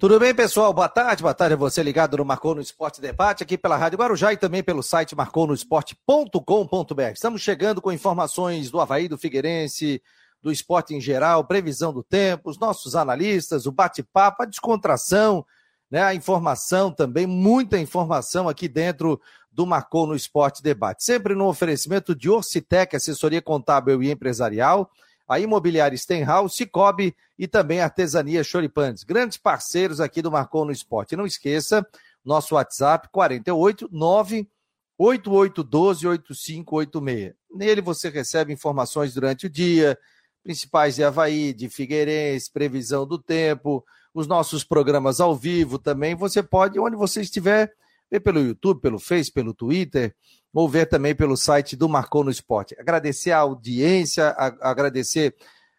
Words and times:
Tudo 0.00 0.18
bem, 0.18 0.34
pessoal? 0.34 0.72
Boa 0.72 0.88
tarde. 0.88 1.22
Boa 1.22 1.34
tarde 1.34 1.52
a 1.52 1.58
você 1.58 1.82
ligado 1.82 2.16
no 2.16 2.24
Marcou 2.24 2.54
no 2.54 2.62
Esporte 2.62 3.02
Debate, 3.02 3.42
aqui 3.42 3.58
pela 3.58 3.76
Rádio 3.76 3.98
Guarujá 3.98 4.32
e 4.32 4.36
também 4.38 4.62
pelo 4.62 4.82
site 4.82 5.14
marconosport.com.br. 5.14 7.02
Estamos 7.12 7.42
chegando 7.42 7.82
com 7.82 7.92
informações 7.92 8.70
do 8.70 8.80
Havaí, 8.80 9.08
do 9.08 9.18
Figueirense, 9.18 10.02
do 10.40 10.50
esporte 10.50 10.94
em 10.94 11.02
geral, 11.02 11.44
previsão 11.44 11.92
do 11.92 12.02
tempo, 12.02 12.48
os 12.48 12.58
nossos 12.58 12.96
analistas, 12.96 13.66
o 13.66 13.72
bate-papo, 13.72 14.42
a 14.42 14.46
descontração, 14.46 15.44
né, 15.90 16.02
a 16.02 16.14
informação 16.14 16.90
também, 16.90 17.26
muita 17.26 17.78
informação 17.78 18.48
aqui 18.48 18.68
dentro 18.68 19.20
do 19.52 19.66
Marcou 19.66 20.06
no 20.06 20.16
Esporte 20.16 20.62
Debate. 20.62 21.04
Sempre 21.04 21.34
no 21.34 21.46
oferecimento 21.46 22.14
de 22.14 22.30
Orcitec, 22.30 22.96
assessoria 22.96 23.42
contábil 23.42 24.02
e 24.02 24.10
empresarial, 24.10 24.90
a 25.30 25.38
Imobiliária 25.38 25.96
Stenhouse, 25.96 26.56
Cicobi 26.56 27.14
e 27.38 27.46
também 27.46 27.80
Artesania 27.80 28.42
Choripantes. 28.42 29.04
Grandes 29.04 29.38
parceiros 29.38 30.00
aqui 30.00 30.20
do 30.20 30.28
Marcou 30.28 30.64
no 30.64 30.72
Esporte. 30.72 31.14
Não 31.14 31.24
esqueça, 31.24 31.86
nosso 32.24 32.56
WhatsApp 32.56 33.08
48 33.12 33.88
9 33.92 34.50
8812 34.98 36.08
8586. 36.08 37.34
Nele 37.54 37.80
você 37.80 38.08
recebe 38.08 38.52
informações 38.52 39.14
durante 39.14 39.46
o 39.46 39.50
dia, 39.50 39.96
principais 40.42 40.96
de 40.96 41.04
Havaí, 41.04 41.52
de 41.52 41.68
Figueirense, 41.68 42.50
previsão 42.50 43.06
do 43.06 43.16
tempo, 43.16 43.84
os 44.12 44.26
nossos 44.26 44.64
programas 44.64 45.20
ao 45.20 45.36
vivo 45.36 45.78
também. 45.78 46.16
Você 46.16 46.42
pode, 46.42 46.76
onde 46.80 46.96
você 46.96 47.20
estiver, 47.20 47.72
ver 48.10 48.18
pelo 48.18 48.40
YouTube, 48.40 48.80
pelo 48.80 48.98
Face, 48.98 49.30
pelo 49.30 49.54
Twitter, 49.54 50.12
ou 50.52 50.68
ver 50.68 50.86
também 50.86 51.14
pelo 51.14 51.36
site 51.36 51.76
do 51.76 51.88
Marcou 51.88 52.24
no 52.24 52.30
Esporte. 52.30 52.76
Agradecer 52.78 53.30
a 53.30 53.38
audiência, 53.38 54.28
a, 54.30 54.70
agradecer 54.70 55.34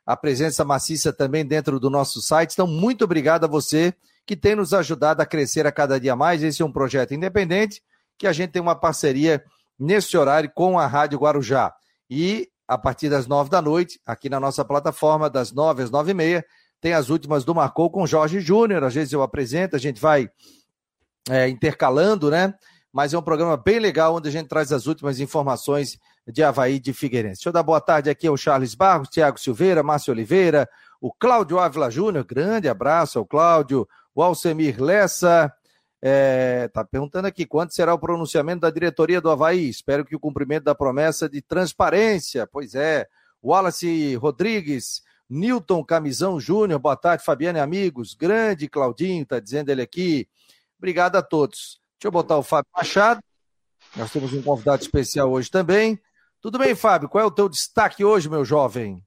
a 0.05 0.15
presença 0.15 0.65
maciça 0.65 1.11
também 1.13 1.45
dentro 1.45 1.79
do 1.79 1.89
nosso 1.89 2.21
site. 2.21 2.53
Então, 2.53 2.67
muito 2.67 3.03
obrigado 3.03 3.43
a 3.43 3.47
você 3.47 3.93
que 4.25 4.35
tem 4.35 4.55
nos 4.55 4.73
ajudado 4.73 5.21
a 5.21 5.25
crescer 5.25 5.67
a 5.67 5.71
cada 5.71 5.99
dia 5.99 6.15
mais. 6.15 6.43
Esse 6.43 6.61
é 6.61 6.65
um 6.65 6.71
projeto 6.71 7.13
independente 7.13 7.81
que 8.17 8.27
a 8.27 8.33
gente 8.33 8.51
tem 8.51 8.61
uma 8.61 8.75
parceria 8.75 9.43
nesse 9.77 10.15
horário 10.15 10.51
com 10.53 10.79
a 10.79 10.87
Rádio 10.87 11.19
Guarujá. 11.19 11.73
E 12.09 12.49
a 12.67 12.77
partir 12.77 13.09
das 13.09 13.27
nove 13.27 13.49
da 13.49 13.61
noite, 13.61 13.99
aqui 14.05 14.29
na 14.29 14.39
nossa 14.39 14.63
plataforma, 14.63 15.29
das 15.29 15.51
nove 15.51 15.83
às 15.83 15.91
nove 15.91 16.11
e 16.11 16.13
meia, 16.13 16.45
tem 16.79 16.93
as 16.93 17.09
últimas 17.09 17.43
do 17.43 17.53
Marcou 17.53 17.89
com 17.89 18.07
Jorge 18.07 18.39
Júnior. 18.39 18.83
Às 18.83 18.93
vezes 18.93 19.11
eu 19.11 19.21
apresento, 19.21 19.75
a 19.75 19.79
gente 19.79 19.99
vai 19.99 20.29
é, 21.29 21.49
intercalando, 21.49 22.31
né? 22.31 22.53
Mas 22.91 23.13
é 23.13 23.17
um 23.17 23.21
programa 23.21 23.55
bem 23.55 23.79
legal, 23.79 24.15
onde 24.15 24.27
a 24.27 24.31
gente 24.31 24.47
traz 24.47 24.71
as 24.71 24.85
últimas 24.85 25.19
informações 25.19 25.97
de 26.27 26.43
Havaí 26.43 26.79
de 26.79 26.93
Figueirense. 26.93 27.37
Deixa 27.37 27.49
eu 27.49 27.53
dar 27.53 27.63
boa 27.63 27.79
tarde 27.79 28.09
aqui 28.09 28.27
ao 28.27 28.35
Charles 28.35 28.75
Barros, 28.75 29.09
Tiago 29.09 29.39
Silveira, 29.39 29.81
Márcio 29.81 30.11
Oliveira, 30.11 30.67
o 30.99 31.11
Cláudio 31.11 31.59
Ávila 31.59 31.89
Júnior, 31.89 32.25
grande 32.25 32.67
abraço 32.67 33.17
ao 33.17 33.25
Cláudio, 33.25 33.87
o 34.13 34.21
Alcemir 34.21 34.81
Lessa, 34.81 35.51
é, 36.01 36.67
tá 36.69 36.83
perguntando 36.83 37.27
aqui 37.27 37.45
quando 37.45 37.71
será 37.71 37.93
o 37.93 37.99
pronunciamento 37.99 38.61
da 38.61 38.71
diretoria 38.71 39.21
do 39.21 39.29
Havaí. 39.29 39.69
Espero 39.69 40.03
que 40.03 40.15
o 40.15 40.19
cumprimento 40.19 40.63
da 40.63 40.73
promessa 40.73 41.29
de 41.29 41.41
transparência. 41.41 42.47
Pois 42.47 42.73
é. 42.73 43.07
Wallace 43.43 44.15
Rodrigues, 44.15 45.01
Newton 45.27 45.83
Camisão 45.83 46.39
Júnior, 46.39 46.79
boa 46.79 46.95
tarde, 46.95 47.23
Fabiane 47.23 47.59
amigos. 47.59 48.13
Grande 48.13 48.67
Claudinho, 48.67 49.25
tá 49.25 49.39
dizendo 49.39 49.69
ele 49.69 49.81
aqui. 49.81 50.27
Obrigado 50.77 51.15
a 51.15 51.21
todos. 51.21 51.80
Deixa 52.01 52.07
eu 52.07 52.11
botar 52.11 52.39
o 52.39 52.41
Fábio 52.41 52.71
Machado. 52.75 53.21
Nós 53.95 54.11
temos 54.11 54.33
um 54.33 54.41
convidado 54.41 54.81
especial 54.81 55.29
hoje 55.29 55.51
também. 55.51 55.99
Tudo 56.41 56.57
bem, 56.57 56.73
Fábio? 56.73 57.07
Qual 57.07 57.23
é 57.23 57.27
o 57.27 57.29
teu 57.29 57.47
destaque 57.47 58.03
hoje, 58.03 58.27
meu 58.27 58.43
jovem? 58.43 59.03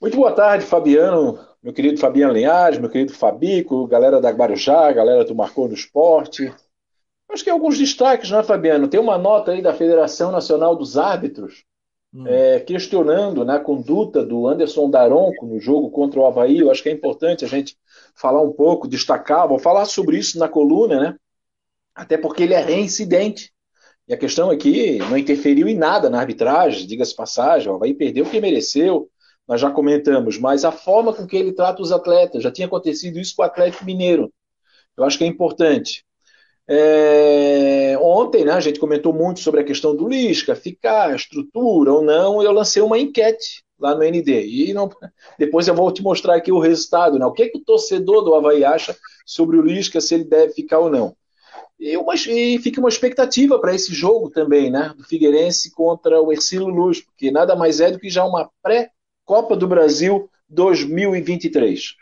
Muito 0.00 0.16
boa 0.16 0.32
tarde, 0.32 0.66
Fabiano, 0.66 1.38
meu 1.62 1.72
querido 1.72 2.00
Fabiano 2.00 2.32
Linhares, 2.32 2.80
meu 2.80 2.90
querido 2.90 3.14
Fabico, 3.14 3.86
galera 3.86 4.20
da 4.20 4.30
Guarujá, 4.30 4.90
galera 4.90 5.24
do 5.24 5.32
Marcou 5.32 5.68
no 5.68 5.74
Esporte. 5.74 6.52
Acho 7.30 7.44
que 7.44 7.50
alguns 7.50 7.78
destaques, 7.78 8.32
né, 8.32 8.42
Fabiano? 8.42 8.88
Tem 8.88 8.98
uma 8.98 9.16
nota 9.16 9.52
aí 9.52 9.62
da 9.62 9.72
Federação 9.72 10.32
Nacional 10.32 10.74
dos 10.74 10.98
Árbitros 10.98 11.62
hum. 12.12 12.26
é, 12.26 12.58
questionando 12.58 13.44
né, 13.44 13.54
a 13.54 13.60
conduta 13.60 14.26
do 14.26 14.48
Anderson 14.48 14.90
Daronco 14.90 15.46
no 15.46 15.60
jogo 15.60 15.88
contra 15.92 16.18
o 16.18 16.26
Havaí. 16.26 16.58
Eu 16.58 16.70
acho 16.72 16.82
que 16.82 16.88
é 16.88 16.92
importante 16.92 17.44
a 17.44 17.48
gente 17.48 17.76
falar 18.16 18.42
um 18.42 18.52
pouco, 18.52 18.88
destacar, 18.88 19.46
vou 19.46 19.60
falar 19.60 19.84
sobre 19.84 20.18
isso 20.18 20.36
na 20.36 20.48
coluna, 20.48 20.98
né? 20.98 21.16
Até 21.98 22.16
porque 22.16 22.44
ele 22.44 22.54
é 22.54 22.60
reincidente. 22.60 23.52
E 24.06 24.14
a 24.14 24.16
questão 24.16 24.50
é 24.50 24.56
que 24.56 24.98
não 24.98 25.18
interferiu 25.18 25.68
em 25.68 25.76
nada 25.76 26.08
na 26.08 26.20
arbitragem, 26.20 26.86
diga-se 26.86 27.14
passagem, 27.14 27.70
o 27.70 27.74
Havaí 27.74 27.92
perdeu 27.92 28.24
o 28.24 28.30
que 28.30 28.40
mereceu 28.40 29.10
nós 29.48 29.62
já 29.62 29.70
comentamos, 29.70 30.38
mas 30.38 30.62
a 30.62 30.70
forma 30.70 31.14
com 31.14 31.26
que 31.26 31.34
ele 31.34 31.52
trata 31.52 31.80
os 31.80 31.90
atletas, 31.90 32.42
já 32.42 32.52
tinha 32.52 32.66
acontecido 32.66 33.18
isso 33.18 33.34
com 33.34 33.40
o 33.40 33.46
Atlético 33.46 33.86
Mineiro. 33.86 34.30
Eu 34.94 35.04
acho 35.04 35.16
que 35.16 35.24
é 35.24 35.26
importante. 35.26 36.04
É... 36.68 37.96
Ontem, 37.98 38.44
né, 38.44 38.52
a 38.52 38.60
gente 38.60 38.78
comentou 38.78 39.14
muito 39.14 39.40
sobre 39.40 39.62
a 39.62 39.64
questão 39.64 39.96
do 39.96 40.06
Lisca, 40.06 40.54
ficar, 40.54 41.16
estrutura 41.16 41.90
ou 41.94 42.02
não, 42.02 42.42
eu 42.42 42.52
lancei 42.52 42.82
uma 42.82 42.98
enquete 42.98 43.62
lá 43.80 43.94
no 43.94 44.02
ND. 44.02 44.46
E 44.46 44.74
não... 44.74 44.90
depois 45.38 45.66
eu 45.66 45.74
vou 45.74 45.90
te 45.90 46.02
mostrar 46.02 46.34
aqui 46.34 46.52
o 46.52 46.58
resultado, 46.58 47.18
né? 47.18 47.24
O 47.24 47.32
que, 47.32 47.44
é 47.44 47.48
que 47.48 47.56
o 47.56 47.64
torcedor 47.64 48.22
do 48.22 48.34
Havaí 48.34 48.64
acha 48.64 48.94
sobre 49.24 49.56
o 49.56 49.62
Lisca, 49.62 49.98
se 49.98 50.14
ele 50.14 50.24
deve 50.24 50.52
ficar 50.52 50.78
ou 50.78 50.90
não. 50.90 51.16
E, 51.78 51.96
uma, 51.96 52.14
e 52.14 52.58
fica 52.58 52.80
uma 52.80 52.88
expectativa 52.88 53.58
para 53.60 53.74
esse 53.74 53.94
jogo 53.94 54.30
também, 54.30 54.70
né? 54.70 54.92
Do 54.96 55.04
Figueirense 55.04 55.70
contra 55.70 56.20
o 56.20 56.32
Ercílio 56.32 56.66
Luz, 56.66 57.00
porque 57.00 57.30
nada 57.30 57.54
mais 57.54 57.80
é 57.80 57.90
do 57.90 57.98
que 57.98 58.10
já 58.10 58.24
uma 58.24 58.50
pré 58.62 58.90
Copa 59.24 59.56
do 59.56 59.68
Brasil 59.68 60.28
2023. 60.48 61.94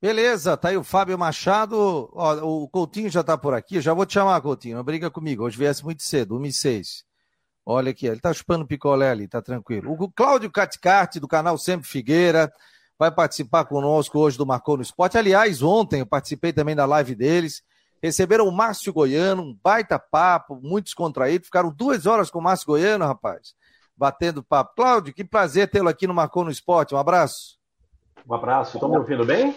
Beleza, 0.00 0.56
tá 0.56 0.68
aí 0.68 0.76
o 0.76 0.84
Fábio 0.84 1.18
Machado. 1.18 2.10
Ó, 2.12 2.62
o 2.62 2.68
Coutinho 2.68 3.10
já 3.10 3.22
tá 3.22 3.36
por 3.36 3.52
aqui. 3.52 3.80
Já 3.80 3.92
vou 3.92 4.06
te 4.06 4.14
chamar, 4.14 4.40
Coutinho. 4.40 4.76
Não 4.76 4.84
briga 4.84 5.10
comigo. 5.10 5.44
Hoje 5.44 5.58
viesse 5.58 5.84
muito 5.84 6.02
cedo, 6.02 6.36
1 6.38 6.46
e 6.46 6.52
6. 6.52 7.04
Olha 7.66 7.90
aqui, 7.90 8.06
ele 8.06 8.20
tá 8.20 8.32
chupando 8.32 8.66
picolé 8.66 9.10
ali, 9.10 9.28
tá 9.28 9.42
tranquilo. 9.42 9.92
O 9.92 10.10
Cláudio 10.10 10.50
Caticarte, 10.50 11.20
do 11.20 11.28
canal 11.28 11.58
Sempre 11.58 11.86
Figueira, 11.86 12.50
vai 12.98 13.10
participar 13.10 13.64
conosco 13.64 14.18
hoje 14.18 14.38
do 14.38 14.46
Marcou 14.46 14.76
no 14.76 14.82
Esporte. 14.82 15.18
Aliás, 15.18 15.62
ontem 15.62 16.00
eu 16.00 16.06
participei 16.06 16.52
também 16.52 16.74
da 16.74 16.86
live 16.86 17.14
deles. 17.14 17.62
Receberam 18.02 18.46
o 18.46 18.52
Márcio 18.52 18.92
Goiano, 18.92 19.42
um 19.42 19.58
baita 19.62 19.98
papo, 19.98 20.58
muito 20.62 20.86
descontraído. 20.86 21.44
Ficaram 21.44 21.72
duas 21.72 22.06
horas 22.06 22.30
com 22.30 22.38
o 22.38 22.42
Márcio 22.42 22.66
Goiano, 22.66 23.04
rapaz 23.04 23.54
batendo 24.00 24.42
papo. 24.42 24.72
Cláudio, 24.74 25.12
que 25.12 25.22
prazer 25.22 25.70
tê-lo 25.70 25.90
aqui 25.90 26.06
no 26.06 26.14
Marcou 26.14 26.42
no 26.42 26.50
Esporte. 26.50 26.94
Um 26.94 26.98
abraço. 26.98 27.58
Um 28.26 28.32
abraço. 28.32 28.78
Estão 28.78 28.88
me 28.88 28.96
ouvindo 28.96 29.26
bem? 29.26 29.54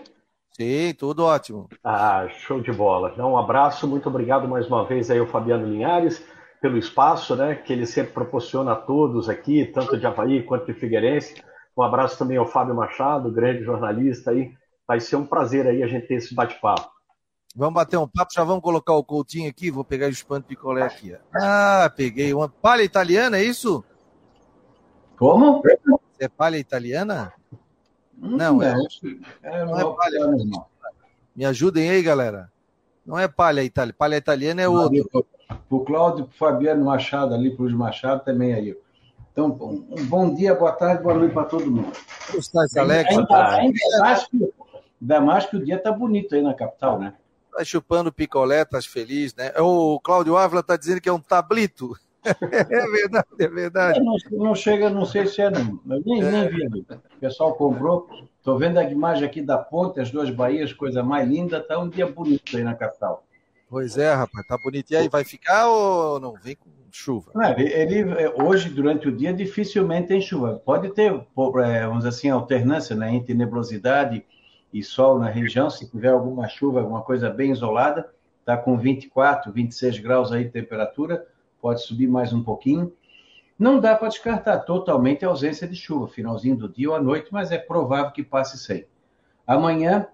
Sim, 0.52 0.94
tudo 1.00 1.24
ótimo. 1.24 1.70
Ah, 1.82 2.28
show 2.28 2.60
de 2.60 2.72
bola. 2.74 3.12
Então, 3.14 3.32
um 3.32 3.38
abraço, 3.38 3.88
muito 3.88 4.10
obrigado 4.10 4.46
mais 4.46 4.68
uma 4.68 4.86
vez 4.86 5.10
aí 5.10 5.18
ao 5.18 5.26
Fabiano 5.26 5.66
Linhares 5.66 6.22
pelo 6.62 6.78
espaço, 6.78 7.36
né, 7.36 7.56
que 7.56 7.74
ele 7.74 7.86
sempre 7.86 8.14
proporciona 8.14 8.74
a 8.74 8.76
todos 8.76 9.28
aqui, 9.28 9.66
tanto 9.66 9.98
de 9.98 10.06
Havaí 10.06 10.44
quanto 10.44 10.66
de 10.66 10.74
Figueirense. 10.74 11.42
Um 11.76 11.82
abraço 11.82 12.18
também 12.18 12.38
ao 12.38 12.46
Fábio 12.46 12.76
Machado, 12.76 13.32
grande 13.32 13.64
jornalista 13.64 14.32
aí. 14.32 14.54
Vai 14.88 15.00
ser 15.00 15.16
um 15.16 15.26
prazer 15.26 15.66
aí 15.68 15.82
a 15.84 15.88
gente 15.88 16.08
ter 16.08 16.16
esse 16.16 16.36
bate-papo. 16.36 16.93
Vamos 17.56 17.76
bater 17.76 17.98
um 17.98 18.08
papo, 18.08 18.34
já 18.34 18.44
vamos 18.44 18.64
colocar 18.64 18.94
o 18.94 19.04
Coutinho 19.04 19.48
aqui, 19.48 19.70
vou 19.70 19.84
pegar 19.84 20.08
o 20.08 20.12
de 20.12 20.26
picolé 20.48 20.82
aqui. 20.84 21.16
Ah, 21.36 21.92
peguei 21.96 22.34
uma 22.34 22.50
palha 22.50 22.82
italiana, 22.82 23.38
é 23.38 23.44
isso? 23.44 23.84
Como? 25.16 25.62
Você 25.62 26.26
é 26.26 26.28
palha 26.28 26.58
italiana? 26.58 27.32
Hum, 28.20 28.38
não, 28.38 28.64
é. 28.64 28.74
é 29.44 29.66
não 29.66 29.80
é 29.80 29.96
palha. 29.96 30.28
Não. 30.28 30.66
Me 31.36 31.46
ajudem 31.46 31.92
aí, 31.92 32.02
galera. 32.02 32.52
Não 33.06 33.20
é 33.20 33.28
palha 33.28 33.64
italiana. 33.64 33.96
Palha 34.00 34.18
italiana 34.18 34.62
é 34.62 34.68
outro. 34.68 35.26
O 35.70 35.80
Cláudio, 35.82 36.26
o 36.26 36.30
Fabiano 36.30 36.84
Machado 36.86 37.36
ali, 37.36 37.56
para 37.56 37.66
os 37.66 37.74
Machado 37.74 38.24
também 38.24 38.56
aí. 38.56 38.76
Então, 39.32 39.48
um 39.52 40.06
bom 40.06 40.34
dia, 40.34 40.56
boa 40.56 40.72
tarde, 40.72 41.04
boa 41.04 41.16
noite 41.16 41.34
para 41.34 41.46
todo 41.46 41.70
mundo. 41.70 41.92
Está 42.36 42.66
Alex? 42.78 43.16
Ainda, 43.16 43.48
ainda, 43.48 44.00
mais 44.00 44.28
que, 44.28 44.54
ainda 45.02 45.22
mais 45.22 45.46
que 45.46 45.56
o 45.56 45.64
dia 45.64 45.76
está 45.76 45.92
bonito 45.92 46.34
aí 46.34 46.42
na 46.42 46.54
capital, 46.54 47.00
né? 47.00 47.14
Tá 47.56 47.64
chupando 47.64 48.12
picolé, 48.12 48.66
tá 48.66 48.82
feliz, 48.82 49.36
né? 49.36 49.52
O 49.60 50.00
Cláudio 50.00 50.36
Ávila 50.36 50.62
está 50.62 50.76
dizendo 50.76 51.00
que 51.00 51.10
é 51.10 51.14
um 51.14 51.20
tablito. 51.20 51.94
É 52.26 52.88
verdade, 52.90 53.28
é 53.38 53.48
verdade. 53.50 54.00
Não, 54.00 54.16
não, 54.32 54.56
chega, 54.56 54.90
não 54.90 55.06
sei 55.06 55.28
se 55.28 55.42
é, 55.42 55.50
não. 55.50 55.78
Eu 55.90 56.02
nem, 56.06 56.22
é. 56.24 56.32
nem 56.32 56.50
vi. 56.50 56.80
O 56.80 57.20
pessoal 57.20 57.54
comprou. 57.54 58.08
Estou 58.38 58.58
vendo 58.58 58.78
a 58.78 58.84
imagem 58.84 59.26
aqui 59.26 59.42
da 59.42 59.58
ponte, 59.58 60.00
as 60.00 60.10
duas 60.10 60.30
Bahias, 60.30 60.72
coisa 60.72 61.04
mais 61.04 61.28
linda. 61.28 61.58
Está 61.58 61.78
um 61.78 61.90
dia 61.90 62.08
bonito 62.08 62.56
aí 62.56 62.64
na 62.64 62.76
capital. 62.76 63.26
Pois 63.70 63.98
é, 63.98 64.14
rapaz, 64.14 64.48
tá 64.48 64.58
bonito. 64.58 64.92
E 64.92 64.96
aí, 64.96 65.10
vai 65.10 65.26
ficar 65.26 65.68
ou 65.68 66.20
não? 66.20 66.36
Vem 66.42 66.56
com 66.56 66.70
chuva? 66.92 67.32
Não, 67.34 67.52
ele, 67.58 67.74
ele, 67.74 68.28
hoje, 68.42 68.70
durante 68.70 69.10
o 69.10 69.12
dia, 69.12 69.34
dificilmente 69.34 70.08
tem 70.08 70.22
chuva. 70.22 70.62
Pode 70.64 70.94
ter, 70.94 71.12
é, 71.12 71.82
vamos 71.86 72.06
dizer 72.06 72.10
assim, 72.10 72.30
alternância 72.30 72.96
né, 72.96 73.14
entre 73.14 73.34
nebulosidade 73.34 74.24
e 74.74 74.84
sol 74.84 75.20
na 75.20 75.30
região. 75.30 75.70
Se 75.70 75.90
tiver 75.90 76.10
alguma 76.10 76.48
chuva, 76.48 76.80
alguma 76.80 77.02
coisa 77.02 77.30
bem 77.30 77.52
isolada, 77.52 78.10
está 78.40 78.58
com 78.58 78.78
24, 78.78 79.52
26 79.52 80.00
graus 80.00 80.32
aí 80.32 80.46
de 80.46 80.50
temperatura 80.50 81.26
pode 81.64 81.82
subir 81.82 82.08
mais 82.08 82.34
um 82.34 82.44
pouquinho. 82.44 82.92
Não 83.58 83.80
dá 83.80 83.96
para 83.96 84.10
descartar 84.10 84.60
totalmente 84.60 85.24
a 85.24 85.30
ausência 85.30 85.66
de 85.66 85.78
chuva, 85.78 86.10
finalzinho 86.10 86.58
do 86.58 86.68
dia 86.68 86.90
ou 86.90 86.96
à 86.96 87.02
noite, 87.02 87.30
mas 87.32 87.54
é 87.54 87.58
provável 87.58 88.12
que 88.12 88.22
passe 88.22 88.58
sem. 88.58 88.86
Amanhã, 89.48 90.08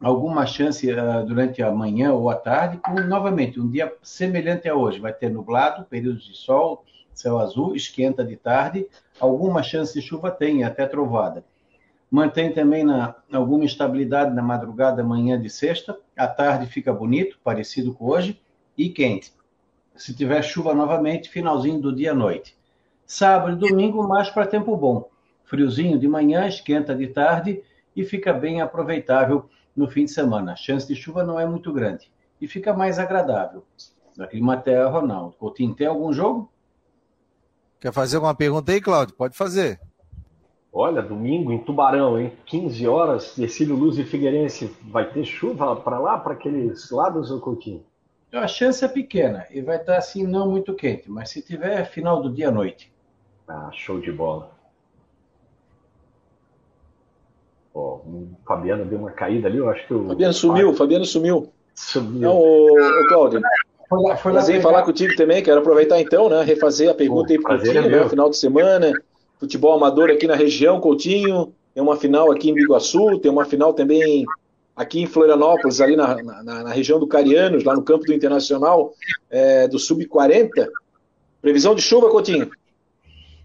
alguma 0.00 0.46
chance 0.46 0.88
uh, 0.88 1.26
durante 1.26 1.60
a 1.60 1.72
manhã 1.72 2.12
ou 2.12 2.30
a 2.30 2.36
tarde, 2.36 2.78
com 2.78 3.00
novamente 3.00 3.58
um 3.58 3.68
dia 3.68 3.92
semelhante 4.00 4.68
a 4.68 4.76
hoje. 4.76 5.00
Vai 5.00 5.12
ter 5.12 5.28
nublado, 5.28 5.84
períodos 5.86 6.24
de 6.24 6.36
sol, 6.36 6.84
céu 7.12 7.38
azul, 7.38 7.74
esquenta 7.74 8.24
de 8.24 8.36
tarde, 8.36 8.86
alguma 9.18 9.64
chance 9.64 9.92
de 9.92 10.00
chuva 10.00 10.30
tem, 10.30 10.62
até 10.62 10.86
trovada. 10.86 11.44
Mantém 12.10 12.52
também 12.52 12.84
na, 12.84 13.16
alguma 13.32 13.64
estabilidade 13.64 14.34
na 14.34 14.42
madrugada, 14.42 15.02
manhã 15.02 15.40
de 15.40 15.50
sexta, 15.50 15.98
à 16.16 16.26
tarde 16.26 16.66
fica 16.66 16.92
bonito, 16.92 17.38
parecido 17.42 17.92
com 17.92 18.06
hoje, 18.06 18.40
e 18.76 18.88
quente. 18.90 19.32
Se 19.96 20.14
tiver 20.14 20.42
chuva 20.42 20.74
novamente, 20.74 21.30
finalzinho 21.30 21.80
do 21.80 21.94
dia 21.94 22.12
à 22.12 22.14
noite. 22.14 22.56
Sábado 23.06 23.64
e 23.64 23.68
domingo, 23.68 24.06
mais 24.06 24.28
para 24.30 24.46
tempo 24.46 24.76
bom. 24.76 25.08
Friozinho 25.44 25.98
de 25.98 26.06
manhã, 26.06 26.46
esquenta 26.46 26.94
de 26.94 27.06
tarde 27.06 27.62
e 27.94 28.04
fica 28.04 28.32
bem 28.32 28.60
aproveitável 28.60 29.48
no 29.74 29.88
fim 29.88 30.04
de 30.04 30.10
semana. 30.10 30.52
A 30.52 30.56
chance 30.56 30.86
de 30.86 30.94
chuva 30.94 31.24
não 31.24 31.38
é 31.40 31.46
muito 31.46 31.72
grande 31.72 32.10
e 32.40 32.46
fica 32.46 32.74
mais 32.74 32.98
agradável. 32.98 33.64
Da 34.16 34.26
Climaterra, 34.26 34.88
Ronaldo. 34.88 35.36
Coutinho, 35.36 35.74
tem 35.74 35.86
algum 35.86 36.12
jogo? 36.12 36.50
Quer 37.78 37.92
fazer 37.92 38.16
alguma 38.16 38.34
pergunta 38.34 38.72
aí, 38.72 38.80
Cláudio? 38.80 39.14
Pode 39.14 39.36
fazer. 39.36 39.80
Olha, 40.78 41.00
domingo 41.00 41.54
em 41.54 41.58
Tubarão, 41.58 42.20
hein? 42.20 42.30
15 42.44 42.86
horas, 42.86 43.38
Ercílio 43.38 43.74
Luz 43.74 43.98
e 43.98 44.04
Figueirense. 44.04 44.76
Vai 44.82 45.10
ter 45.10 45.24
chuva 45.24 45.74
para 45.74 45.98
lá, 45.98 46.18
para 46.18 46.34
aqueles 46.34 46.90
lados, 46.90 47.30
ou 47.30 47.40
Coutinho? 47.40 47.82
A 48.30 48.46
chance 48.46 48.84
é 48.84 48.88
pequena 48.88 49.46
e 49.50 49.62
vai 49.62 49.76
estar 49.76 49.96
assim, 49.96 50.26
não 50.26 50.50
muito 50.50 50.74
quente, 50.74 51.10
mas 51.10 51.30
se 51.30 51.40
tiver, 51.40 51.80
é 51.80 51.84
final 51.86 52.20
do 52.20 52.30
dia 52.30 52.48
à 52.48 52.50
noite. 52.50 52.92
Ah, 53.48 53.70
show 53.72 53.98
de 53.98 54.12
bola. 54.12 54.50
Ó, 57.74 57.94
o 57.94 58.36
Fabiano 58.46 58.84
deu 58.84 58.98
uma 58.98 59.12
caída 59.12 59.48
ali, 59.48 59.56
eu 59.56 59.70
acho 59.70 59.86
que 59.86 59.94
o. 59.94 60.06
Fabiano 60.08 60.34
sumiu, 60.34 60.74
Fabiano 60.74 61.06
sumiu. 61.06 61.50
Sumiu. 61.74 62.20
Não, 62.20 62.36
o, 62.36 63.02
o 63.02 63.08
Cláudio. 63.08 63.40
Foi 63.88 64.02
lá, 64.02 64.16
foi 64.18 64.32
Prazer 64.32 64.56
em 64.56 64.60
falar 64.60 64.82
contigo 64.82 65.16
também, 65.16 65.42
quero 65.42 65.60
aproveitar 65.60 65.98
então, 65.98 66.28
né? 66.28 66.42
Refazer 66.42 66.90
a 66.90 66.94
pergunta 66.94 67.32
aí 67.32 67.40
pro 67.40 67.56
Coutinho, 67.56 67.88
né? 67.88 68.08
Final 68.10 68.28
de 68.28 68.36
semana, 68.36 68.92
futebol 69.38 69.74
amador 69.74 70.10
aqui 70.10 70.26
na 70.26 70.34
região, 70.34 70.80
Coutinho, 70.80 71.52
tem 71.74 71.82
uma 71.82 71.96
final 71.96 72.30
aqui 72.30 72.50
em 72.50 72.54
Biguaçu, 72.54 73.18
tem 73.18 73.30
uma 73.30 73.44
final 73.44 73.74
também 73.74 74.24
aqui 74.74 75.00
em 75.00 75.06
Florianópolis, 75.06 75.80
ali 75.80 75.96
na, 75.96 76.22
na, 76.22 76.42
na 76.42 76.72
região 76.72 76.98
do 76.98 77.06
Carianos, 77.06 77.64
lá 77.64 77.74
no 77.74 77.82
campo 77.82 78.04
do 78.04 78.12
Internacional, 78.12 78.92
é, 79.30 79.66
do 79.68 79.78
Sub-40. 79.78 80.68
Previsão 81.40 81.74
de 81.74 81.82
chuva, 81.82 82.10
Coutinho? 82.10 82.50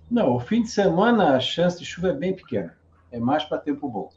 Não, 0.10 0.36
o 0.36 0.40
fim 0.40 0.62
de 0.62 0.70
semana 0.70 1.36
a 1.36 1.40
chance 1.40 1.80
de 1.80 1.86
chuva 1.86 2.10
é 2.10 2.14
bem 2.14 2.34
pequena. 2.34 2.76
É 3.12 3.20
mais 3.20 3.44
para 3.46 3.58
tempo 3.58 3.88
bom. 3.88 4.10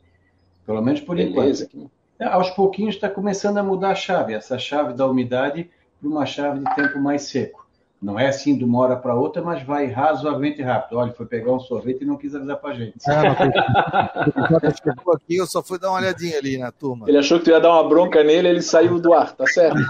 Pelo 0.66 0.82
menos 0.82 1.00
por 1.00 1.16
Beleza. 1.16 1.68
enquanto. 1.72 1.90
É, 2.18 2.24
aos 2.26 2.50
pouquinhos 2.50 2.94
está 2.94 3.08
começando 3.08 3.58
a 3.58 3.62
mudar 3.62 3.90
a 3.90 3.94
chave, 3.94 4.34
essa 4.34 4.56
chave 4.58 4.94
da 4.94 5.06
umidade 5.06 5.70
para 6.00 6.08
uma 6.08 6.24
chave 6.24 6.60
de 6.60 6.74
tempo 6.74 6.98
mais 7.00 7.22
seco. 7.22 7.63
Não 8.04 8.20
é 8.20 8.28
assim 8.28 8.54
de 8.54 8.62
uma 8.62 8.80
hora 8.80 8.96
para 8.96 9.14
outra, 9.14 9.40
mas 9.40 9.62
vai 9.62 9.86
razoavelmente 9.86 10.60
rápido. 10.60 10.98
Olha, 10.98 11.10
foi 11.14 11.24
pegar 11.24 11.52
um 11.52 11.58
sorvete 11.58 12.02
e 12.02 12.04
não 12.04 12.18
quis 12.18 12.34
avisar 12.34 12.58
para 12.58 12.72
a 12.72 12.74
gente. 12.74 12.98
Ah, 13.08 14.70
chegou 14.84 15.14
aqui, 15.14 15.36
eu 15.36 15.46
só 15.46 15.62
fui 15.62 15.78
dar 15.78 15.88
uma 15.88 16.00
olhadinha 16.00 16.36
ali 16.36 16.58
na 16.58 16.70
turma. 16.70 17.08
Ele 17.08 17.16
achou 17.16 17.38
que 17.38 17.46
tu 17.46 17.50
ia 17.50 17.58
dar 17.58 17.72
uma 17.72 17.88
bronca 17.88 18.22
nele, 18.22 18.46
ele 18.46 18.60
saiu 18.60 19.00
do 19.00 19.14
ar, 19.14 19.34
tá 19.34 19.46
certo? 19.46 19.78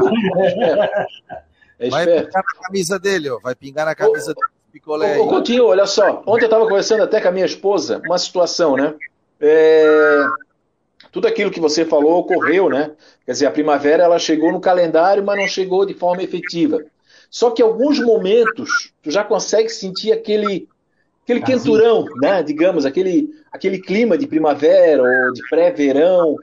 É, 1.77 1.89
é 1.89 1.91
Vai 1.91 2.07
pingar 2.07 2.45
na 2.45 2.63
camisa 2.63 2.99
dele, 3.01 3.29
ó. 3.29 3.41
Vai 3.41 3.55
pingar 3.57 3.85
na 3.85 3.97
camisa 3.97 4.31
ô, 4.31 4.35
dele. 4.35 4.47
Picolé 4.73 5.19
ô, 5.19 5.25
ô, 5.25 5.29
Coutinho, 5.29 5.67
olha 5.67 5.87
só. 5.87 6.23
Ontem 6.25 6.45
eu 6.45 6.47
estava 6.47 6.69
conversando 6.69 7.03
até 7.03 7.21
com 7.21 7.27
a 7.27 7.33
minha 7.33 7.45
esposa, 7.45 8.01
uma 8.07 8.17
situação, 8.17 8.77
né? 8.77 8.95
É... 9.41 10.25
Tudo 11.11 11.27
aquilo 11.27 11.51
que 11.51 11.59
você 11.59 11.85
falou 11.85 12.21
ocorreu, 12.21 12.71
né? 12.71 12.93
Quer 13.27 13.33
dizer, 13.33 13.47
a 13.47 13.51
primavera 13.51 14.05
ela 14.05 14.21
chegou 14.21 14.53
no 14.53 14.61
calendário, 14.61 15.25
mas 15.25 15.37
não 15.37 15.49
chegou 15.49 15.85
de 15.85 15.95
forma 15.95 16.23
efetiva. 16.23 16.81
Só 17.35 17.51
que 17.51 17.61
em 17.61 17.65
alguns 17.65 17.99
momentos 17.99 18.93
tu 19.03 19.11
já 19.11 19.25
consegue 19.25 19.69
sentir 19.69 20.13
aquele 20.13 20.69
aquele 21.25 21.41
quenturão, 21.41 22.05
né? 22.23 22.45
Digamos, 22.45 22.87
aquele 22.87 23.29
aquele 23.51 23.81
clima 23.81 24.17
de 24.17 24.25
primavera 24.25 25.03
ou 25.03 25.33
de 25.33 25.43
pré-verão. 25.51 26.37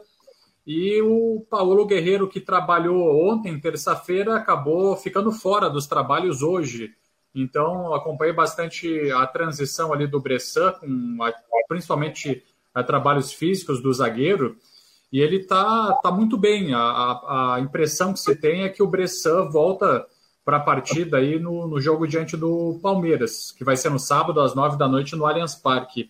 E 0.66 1.02
o 1.02 1.46
Paulo 1.50 1.86
Guerreiro, 1.86 2.28
que 2.28 2.42
trabalhou 2.42 3.30
ontem, 3.30 3.60
terça-feira, 3.60 4.36
acabou 4.36 4.96
ficando 4.98 5.32
fora 5.32 5.70
dos 5.70 5.88
trabalhos 5.88 6.42
hoje. 6.42 6.92
Então, 7.34 7.94
acompanhei 7.94 8.34
bastante 8.34 9.12
a 9.12 9.26
transição 9.28 9.94
ali 9.94 10.08
do 10.08 10.20
Bressan, 10.20 10.74
com 10.74 11.24
a, 11.24 11.32
principalmente 11.68 12.44
a 12.74 12.84
trabalhos 12.84 13.32
físicos 13.32 13.82
do 13.82 13.94
zagueiro 13.94 14.58
e 15.12 15.20
ele 15.22 15.38
está 15.38 15.94
tá 16.04 16.12
muito 16.12 16.38
bem. 16.38 16.74
A, 16.74 17.56
a, 17.56 17.60
impressão 17.60 18.14
que 18.14 18.20
se 18.20 18.36
tem 18.36 18.64
é 18.64 18.70
que 18.70 18.84
o 18.84 18.88
Bressan 18.88 19.50
volta 19.50 20.06
para 20.44 20.58
a 20.58 20.62
partida 20.62 21.18
aí 21.18 21.40
no, 21.40 21.68
no 21.68 21.80
jogo 21.80 22.08
diante 22.08 22.38
do 22.38 22.80
Palmeiras, 22.82 23.52
que 23.52 23.64
vai 23.64 23.76
ser 23.76 23.90
no 23.90 24.00
sábado 24.00 24.40
às 24.40 24.56
nove 24.56 24.78
da 24.78 24.88
noite 24.88 25.16
no 25.16 25.26
Allianz 25.26 25.56
Parque. 25.56 26.10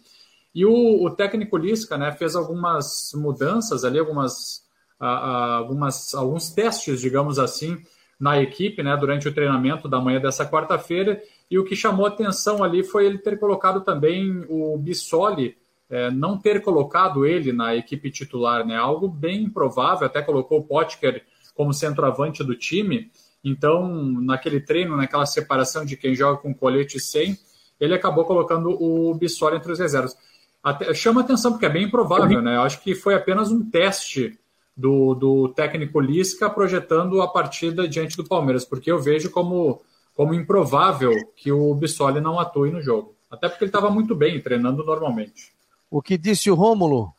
E 0.53 0.65
o, 0.65 1.03
o 1.03 1.09
técnico 1.09 1.57
Lisca 1.57 1.97
né, 1.97 2.11
fez 2.11 2.35
algumas 2.35 3.11
mudanças 3.13 3.83
ali, 3.83 3.99
algumas, 3.99 4.63
algumas, 4.99 6.13
alguns 6.13 6.49
testes, 6.49 7.01
digamos 7.01 7.37
assim, 7.39 7.77
na 8.19 8.41
equipe 8.41 8.81
né, 8.81 8.95
durante 8.97 9.27
o 9.27 9.33
treinamento 9.33 9.87
da 9.87 10.01
manhã 10.01 10.19
dessa 10.19 10.45
quarta-feira. 10.49 11.21
E 11.49 11.59
o 11.59 11.63
que 11.63 11.75
chamou 11.75 12.05
atenção 12.05 12.63
ali 12.63 12.83
foi 12.83 13.05
ele 13.05 13.19
ter 13.19 13.39
colocado 13.39 13.81
também 13.81 14.45
o 14.49 14.77
Bissoli 14.77 15.55
é, 15.89 16.11
não 16.11 16.37
ter 16.37 16.61
colocado 16.61 17.25
ele 17.25 17.53
na 17.53 17.75
equipe 17.75 18.11
titular, 18.11 18.65
né? 18.65 18.75
Algo 18.75 19.07
bem 19.07 19.43
improvável, 19.43 20.05
até 20.05 20.21
colocou 20.21 20.59
o 20.59 20.63
Potker 20.63 21.23
como 21.55 21.73
centroavante 21.73 22.43
do 22.43 22.55
time. 22.55 23.11
Então, 23.43 23.87
naquele 24.21 24.59
treino, 24.59 24.97
naquela 24.97 25.25
separação 25.25 25.85
de 25.85 25.95
quem 25.95 26.13
joga 26.13 26.39
com 26.39 26.53
colete 26.53 26.99
sem, 26.99 27.37
ele 27.79 27.93
acabou 27.93 28.25
colocando 28.25 28.71
o 28.71 29.13
Bissoli 29.13 29.55
entre 29.55 29.71
os 29.71 29.79
reservas. 29.79 30.15
Até, 30.61 30.93
chama 30.93 31.21
atenção, 31.21 31.51
porque 31.51 31.65
é 31.65 31.69
bem 31.69 31.85
improvável, 31.85 32.41
né? 32.41 32.57
Eu 32.57 32.61
acho 32.61 32.81
que 32.81 32.93
foi 32.93 33.13
apenas 33.13 33.51
um 33.51 33.69
teste 33.69 34.37
do, 34.75 35.15
do 35.15 35.49
técnico 35.49 35.99
Lisca 35.99 36.49
projetando 36.49 37.21
a 37.21 37.27
partida 37.27 37.87
diante 37.87 38.17
do 38.17 38.25
Palmeiras, 38.25 38.65
porque 38.65 38.91
eu 38.91 38.99
vejo 38.99 39.31
como, 39.31 39.81
como 40.13 40.33
improvável 40.33 41.13
que 41.35 41.51
o 41.51 41.73
Bissoli 41.73 42.19
não 42.19 42.39
atue 42.39 42.71
no 42.71 42.81
jogo. 42.81 43.15
Até 43.29 43.47
porque 43.47 43.63
ele 43.63 43.69
estava 43.69 43.89
muito 43.89 44.15
bem 44.15 44.41
treinando 44.41 44.83
normalmente. 44.83 45.56
O 45.89 46.01
que 46.01 46.17
disse 46.17 46.51
o 46.51 46.55
Rômulo 46.55 47.13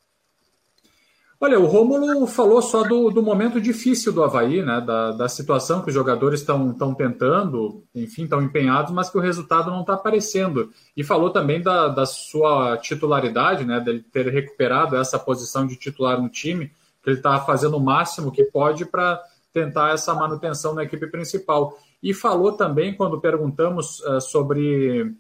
Olha, 1.41 1.61
o 1.61 1.67
Rômulo 1.67 2.27
falou 2.27 2.61
só 2.61 2.83
do, 2.83 3.11
do 3.11 3.23
momento 3.23 3.61
difícil 3.61 4.13
do 4.13 4.25
Havaí, 4.25 4.61
né? 4.61 4.81
Da, 4.81 5.13
da 5.13 5.29
situação 5.29 5.83
que 5.83 5.89
os 5.89 5.95
jogadores 5.95 6.41
estão 6.41 6.93
tentando, 6.95 7.85
enfim, 7.95 8.25
estão 8.25 8.43
empenhados, 8.43 8.93
mas 8.93 9.09
que 9.09 9.17
o 9.17 9.21
resultado 9.21 9.71
não 9.71 9.83
está 9.83 9.95
aparecendo. 9.95 10.73
E 10.97 11.05
falou 11.05 11.31
também 11.31 11.63
da, 11.63 11.87
da 11.87 12.05
sua 12.05 12.77
titularidade, 12.79 13.65
né? 13.65 13.79
Dele 13.79 14.05
ter 14.13 14.27
recuperado 14.27 14.97
essa 14.97 15.17
posição 15.17 15.65
de 15.65 15.77
titular 15.77 16.21
no 16.21 16.29
time, 16.29 16.73
que 17.05 17.11
ele 17.11 17.19
está 17.19 17.39
fazendo 17.39 17.77
o 17.77 17.81
máximo 17.81 18.33
que 18.33 18.43
pode 18.43 18.85
para 18.85 19.23
tentar 19.53 19.95
essa 19.95 20.13
manutenção 20.15 20.75
na 20.75 20.83
equipe 20.83 21.07
principal. 21.07 21.79
E 22.03 22.13
falou 22.13 22.51
também, 22.53 22.97
quando 22.97 23.21
perguntamos 23.21 24.01
uh, 24.01 24.21
sobre 24.21 25.15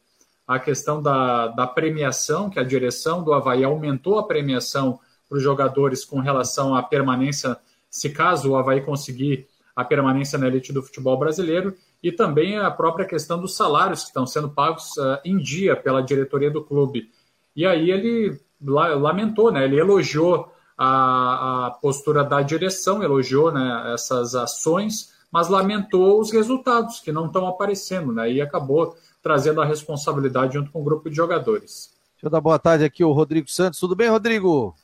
a 0.48 0.58
questão 0.58 1.02
da, 1.02 1.48
da 1.48 1.66
premiação, 1.66 2.48
que 2.48 2.58
a 2.58 2.64
direção 2.64 3.22
do 3.22 3.34
Havaí 3.34 3.62
aumentou 3.62 4.18
a 4.18 4.26
premiação 4.26 4.98
para 5.28 5.36
os 5.36 5.44
jogadores 5.44 6.06
com 6.06 6.20
relação 6.20 6.74
à 6.74 6.82
permanência, 6.82 7.54
se 7.90 8.08
caso 8.08 8.50
o 8.50 8.56
Havaí 8.56 8.80
conseguir 8.80 9.46
a 9.76 9.84
permanência 9.84 10.38
na 10.38 10.46
elite 10.46 10.72
do 10.72 10.82
futebol 10.82 11.18
brasileiro, 11.18 11.74
e 12.02 12.10
também 12.10 12.58
a 12.58 12.70
própria 12.70 13.04
questão 13.04 13.38
dos 13.38 13.54
salários 13.54 14.00
que 14.00 14.08
estão 14.08 14.26
sendo 14.26 14.48
pagos 14.48 14.96
uh, 14.96 15.18
em 15.22 15.36
dia 15.36 15.76
pela 15.76 16.00
diretoria 16.00 16.50
do 16.50 16.64
clube. 16.64 17.10
E 17.54 17.66
aí 17.66 17.90
ele 17.90 18.40
lamentou, 18.60 19.52
né? 19.52 19.64
ele 19.64 19.78
elogiou 19.78 20.50
a, 20.78 21.66
a 21.66 21.70
postura 21.72 22.24
da 22.24 22.40
direção, 22.40 23.02
elogiou 23.02 23.52
né, 23.52 23.92
essas 23.92 24.34
ações, 24.34 25.12
mas 25.30 25.48
lamentou 25.48 26.20
os 26.20 26.30
resultados 26.30 27.00
que 27.00 27.12
não 27.12 27.26
estão 27.26 27.46
aparecendo, 27.46 28.12
né? 28.12 28.32
e 28.32 28.40
acabou 28.40 28.96
trazendo 29.22 29.60
a 29.60 29.64
responsabilidade 29.64 30.54
junto 30.54 30.70
com 30.70 30.80
o 30.80 30.84
grupo 30.84 31.08
de 31.08 31.16
jogadores. 31.16 31.90
Deixa 32.14 32.26
eu 32.26 32.30
dar 32.30 32.40
boa 32.40 32.58
tarde 32.58 32.84
aqui 32.84 33.02
ao 33.02 33.12
Rodrigo 33.12 33.48
Santos. 33.48 33.78
Tudo 33.78 33.94
bem, 33.94 34.08
Rodrigo? 34.08 34.74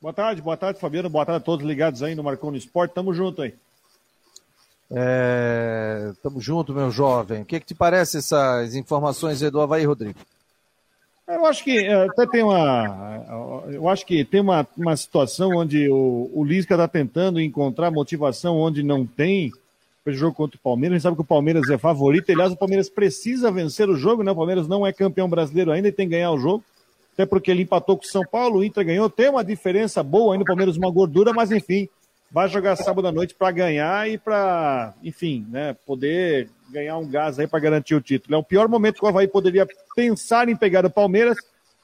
Boa 0.00 0.12
tarde, 0.12 0.40
boa 0.40 0.56
tarde, 0.56 0.78
Fabiano. 0.78 1.10
Boa 1.10 1.26
tarde 1.26 1.42
a 1.42 1.44
todos 1.44 1.66
ligados 1.66 2.02
aí 2.02 2.14
no 2.14 2.22
Marcão 2.22 2.50
no 2.50 2.56
Esporte. 2.56 2.94
Tamo 2.94 3.12
junto 3.12 3.42
aí. 3.42 3.54
É, 4.90 6.12
tamo 6.22 6.40
junto, 6.40 6.72
meu 6.72 6.90
jovem. 6.90 7.42
O 7.42 7.44
que, 7.44 7.58
que 7.58 7.66
te 7.66 7.74
parece 7.74 8.18
essas 8.18 8.74
informações 8.76 9.42
aí 9.42 9.50
do 9.50 9.60
Havaí, 9.60 9.84
Rodrigo? 9.84 10.18
Eu 11.26 11.44
acho 11.44 11.64
que 11.64 11.78
é, 11.78 12.04
até 12.04 12.24
tem 12.24 12.42
uma. 12.42 13.64
Eu 13.68 13.88
acho 13.88 14.06
que 14.06 14.24
tem 14.24 14.40
uma, 14.40 14.66
uma 14.76 14.96
situação 14.96 15.56
onde 15.56 15.90
o, 15.90 16.30
o 16.32 16.44
Lisca 16.44 16.74
está 16.74 16.86
tentando 16.86 17.40
encontrar 17.40 17.90
motivação 17.90 18.56
onde 18.56 18.84
não 18.84 19.04
tem 19.04 19.50
para 20.06 20.12
o 20.12 20.16
jogo 20.16 20.36
contra 20.36 20.56
o 20.56 20.60
Palmeiras. 20.60 20.94
A 20.94 20.96
gente 20.96 21.02
sabe 21.02 21.16
que 21.16 21.22
o 21.22 21.24
Palmeiras 21.24 21.68
é 21.68 21.76
favorito. 21.76 22.30
Aliás, 22.30 22.52
o 22.52 22.56
Palmeiras 22.56 22.88
precisa 22.88 23.50
vencer 23.50 23.88
o 23.90 23.96
jogo, 23.96 24.22
né? 24.22 24.30
O 24.30 24.36
Palmeiras 24.36 24.68
não 24.68 24.86
é 24.86 24.92
campeão 24.92 25.28
brasileiro 25.28 25.72
ainda 25.72 25.88
e 25.88 25.92
tem 25.92 26.06
que 26.06 26.12
ganhar 26.12 26.30
o 26.30 26.38
jogo 26.38 26.62
até 27.12 27.24
porque 27.24 27.50
ele 27.50 27.62
empatou 27.62 27.96
com 27.96 28.04
o 28.04 28.06
São 28.06 28.22
Paulo, 28.30 28.58
o 28.58 28.64
Inter 28.64 28.84
ganhou, 28.84 29.08
tem 29.08 29.30
uma 29.30 29.42
diferença 29.42 30.02
boa 30.02 30.34
ainda, 30.34 30.42
o 30.42 30.46
Palmeiras 30.46 30.76
uma 30.76 30.90
gordura, 30.90 31.32
mas 31.32 31.50
enfim, 31.50 31.88
vai 32.30 32.46
jogar 32.46 32.76
sábado 32.76 33.08
à 33.08 33.12
noite 33.12 33.34
para 33.34 33.50
ganhar 33.50 34.06
e 34.06 34.18
para, 34.18 34.92
enfim, 35.02 35.46
né, 35.48 35.74
poder 35.86 36.50
ganhar 36.70 36.98
um 36.98 37.08
gás 37.08 37.38
aí 37.38 37.46
para 37.46 37.58
garantir 37.58 37.94
o 37.94 38.02
título. 38.02 38.34
É 38.34 38.38
o 38.38 38.44
pior 38.44 38.68
momento 38.68 38.98
que 38.98 39.04
o 39.06 39.08
Havaí 39.08 39.26
poderia 39.26 39.66
pensar 39.94 40.50
em 40.50 40.54
pegar 40.54 40.84
o 40.84 40.90
Palmeiras 40.90 41.38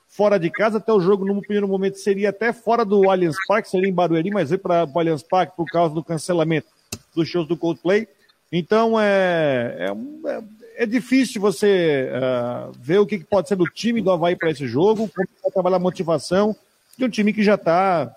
fora 0.07 0.39
de 0.39 0.51
casa, 0.51 0.77
até 0.77 0.93
o 0.93 1.01
jogo 1.01 1.25
no 1.25 1.41
primeiro 1.41 1.67
momento 1.67 1.97
seria 1.97 2.29
até 2.29 2.53
fora 2.53 2.85
do 2.85 3.09
Allianz 3.09 3.37
Parque, 3.49 3.71
seria 3.71 3.89
em 3.89 3.95
Barueri, 3.95 4.31
mas 4.31 4.51
veio 4.51 4.61
para 4.61 4.85
o 4.85 4.99
Allianz 4.99 5.23
Parque 5.23 5.57
por 5.57 5.65
causa 5.65 5.95
do 5.95 6.05
cancelamento 6.05 6.67
dos 7.15 7.29
shows 7.29 7.49
do 7.49 7.57
Coldplay. 7.57 8.09
Então 8.51 9.01
é, 9.01 9.77
é, 9.79 10.31
é 10.31 10.43
é 10.77 10.87
difícil 10.87 11.41
você 11.41 12.11
uh, 12.11 12.73
ver 12.79 12.99
o 12.99 13.07
que 13.07 13.19
pode 13.19 13.49
ser 13.49 13.57
do 13.57 13.67
time 13.67 14.01
do 14.01 14.11
Havaí 14.11 14.37
para 14.37 14.51
esse 14.51 14.67
jogo, 14.67 15.09
como 15.09 15.29
vai 15.43 15.53
trabalhar 15.53 15.77
a 15.77 15.81
motivação 15.81 16.57
de 16.97 17.05
um 17.05 17.09
time 17.09 17.33
que 17.33 17.43
já 17.43 17.55
está, 17.55 18.15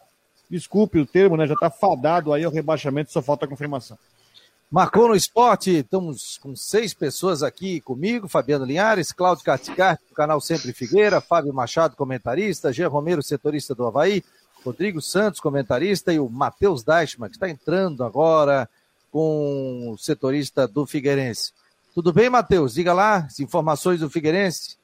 desculpe 0.50 1.00
o 1.00 1.06
termo, 1.06 1.38
né, 1.38 1.46
já 1.46 1.54
está 1.54 1.70
fadado 1.70 2.34
aí 2.34 2.44
ao 2.44 2.52
rebaixamento, 2.52 3.12
só 3.12 3.22
falta 3.22 3.46
a 3.46 3.48
confirmação. 3.48 3.98
Marcou 4.72 5.08
no 5.08 5.16
esporte, 5.16 5.78
estamos 5.78 6.40
com 6.40 6.56
seis 6.56 6.94
pessoas 6.94 7.44
aqui 7.44 7.80
comigo, 7.82 8.28
Fabiano 8.28 8.66
Linhares, 8.66 9.12
Cláudio 9.12 9.46
Caticarte, 9.46 10.04
do 10.10 10.16
canal 10.16 10.42
Sempre 10.42 10.74
Figueira, 10.74 11.22
Fábio 11.22 11.54
Machado, 11.54 11.96
comentarista, 11.96 12.74
Gê 12.74 12.86
Romero, 12.86 13.22
setorista 13.22 13.76
do 13.76 13.86
Havaí, 13.86 14.24
Rodrigo 14.66 15.02
Santos, 15.02 15.40
comentarista, 15.40 16.12
e 16.12 16.20
o 16.20 16.28
Matheus 16.28 16.84
Deichmann, 16.84 17.30
que 17.30 17.36
está 17.36 17.48
entrando 17.48 18.04
agora 18.04 18.68
com 19.16 19.94
o 19.94 19.98
setorista 19.98 20.68
do 20.68 20.86
Figueirense. 20.86 21.54
Tudo 21.94 22.12
bem, 22.12 22.30
Matheus? 22.30 22.74
Diga 22.74 22.92
lá 22.92 23.20
as 23.20 23.40
informações 23.40 24.02
do 24.02 24.10
Figueirense. 24.10 24.76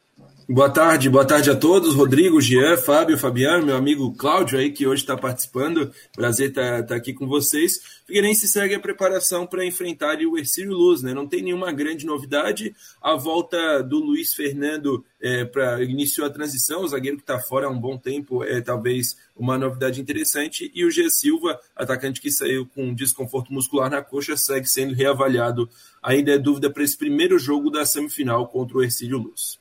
Boa 0.54 0.70
tarde, 0.70 1.10
boa 1.10 1.24
tarde 1.24 1.50
a 1.50 1.56
todos. 1.56 1.96
Rodrigo, 1.96 2.42
Jean, 2.42 2.76
Fábio, 2.76 3.18
Fabiano, 3.18 3.66
meu 3.66 3.78
amigo 3.78 4.14
Cláudio 4.14 4.60
aí, 4.60 4.70
que 4.70 4.86
hoje 4.86 5.02
está 5.02 5.16
participando. 5.16 5.94
Prazer 6.14 6.50
estar 6.50 6.82
tá, 6.82 6.88
tá 6.88 6.96
aqui 6.96 7.14
com 7.14 7.26
vocês. 7.26 8.02
Figueirense 8.06 8.50
segue 8.50 8.76
a 8.76 8.80
preparação 8.80 9.48
para 9.48 9.66
enfrentar 9.66 10.18
o 10.18 10.38
Ercílio 10.38 10.74
Luz, 10.74 11.02
né? 11.02 11.14
Não 11.14 11.26
tem 11.26 11.42
nenhuma 11.42 11.72
grande 11.72 12.06
novidade. 12.06 12.76
A 13.02 13.16
volta 13.16 13.82
do 13.82 14.00
Luiz 14.00 14.34
Fernando 14.34 15.06
é, 15.22 15.46
para 15.46 15.82
iniciou 15.86 16.28
a 16.28 16.30
transição, 16.30 16.82
o 16.82 16.88
zagueiro 16.90 17.16
que 17.16 17.24
está 17.24 17.40
fora 17.40 17.68
há 17.68 17.70
um 17.70 17.80
bom 17.80 17.98
tempo 17.98 18.44
é 18.44 18.60
talvez 18.60 19.16
uma 19.34 19.58
novidade 19.58 20.02
interessante. 20.02 20.70
E 20.76 20.84
o 20.84 20.92
G 20.92 21.10
Silva, 21.10 21.58
atacante 21.74 22.20
que 22.20 22.30
saiu 22.30 22.68
com 22.76 22.94
desconforto 22.94 23.54
muscular 23.54 23.90
na 23.90 24.02
coxa, 24.02 24.36
segue 24.36 24.68
sendo 24.68 24.94
reavaliado. 24.94 25.70
Ainda 26.04 26.34
é 26.34 26.38
dúvida 26.38 26.70
para 26.70 26.84
esse 26.84 26.98
primeiro 26.98 27.40
jogo 27.40 27.70
da 27.70 27.86
semifinal 27.86 28.50
contra 28.50 28.78
o 28.78 28.84
Ercílio 28.84 29.18
Luz. 29.18 29.61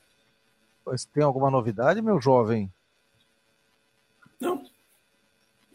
Tem 1.13 1.23
alguma 1.23 1.49
novidade, 1.49 2.01
meu 2.01 2.19
jovem? 2.19 2.71
Não. 4.39 4.63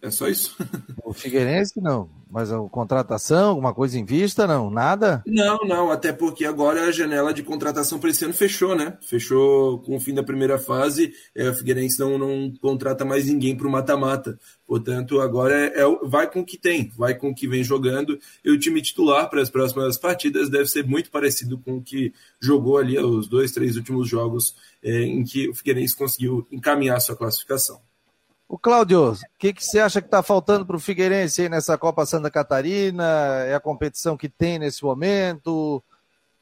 É 0.03 0.11
só 0.11 0.29
isso. 0.29 0.57
O 1.05 1.13
Figueirense 1.13 1.81
não, 1.81 2.11
mas 2.29 2.53
a 2.53 2.59
contratação, 2.69 3.51
alguma 3.51 3.73
coisa 3.73 3.99
em 3.99 4.05
vista, 4.05 4.47
não? 4.47 4.69
Nada? 4.69 5.23
Não, 5.27 5.59
não, 5.65 5.91
até 5.91 6.13
porque 6.13 6.45
agora 6.45 6.83
a 6.83 6.91
janela 6.91 7.33
de 7.33 7.43
contratação 7.43 8.01
para 8.01 8.11
esse 8.11 8.25
ano 8.25 8.35
fechou, 8.35 8.75
né? 8.75 8.99
Fechou 9.01 9.79
com 9.81 9.97
o 9.97 10.01
fim 10.01 10.13
da 10.13 10.25
primeira 10.25 10.59
fase, 10.59 11.13
é, 11.35 11.49
o 11.49 11.55
Figueirense 11.55 12.01
não, 12.01 12.19
não 12.19 12.53
contrata 12.61 13.05
mais 13.05 13.27
ninguém 13.27 13.57
para 13.57 13.69
o 13.69 13.71
mata-mata. 13.71 14.39
Portanto, 14.67 15.21
agora 15.21 15.55
é, 15.55 15.81
é, 15.81 15.85
vai 16.03 16.29
com 16.29 16.41
o 16.41 16.45
que 16.45 16.59
tem, 16.59 16.91
vai 16.97 17.15
com 17.15 17.31
o 17.31 17.35
que 17.35 17.47
vem 17.47 17.63
jogando. 17.63 18.19
E 18.45 18.51
o 18.51 18.59
time 18.59 18.83
titular 18.83 19.31
para 19.31 19.41
as 19.41 19.49
próximas 19.49 19.97
partidas 19.97 20.51
deve 20.51 20.67
ser 20.67 20.85
muito 20.85 21.11
parecido 21.11 21.57
com 21.59 21.77
o 21.77 21.83
que 21.83 22.13
jogou 22.41 22.77
ali 22.79 22.99
os 22.99 23.29
dois, 23.29 23.53
três 23.53 23.77
últimos 23.77 24.09
jogos 24.09 24.57
é, 24.83 25.03
em 25.03 25.23
que 25.23 25.49
o 25.49 25.55
Figueirense 25.55 25.95
conseguiu 25.95 26.47
encaminhar 26.51 27.01
sua 27.01 27.15
classificação. 27.15 27.81
O 28.49 28.57
Cláudio, 28.57 29.11
o 29.13 29.17
que, 29.39 29.53
que 29.53 29.65
você 29.65 29.81
acha 29.81 30.01
que 30.01 30.07
está 30.07 30.23
faltando 30.23 30.65
para 30.65 30.77
o 30.77 30.81
Figueirense 30.81 31.43
aí 31.43 31.49
nessa 31.49 31.77
Copa 31.77 32.07
Santa 32.07 32.31
Catarina? 32.31 33.05
É 33.45 33.55
a 33.55 33.61
competição 33.61 34.17
que 34.17 34.29
tem 34.29 34.57
nesse 34.57 34.85
momento? 34.85 35.83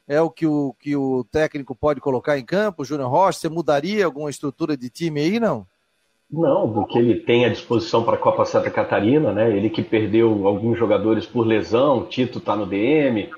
É 0.07 0.21
o 0.21 0.29
que 0.29 0.47
o, 0.47 0.75
que 0.79 0.95
o 0.95 1.25
técnico 1.25 1.75
pode 1.75 2.03
colocar 2.03 2.39
em 2.39 2.45
campo, 2.45 2.85
Júnior 2.85 3.09
Rocha? 3.09 3.39
Você 3.39 3.49
mudaria 3.49 4.05
alguma 4.05 4.29
estrutura 4.29 4.77
de 4.77 4.91
time 4.91 5.19
aí, 5.19 5.41
não? 5.41 5.67
Não, 6.31 6.71
do 6.71 6.87
que 6.87 6.99
ele 6.99 7.21
tem 7.21 7.47
à 7.47 7.49
disposição 7.49 8.05
para 8.05 8.17
a 8.17 8.21
Copa 8.21 8.45
Santa 8.45 8.71
Catarina, 8.71 9.33
né? 9.33 9.57
Ele 9.57 9.71
que 9.71 9.83
perdeu 9.83 10.47
alguns 10.47 10.79
jogadores 10.79 11.25
por 11.25 11.47
lesão, 11.47 12.05
Tito 12.05 12.39
está 12.39 12.55
no 12.55 12.67
DM, 12.67 13.31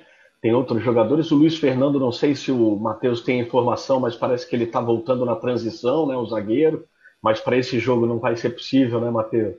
tem 0.42 0.52
outros 0.52 0.82
jogadores. 0.82 1.30
O 1.30 1.36
Luiz 1.36 1.56
Fernando, 1.56 2.00
não 2.00 2.10
sei 2.10 2.34
se 2.34 2.50
o 2.50 2.74
Matheus 2.74 3.20
tem 3.20 3.38
informação, 3.38 4.00
mas 4.00 4.16
parece 4.16 4.48
que 4.48 4.56
ele 4.56 4.64
está 4.64 4.80
voltando 4.80 5.24
na 5.24 5.36
transição, 5.36 6.04
né? 6.04 6.16
O 6.16 6.26
zagueiro 6.26 6.84
mas 7.26 7.40
para 7.40 7.56
esse 7.56 7.80
jogo 7.80 8.06
não 8.06 8.20
vai 8.20 8.36
ser 8.36 8.50
possível, 8.50 9.00
né, 9.00 9.10
Matheus? 9.10 9.56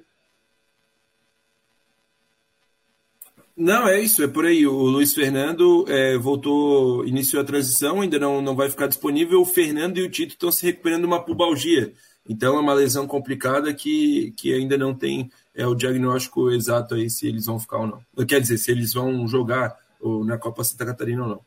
Não, 3.57 3.85
é 3.85 3.99
isso, 3.99 4.23
é 4.23 4.27
por 4.27 4.45
aí. 4.45 4.65
O 4.65 4.83
Luiz 4.83 5.13
Fernando 5.13 5.83
é, 5.89 6.17
voltou, 6.17 7.05
iniciou 7.05 7.41
a 7.41 7.45
transição, 7.45 7.99
ainda 7.99 8.17
não, 8.17 8.41
não 8.41 8.55
vai 8.55 8.69
ficar 8.69 8.87
disponível. 8.87 9.41
O 9.41 9.45
Fernando 9.45 9.97
e 9.97 10.03
o 10.03 10.09
Tito 10.09 10.31
estão 10.31 10.49
se 10.49 10.65
recuperando 10.65 11.01
de 11.01 11.07
uma 11.07 11.21
pubalgia. 11.21 11.91
Então 12.29 12.55
é 12.55 12.59
uma 12.61 12.73
lesão 12.73 13.05
complicada 13.05 13.73
que, 13.73 14.31
que 14.37 14.53
ainda 14.53 14.77
não 14.77 14.93
tem 14.93 15.29
é, 15.53 15.67
o 15.67 15.75
diagnóstico 15.75 16.49
exato 16.49 16.95
aí 16.95 17.09
se 17.09 17.27
eles 17.27 17.47
vão 17.47 17.59
ficar 17.59 17.79
ou 17.79 17.87
não. 17.87 18.25
Quer 18.25 18.39
dizer, 18.39 18.59
se 18.59 18.71
eles 18.71 18.93
vão 18.93 19.27
jogar 19.27 19.77
ou, 19.99 20.23
na 20.23 20.37
Copa 20.37 20.63
Santa 20.63 20.85
Catarina 20.85 21.23
ou 21.23 21.29
não. 21.29 21.41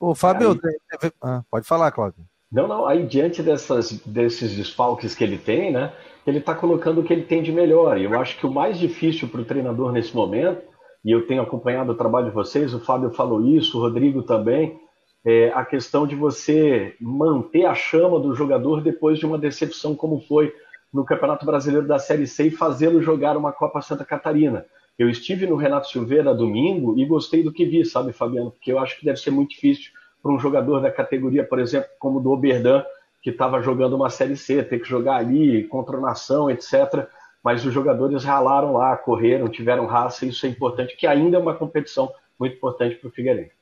Ô, 0.00 0.12
Fábio, 0.12 0.58
aí... 0.64 1.12
ah, 1.22 1.44
pode 1.48 1.68
falar, 1.68 1.92
Cláudio. 1.92 2.31
Não, 2.52 2.68
não. 2.68 2.86
Aí, 2.86 3.06
diante 3.06 3.42
dessas, 3.42 3.92
desses 4.04 4.54
desfalques 4.54 5.14
que 5.14 5.24
ele 5.24 5.38
tem, 5.38 5.72
né? 5.72 5.92
Ele 6.26 6.38
está 6.38 6.54
colocando 6.54 7.00
o 7.00 7.04
que 7.04 7.12
ele 7.12 7.22
tem 7.22 7.42
de 7.42 7.50
melhor. 7.50 7.98
E 7.98 8.04
eu 8.04 8.20
acho 8.20 8.38
que 8.38 8.46
o 8.46 8.52
mais 8.52 8.78
difícil 8.78 9.26
para 9.28 9.40
o 9.40 9.44
treinador 9.44 9.90
nesse 9.90 10.14
momento 10.14 10.62
e 11.04 11.10
eu 11.10 11.26
tenho 11.26 11.42
acompanhado 11.42 11.92
o 11.92 11.96
trabalho 11.96 12.26
de 12.26 12.34
vocês, 12.34 12.72
o 12.72 12.78
Fábio 12.78 13.10
falou 13.10 13.44
isso, 13.44 13.76
o 13.76 13.80
Rodrigo 13.80 14.22
também, 14.22 14.78
é, 15.24 15.50
a 15.52 15.64
questão 15.64 16.06
de 16.06 16.14
você 16.14 16.94
manter 17.00 17.64
a 17.64 17.74
chama 17.74 18.20
do 18.20 18.34
jogador 18.34 18.80
depois 18.80 19.18
de 19.18 19.26
uma 19.26 19.38
decepção 19.38 19.96
como 19.96 20.20
foi 20.20 20.52
no 20.92 21.04
Campeonato 21.04 21.44
Brasileiro 21.44 21.86
da 21.86 21.98
Série 21.98 22.26
C 22.26 22.46
e 22.46 22.50
fazê-lo 22.50 23.02
jogar 23.02 23.36
uma 23.36 23.52
Copa 23.52 23.80
Santa 23.80 24.04
Catarina. 24.04 24.64
Eu 24.98 25.08
estive 25.08 25.46
no 25.46 25.56
Renato 25.56 25.88
Silveira 25.88 26.34
domingo 26.34 26.98
e 26.98 27.04
gostei 27.04 27.42
do 27.42 27.52
que 27.52 27.64
vi, 27.64 27.84
sabe, 27.84 28.12
Fabiano? 28.12 28.50
Porque 28.50 28.70
eu 28.70 28.78
acho 28.78 28.98
que 28.98 29.04
deve 29.04 29.18
ser 29.18 29.30
muito 29.30 29.50
difícil 29.50 29.90
para 30.22 30.32
um 30.32 30.38
jogador 30.38 30.80
da 30.80 30.90
categoria, 30.90 31.44
por 31.44 31.58
exemplo, 31.58 31.88
como 31.98 32.18
o 32.18 32.22
do 32.22 32.30
Oberdan, 32.30 32.84
que 33.20 33.30
estava 33.30 33.60
jogando 33.60 33.94
uma 33.94 34.10
Série 34.10 34.36
C, 34.36 34.62
ter 34.62 34.80
que 34.80 34.88
jogar 34.88 35.16
ali 35.16 35.64
contra 35.64 36.00
nação, 36.00 36.50
etc. 36.50 37.06
Mas 37.42 37.64
os 37.64 37.72
jogadores 37.72 38.24
ralaram 38.24 38.74
lá, 38.74 38.96
correram, 38.96 39.48
tiveram 39.48 39.86
raça, 39.86 40.24
e 40.24 40.28
isso 40.28 40.46
é 40.46 40.48
importante, 40.48 40.96
que 40.96 41.06
ainda 41.06 41.36
é 41.36 41.40
uma 41.40 41.54
competição 41.54 42.12
muito 42.38 42.56
importante 42.56 42.96
para 42.96 43.08
o 43.08 43.12
Figueirense. 43.12 43.52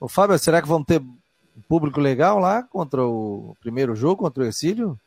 O 0.00 0.08
Fábio, 0.08 0.38
será 0.38 0.60
que 0.60 0.68
vão 0.68 0.82
ter 0.82 1.00
público 1.68 2.00
legal 2.00 2.38
lá 2.38 2.62
contra 2.62 3.04
o 3.04 3.56
primeiro 3.60 3.94
jogo, 3.94 4.22
contra 4.22 4.42
o 4.42 4.46
Exílio? 4.46 4.98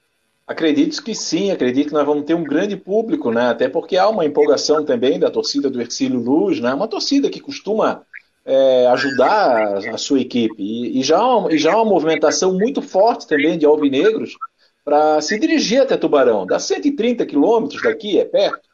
Acredito 0.48 1.04
que 1.04 1.16
sim, 1.16 1.50
acredito 1.50 1.88
que 1.88 1.94
nós 1.94 2.06
vamos 2.06 2.26
ter 2.26 2.36
um 2.36 2.44
grande 2.44 2.78
público, 2.78 3.32
né? 3.32 3.50
Até 3.50 3.68
porque 3.68 3.98
há 3.98 4.08
uma 4.08 4.26
empolgação 4.26 4.86
também 4.86 5.20
da 5.20 5.32
torcida 5.32 5.70
do 5.72 5.82
Ercílio 5.82 6.20
Luz, 6.20 6.60
né? 6.60 6.72
Uma 6.74 6.88
torcida 6.88 7.30
que 7.32 7.40
costuma 7.40 8.04
é, 8.46 8.88
ajudar 8.88 9.78
a 9.90 9.98
sua 9.98 10.22
equipe. 10.22 10.62
E, 10.62 11.00
e, 11.00 11.04
já, 11.04 11.20
e 11.50 11.58
já 11.58 11.74
há 11.74 11.78
uma 11.78 11.92
movimentação 11.92 12.54
muito 12.54 12.82
forte 12.82 13.28
também 13.28 13.58
de 13.58 13.66
alvinegros 13.66 14.36
para 14.84 15.20
se 15.20 15.40
dirigir 15.40 15.82
até 15.82 15.98
Tubarão. 15.98 16.46
Dá 16.46 16.60
130 16.60 17.26
quilômetros 17.26 17.82
daqui, 17.82 18.20
é 18.20 18.26
perto, 18.26 18.70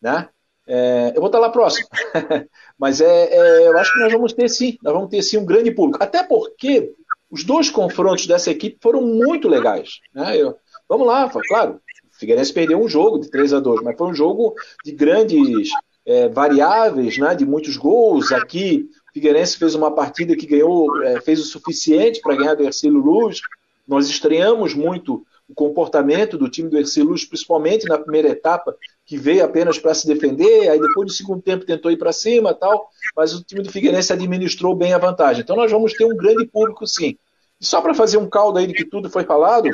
né? 0.00 0.28
É, 0.66 1.12
eu 1.14 1.20
vou 1.20 1.26
estar 1.26 1.38
lá 1.38 1.48
próximo. 1.48 1.88
Mas 2.78 3.00
é, 3.00 3.06
é, 3.06 3.68
eu 3.68 3.78
acho 3.78 3.92
que 3.92 4.00
nós 4.00 4.12
vamos 4.12 4.32
ter 4.32 4.48
sim, 4.48 4.76
nós 4.82 4.92
vamos 4.92 5.08
ter 5.08 5.22
sim 5.22 5.38
um 5.38 5.44
grande 5.44 5.70
público. 5.70 6.02
Até 6.02 6.22
porque 6.22 6.92
os 7.30 7.44
dois 7.44 7.70
confrontos 7.70 8.26
dessa 8.26 8.50
equipe 8.50 8.78
foram 8.80 9.02
muito 9.02 9.48
legais. 9.48 10.00
Né? 10.14 10.36
Eu, 10.36 10.56
vamos 10.88 11.06
lá, 11.06 11.30
claro, 11.48 11.74
o 11.74 12.18
Figueirense 12.18 12.52
perdeu 12.52 12.80
um 12.80 12.88
jogo 12.88 13.18
de 13.18 13.30
3 13.30 13.54
a 13.54 13.60
2 13.60 13.82
mas 13.82 13.96
foi 13.96 14.08
um 14.08 14.14
jogo 14.14 14.54
de 14.84 14.92
grandes 14.92 15.70
é, 16.06 16.28
variáveis, 16.28 17.18
né? 17.18 17.34
de 17.34 17.44
muitos 17.44 17.76
gols. 17.76 18.32
Aqui, 18.32 18.88
Figueirense 19.14 19.56
fez 19.56 19.76
uma 19.76 19.92
partida 19.92 20.34
que 20.34 20.44
ganhou, 20.44 21.00
é, 21.04 21.20
fez 21.20 21.38
o 21.38 21.44
suficiente 21.44 22.20
para 22.20 22.34
ganhar 22.34 22.54
do 22.54 22.64
Ercílio 22.64 22.98
Luz. 22.98 23.40
Nós 23.86 24.08
estreamos 24.08 24.74
muito 24.74 25.24
o 25.48 25.54
comportamento 25.54 26.36
do 26.36 26.48
time 26.48 26.68
do 26.68 26.76
Ercilus, 26.76 27.24
principalmente 27.24 27.86
na 27.86 27.96
primeira 27.96 28.28
etapa, 28.28 28.74
que 29.06 29.16
veio 29.16 29.44
apenas 29.44 29.78
para 29.78 29.94
se 29.94 30.06
defender, 30.06 30.68
aí 30.68 30.80
depois 30.80 31.06
do 31.06 31.12
segundo 31.12 31.40
tempo 31.40 31.64
tentou 31.64 31.92
ir 31.92 31.96
para 31.96 32.12
cima 32.12 32.52
tal, 32.54 32.88
mas 33.14 33.34
o 33.34 33.44
time 33.44 33.62
do 33.62 33.70
Figueirense 33.70 34.12
administrou 34.12 34.74
bem 34.74 34.94
a 34.94 34.98
vantagem. 34.98 35.42
Então 35.42 35.54
nós 35.54 35.70
vamos 35.70 35.92
ter 35.92 36.06
um 36.06 36.16
grande 36.16 36.46
público 36.46 36.84
sim. 36.84 37.16
E 37.60 37.64
só 37.64 37.80
para 37.80 37.94
fazer 37.94 38.16
um 38.16 38.28
caldo 38.28 38.58
aí 38.58 38.66
de 38.66 38.74
que 38.74 38.84
tudo 38.84 39.08
foi 39.08 39.22
falado, 39.22 39.70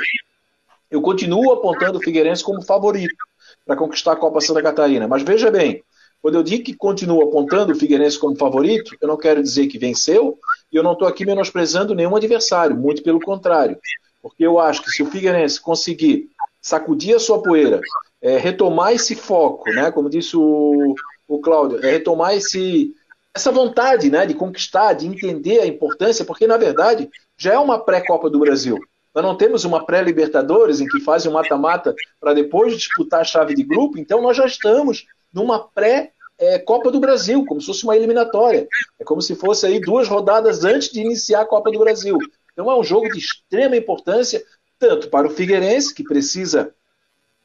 eu 0.91 1.01
continuo 1.01 1.53
apontando 1.53 1.99
o 1.99 2.03
Figueirense 2.03 2.45
como 2.45 2.61
favorito 2.61 3.25
para 3.65 3.77
conquistar 3.77 4.13
a 4.13 4.17
Copa 4.17 4.41
Santa 4.41 4.63
Catarina. 4.63 5.09
Mas 5.09 5.23
veja 5.23 5.51
bem, 5.51 5.83
quando 6.23 6.35
eu 6.35 6.43
digo 6.43 6.65
que 6.65 6.75
continuo 6.75 7.23
apontando 7.23 7.73
o 7.73 7.77
Figueirense 7.77 8.19
como 8.19 8.37
favorito, 8.37 8.95
eu 9.01 9.09
não 9.09 9.17
quero 9.17 9.43
dizer 9.43 9.67
que 9.69 9.79
venceu, 9.79 10.39
e 10.71 10.77
eu 10.77 10.83
não 10.83 10.93
estou 10.93 11.09
aqui 11.09 11.25
menosprezando 11.25 11.95
nenhum 11.95 12.15
adversário, 12.15 12.77
muito 12.77 13.03
pelo 13.03 13.21
contrário. 13.21 13.79
Porque 14.23 14.45
eu 14.45 14.59
acho 14.59 14.83
que 14.83 14.91
se 14.91 15.03
o 15.03 15.07
Figueirense 15.07 15.61
conseguir 15.61 16.29
sacudir 16.61 17.17
a 17.17 17.21
sua 17.21 17.43
poeira, 17.43 17.81
é, 18.21 18.37
retomar 18.37 18.93
esse 18.93 19.15
foco, 19.15 19.71
né, 19.71 19.91
como 19.91 20.11
disse 20.11 20.37
o, 20.37 20.95
o 21.27 21.39
Cláudio, 21.39 21.85
é 21.85 21.91
retomar 21.91 22.35
esse, 22.35 22.95
essa 23.35 23.51
vontade 23.51 24.11
né, 24.11 24.27
de 24.27 24.35
conquistar, 24.35 24.93
de 24.93 25.07
entender 25.07 25.61
a 25.61 25.67
importância, 25.67 26.25
porque 26.25 26.47
na 26.47 26.59
verdade 26.59 27.09
já 27.37 27.55
é 27.55 27.59
uma 27.59 27.79
pré-Copa 27.79 28.29
do 28.29 28.41
Brasil. 28.41 28.79
Nós 29.15 29.25
não 29.25 29.37
temos 29.37 29.65
uma 29.65 29.85
pré-Libertadores 29.85 30.81
em 30.81 30.87
que 30.87 31.01
fazem 31.01 31.31
um 31.31 31.35
mata-mata 31.35 31.95
para 32.21 32.35
depois 32.35 32.77
disputar 32.77 33.23
a 33.23 33.25
chave 33.25 33.55
de 33.55 33.63
grupo, 33.63 33.99
então 33.99 34.21
nós 34.21 34.37
já 34.37 34.47
estamos 34.47 35.07
numa 35.33 35.59
pré 35.69 36.13
é, 36.39 36.59
do 36.59 37.01
Brasil, 37.01 37.45
como 37.45 37.61
se 37.61 37.67
fosse 37.67 37.85
uma 37.85 37.97
eliminatória. 37.97 38.67
É 38.99 39.05
como 39.05 39.21
se 39.21 39.35
fosse 39.35 39.67
aí 39.67 39.79
duas 39.79 40.09
rodadas 40.09 40.65
antes 40.65 40.91
de 40.91 41.01
iniciar 41.01 41.43
a 41.43 41.47
Copa 41.47 41.71
do 41.71 41.79
Brasil. 41.79 42.19
Então 42.53 42.71
é 42.71 42.79
um 42.79 42.83
jogo 42.83 43.09
de 43.11 43.19
extrema 43.19 43.77
importância, 43.77 44.43
tanto 44.79 45.09
para 45.09 45.27
o 45.27 45.31
Figueirense, 45.31 45.95
que 45.95 46.03
precisa 46.03 46.75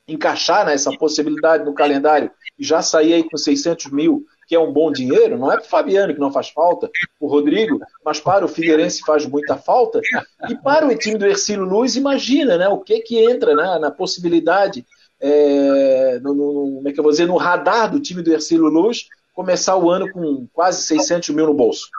encaixar 0.07 0.65
né, 0.65 0.75
possibilidade 0.97 1.65
no 1.65 1.73
calendário 1.73 2.31
e 2.57 2.63
já 2.63 2.81
sair 2.81 3.13
aí 3.13 3.23
com 3.23 3.37
600 3.37 3.91
mil, 3.91 4.25
que 4.47 4.55
é 4.55 4.59
um 4.59 4.71
bom 4.71 4.91
dinheiro, 4.91 5.37
não 5.37 5.51
é 5.51 5.57
para 5.57 5.65
o 5.65 5.69
Fabiano 5.69 6.13
que 6.13 6.19
não 6.19 6.31
faz 6.31 6.49
falta, 6.49 6.89
o 7.19 7.27
Rodrigo, 7.27 7.79
mas 8.03 8.19
para 8.19 8.45
o 8.45 8.47
Figueirense 8.47 9.01
faz 9.01 9.25
muita 9.25 9.57
falta. 9.57 9.99
E 10.47 10.55
para 10.55 10.87
o 10.87 10.95
time 10.95 11.17
do 11.17 11.25
Ercílio 11.25 11.65
Luz, 11.65 11.95
imagina 11.95 12.57
né, 12.57 12.67
o 12.67 12.79
que 12.79 12.99
que 12.99 13.17
entra 13.17 13.55
né, 13.55 13.79
na 13.79 13.89
possibilidade, 13.89 14.85
é, 15.27 16.19
no, 16.19 16.35
no, 16.35 16.75
como 16.75 16.87
é 16.87 16.91
que 16.93 16.99
eu 16.99 17.03
vou 17.03 17.11
dizer, 17.11 17.25
no 17.25 17.35
radar 17.35 17.91
do 17.91 17.99
time 17.99 18.21
do 18.21 18.31
Ercílio 18.31 18.65
Luz, 18.65 19.07
começar 19.33 19.75
o 19.75 19.89
ano 19.89 20.11
com 20.11 20.45
quase 20.53 20.83
600 20.83 21.29
mil 21.29 21.47
no 21.47 21.53
bolso. 21.53 21.89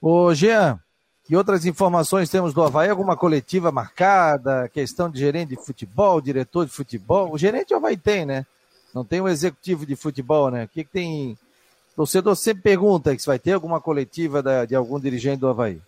Ô, 0.00 0.32
Jean, 0.32 0.78
que 1.24 1.34
outras 1.34 1.66
informações 1.66 2.30
temos 2.30 2.54
do 2.54 2.62
Havaí? 2.62 2.88
Alguma 2.88 3.16
coletiva 3.16 3.72
marcada? 3.72 4.68
Questão 4.68 5.10
de 5.10 5.18
gerente 5.18 5.50
de 5.50 5.56
futebol, 5.56 6.20
diretor 6.20 6.64
de 6.64 6.70
futebol? 6.70 7.32
O 7.32 7.38
gerente 7.38 7.74
o 7.74 7.76
Havaí 7.78 7.96
tem, 7.96 8.24
né? 8.24 8.46
Não 8.94 9.04
tem 9.04 9.20
um 9.20 9.28
executivo 9.28 9.84
de 9.84 9.96
futebol, 9.96 10.50
né? 10.50 10.64
O 10.64 10.68
que, 10.68 10.84
que 10.84 10.90
tem. 10.90 11.32
O 11.92 11.96
torcedor 11.96 12.36
sempre 12.36 12.62
pergunta 12.62 13.18
se 13.18 13.26
vai 13.26 13.40
ter 13.40 13.54
alguma 13.54 13.80
coletiva 13.80 14.40
da, 14.40 14.64
de 14.64 14.76
algum 14.76 15.00
dirigente 15.00 15.40
do 15.40 15.48
Havaí. 15.48 15.80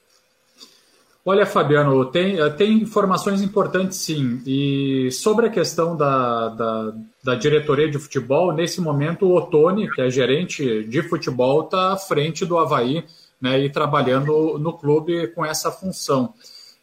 Olha, 1.30 1.44
Fabiano, 1.44 2.06
tem, 2.06 2.36
tem 2.56 2.78
informações 2.80 3.42
importantes 3.42 3.98
sim. 3.98 4.40
E 4.46 5.10
sobre 5.12 5.44
a 5.44 5.50
questão 5.50 5.94
da, 5.94 6.48
da, 6.48 6.94
da 7.22 7.34
diretoria 7.34 7.86
de 7.86 7.98
futebol, 7.98 8.50
nesse 8.54 8.80
momento 8.80 9.26
o 9.26 9.36
Otone, 9.36 9.90
que 9.90 10.00
é 10.00 10.08
gerente 10.08 10.84
de 10.84 11.02
futebol, 11.02 11.64
está 11.64 11.92
à 11.92 11.98
frente 11.98 12.46
do 12.46 12.56
Havaí 12.56 13.04
né, 13.38 13.60
e 13.60 13.68
trabalhando 13.68 14.58
no 14.58 14.72
clube 14.72 15.26
com 15.28 15.44
essa 15.44 15.70
função. 15.70 16.32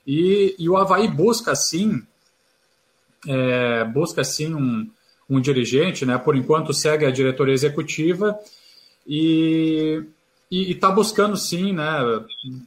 E, 0.05 0.55
e 0.59 0.69
o 0.69 0.77
Havaí 0.77 1.07
busca, 1.07 1.55
sim, 1.55 2.03
é, 3.27 3.83
busca, 3.85 4.23
sim, 4.23 4.53
um, 4.53 4.87
um 5.27 5.41
dirigente, 5.41 6.05
né, 6.05 6.19
por 6.19 6.35
enquanto 6.35 6.71
segue 6.71 7.03
a 7.03 7.09
diretoria 7.09 7.55
executiva 7.55 8.37
e 9.07 10.03
está 10.51 10.89
buscando, 10.91 11.35
sim, 11.35 11.73
né, 11.73 11.99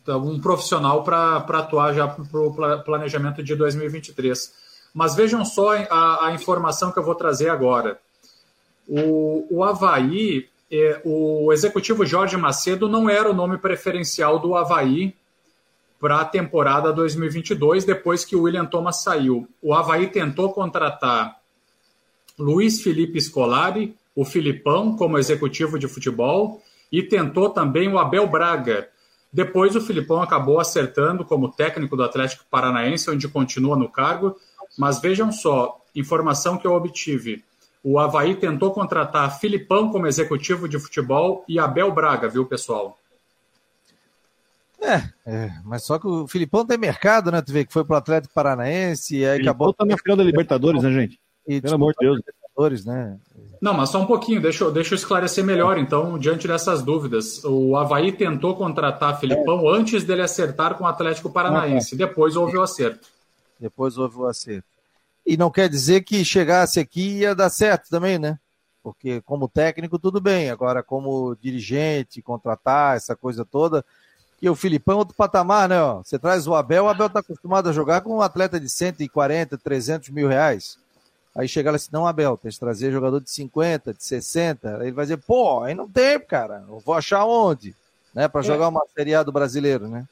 um 0.09 0.41
profissional 0.41 1.05
para 1.05 1.37
atuar 1.37 1.95
já 1.95 2.09
para 2.09 2.41
o 2.41 2.83
planejamento 2.83 3.43
de 3.43 3.55
2023. 3.55 4.53
Mas 4.93 5.15
vejam 5.15 5.45
só 5.45 5.77
a, 5.77 6.27
a 6.27 6.33
informação 6.33 6.91
que 6.91 6.99
eu 6.99 7.05
vou 7.05 7.15
trazer 7.15 7.51
agora. 7.51 7.99
O, 8.89 9.47
o 9.51 9.65
Havaí 9.65 10.49
é, 10.71 11.01
o 11.05 11.53
executivo 11.53 12.05
Jorge 12.05 12.37
Macedo 12.37 12.89
não 12.89 13.09
era 13.09 13.31
o 13.31 13.35
nome 13.35 13.59
preferencial 13.59 14.39
do 14.39 14.55
Havaí 14.55 15.15
para 15.99 16.21
a 16.21 16.25
temporada 16.25 16.93
2022, 16.93 17.85
depois 17.85 18.25
que 18.25 18.37
o 18.37 18.43
William 18.43 18.67
Thomas 18.67 19.03
saiu. 19.03 19.49
O 19.63 19.75
Havaí 19.75 20.09
tentou 20.09 20.53
contratar 20.53 21.39
Luiz 22.39 22.83
Felipe 22.83 23.21
Scolari, 23.21 23.97
o 24.15 24.25
Filipão, 24.25 24.95
como 24.97 25.19
executivo 25.19 25.79
de 25.79 25.89
futebol, 25.89 26.63
e 26.91 27.03
tentou 27.03 27.51
também 27.51 27.89
o 27.89 27.99
Abel 27.99 28.27
Braga. 28.27 28.89
Depois 29.33 29.77
o 29.77 29.81
Filipão 29.81 30.23
acabou 30.23 30.59
acertando 30.59 31.25
como 31.25 31.51
técnico 31.51 31.97
do 31.97 32.03
Atlético 32.03 32.45
Paranaense, 32.51 33.11
onde 33.11 33.29
continua 33.29 33.77
no 33.77 33.89
cargo. 33.89 34.37
Mas 34.77 35.01
vejam 35.01 35.31
só, 35.31 35.81
informação 35.95 36.57
que 36.57 36.67
eu 36.67 36.73
obtive 36.73 37.45
o 37.83 37.99
Havaí 37.99 38.35
tentou 38.35 38.73
contratar 38.73 39.39
Filipão 39.39 39.91
como 39.91 40.07
executivo 40.07 40.69
de 40.69 40.79
futebol 40.79 41.45
e 41.49 41.59
Abel 41.59 41.93
Braga, 41.93 42.29
viu, 42.29 42.45
pessoal? 42.45 42.99
É, 44.81 45.03
é, 45.27 45.51
mas 45.65 45.85
só 45.85 45.99
que 45.99 46.07
o 46.07 46.27
Filipão 46.27 46.65
tem 46.65 46.79
mercado, 46.79 47.33
né? 47.33 47.43
Tu 47.43 47.53
vê 47.53 47.65
que 47.65 47.73
foi 47.73 47.85
pro 47.85 47.97
Atlético 47.97 48.35
Paranaense 48.35 49.17
e 49.17 49.25
aí 49.25 49.39
Filipão 49.39 49.69
acabou. 49.69 49.75
tá 49.75 49.85
na 49.85 49.97
final 49.97 50.17
da 50.17 50.23
Libertadores, 50.23 50.83
né, 50.83 50.93
gente? 50.93 51.21
E, 51.47 51.61
Pelo 51.61 51.75
amor 51.75 51.95
de 51.95 52.07
Deus. 52.07 52.21
Libertadores, 52.59 52.85
né? 52.85 53.19
Não, 53.61 53.73
mas 53.73 53.91
só 53.91 54.01
um 54.01 54.07
pouquinho, 54.07 54.41
deixa, 54.41 54.65
eu, 54.65 54.73
deixa 54.73 54.95
eu 54.95 54.97
esclarecer 54.97 55.45
melhor, 55.45 55.79
então, 55.79 56.19
diante 56.19 56.47
dessas 56.47 56.83
dúvidas. 56.83 57.43
O 57.45 57.77
Havaí 57.77 58.13
tentou 58.13 58.57
contratar 58.57 59.19
Filipão 59.19 59.73
é. 59.73 59.79
antes 59.79 60.05
dele 60.05 60.23
acertar 60.23 60.77
com 60.77 60.85
o 60.85 60.87
Atlético 60.87 61.31
Paranaense. 61.31 61.95
Ah, 61.95 61.97
é. 61.97 61.99
Depois 61.99 62.37
houve 62.37 62.57
o 62.57 62.63
acerto. 62.63 63.09
Depois 63.59 63.97
houve 63.97 64.17
o 64.19 64.27
acerto. 64.27 64.67
E 65.27 65.37
não 65.37 65.51
quer 65.51 65.69
dizer 65.69 66.03
que 66.03 66.25
chegasse 66.25 66.81
aqui 66.81 67.19
ia 67.19 67.35
dar 67.35 67.51
certo 67.51 67.89
também, 67.91 68.19
né? 68.19 68.39
Porque 68.83 69.21
como 69.23 69.49
técnico 69.49 69.99
tudo 69.99 70.21
bem, 70.21 70.51
agora 70.51 70.83
como 70.83 71.37
dirigente, 71.41 72.23
contratar 72.23 72.97
essa 72.97 73.15
coisa 73.15 73.45
toda, 73.45 73.85
que 74.39 74.49
o 74.49 74.55
Filipão 74.55 74.95
é 74.95 74.99
outro 74.99 75.17
patamar, 75.17 75.69
né? 75.69 75.83
Ó. 75.83 76.03
Você 76.03 76.19
traz 76.19 76.47
o 76.47 76.55
Abel, 76.55 76.85
o 76.85 76.89
Abel 76.89 77.09
está 77.09 77.21
acostumado 77.21 77.69
a 77.69 77.73
jogar 77.73 78.01
com 78.03 78.17
um 78.17 78.23
atleta 78.23 78.59
de 78.59 78.69
140, 78.69 79.59
300 79.59 80.09
mil 80.11 80.29
reais. 80.29 80.79
Aí 81.39 81.47
chega 81.47 81.71
lá 81.71 81.77
assim, 81.77 81.91
não, 81.93 82.05
Abel, 82.05 82.37
tem 82.37 82.51
que 82.51 82.59
trazer 82.59 82.91
jogador 82.91 83.21
de 83.21 83.31
50, 83.31 83.95
de 83.95 84.03
60. 84.03 84.79
Aí 84.79 84.89
ele 84.89 84.93
vai 84.93 85.05
dizer, 85.05 85.19
pô, 85.19 85.63
aí 85.63 85.73
não 85.73 85.89
tem, 85.89 86.19
cara. 86.19 86.65
Eu 86.69 86.81
vou 86.85 86.97
achar 86.97 87.25
onde? 87.25 87.77
Né, 88.13 88.27
para 88.27 88.41
é. 88.41 88.45
jogar 88.45 88.67
uma 88.67 88.83
Série 88.93 89.15
A 89.15 89.23
do 89.23 89.31
brasileiro, 89.31 89.87
né? 89.87 90.05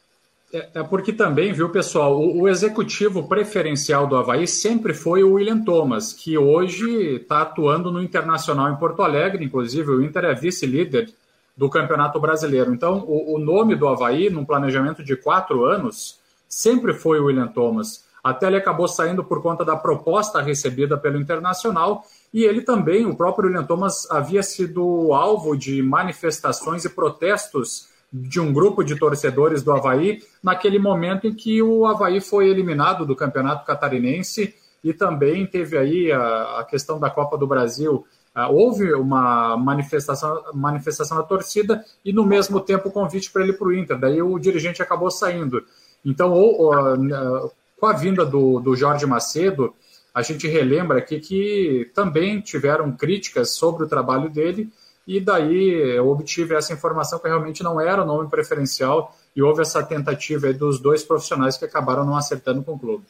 É, 0.53 0.69
é, 0.75 0.83
porque 0.85 1.13
também, 1.13 1.53
viu, 1.53 1.69
pessoal, 1.69 2.17
o, 2.17 2.43
o, 2.43 2.49
executivo 2.49 3.27
preferencial 3.27 4.07
do 4.07 4.17
Havaí 4.17 4.47
sempre 4.47 4.95
foi 4.95 5.25
o 5.25 5.33
William 5.33 5.65
Thomas, 5.65 6.13
que 6.13 6.39
hoje 6.39 7.17
está 7.17 7.43
atuando 7.43 7.91
no 7.91 8.01
Internacional 8.01 8.71
em 8.71 8.77
Porto 8.77 9.03
Alegre, 9.03 9.45
inclusive 9.45 9.91
o 9.91 10.05
Inter 10.05 10.27
é 10.27 10.35
vice-líder 10.35 11.13
do 11.57 11.69
Campeonato 11.69 12.21
Brasileiro. 12.21 12.73
Então, 12.73 13.05
o, 13.09 13.35
o, 13.35 13.39
nome 13.41 13.75
do 13.75 13.89
Havaí, 13.89 14.31
num 14.31 14.45
planejamento 14.45 15.03
de 15.03 15.17
quatro 15.17 15.65
anos, 15.65 16.21
sempre 16.49 16.95
foi 16.95 17.19
o 17.19 17.25
William 17.25 17.49
Thomas. 17.49 18.06
Até 18.27 18.49
ele 18.49 18.57
acabou 18.57 18.89
saindo 18.89 19.23
por 19.23 19.41
conta 19.41 19.65
da 19.65 19.77
proposta 19.77 20.43
recebida 20.43 20.99
pelo 20.99 21.17
Internacional, 21.17 22.03
e 22.35 22.43
ele 22.43 22.61
também, 22.61 23.07
o 23.07 23.15
próprio 23.15 23.47
William 23.47 23.63
Thomas, 23.63 24.11
havia 24.11 24.43
sido 24.43 25.15
alvo 25.15 25.57
de 25.57 25.81
manifestações 25.81 26.85
e 26.85 26.89
protestos 26.89 27.87
de 28.13 28.41
um 28.41 28.53
grupo 28.53 28.83
de 28.83 28.99
torcedores 28.99 29.63
do 29.63 29.73
Havaí 29.73 30.25
naquele 30.43 30.77
momento 30.77 31.29
em 31.29 31.35
que 31.35 31.63
o 31.63 31.87
Havaí 31.87 32.21
foi 32.21 32.49
eliminado 32.49 33.07
do 33.07 33.15
Campeonato 33.15 33.65
Catarinense 33.65 34.57
e 34.83 34.93
também 34.93 35.47
teve 35.47 35.79
aí 35.79 36.11
a, 36.11 36.59
a 36.59 36.65
questão 36.65 36.99
da 36.99 37.09
Copa 37.09 37.39
do 37.39 37.47
Brasil. 37.47 38.05
Uh, 38.35 38.53
houve 38.53 38.93
uma 38.93 39.57
manifestação, 39.57 40.43
manifestação 40.53 41.17
da 41.17 41.23
torcida 41.23 41.85
e, 42.05 42.13
no 42.13 42.27
mesmo 42.27 42.59
tempo, 42.59 42.89
o 42.89 42.93
convite 42.93 43.31
para 43.31 43.45
ele 43.45 43.53
para 43.53 43.69
o 43.69 43.73
Inter. 43.73 43.97
Daí 43.97 44.21
o 44.21 44.37
dirigente 44.37 44.83
acabou 44.83 45.13
saindo. 45.13 45.63
Então, 46.05 46.33
ou, 46.33 46.75
uh, 46.75 47.53
com 47.79 47.87
a 47.87 47.93
vinda 47.93 48.25
do, 48.25 48.61
do 48.61 48.75
Jorge 48.75 49.07
Macedo, 49.07 49.75
a 50.15 50.23
gente 50.23 50.49
relembra 50.49 50.99
aqui 50.99 51.21
que 51.21 51.91
também 51.95 52.41
tiveram 52.41 52.91
críticas 52.93 53.51
sobre 53.51 53.85
o 53.85 53.89
trabalho 53.89 54.31
dele 54.31 54.71
e 55.07 55.21
daí 55.21 55.95
eu 55.95 56.09
obtive 56.09 56.55
essa 56.55 56.73
informação 56.73 57.19
que 57.19 57.29
realmente 57.29 57.63
não 57.63 57.81
era 57.81 58.03
o 58.03 58.07
nome 58.07 58.29
preferencial 58.29 59.17
e 59.37 59.43
houve 59.43 59.63
essa 59.63 59.83
tentativa 59.83 60.53
dos 60.53 60.81
dois 60.81 61.05
profissionais 61.05 61.57
que 61.57 61.65
acabaram 61.65 62.05
não 62.05 62.17
acertando 62.17 62.63
com 62.63 62.73
o 62.73 62.79
clube. 62.79 63.05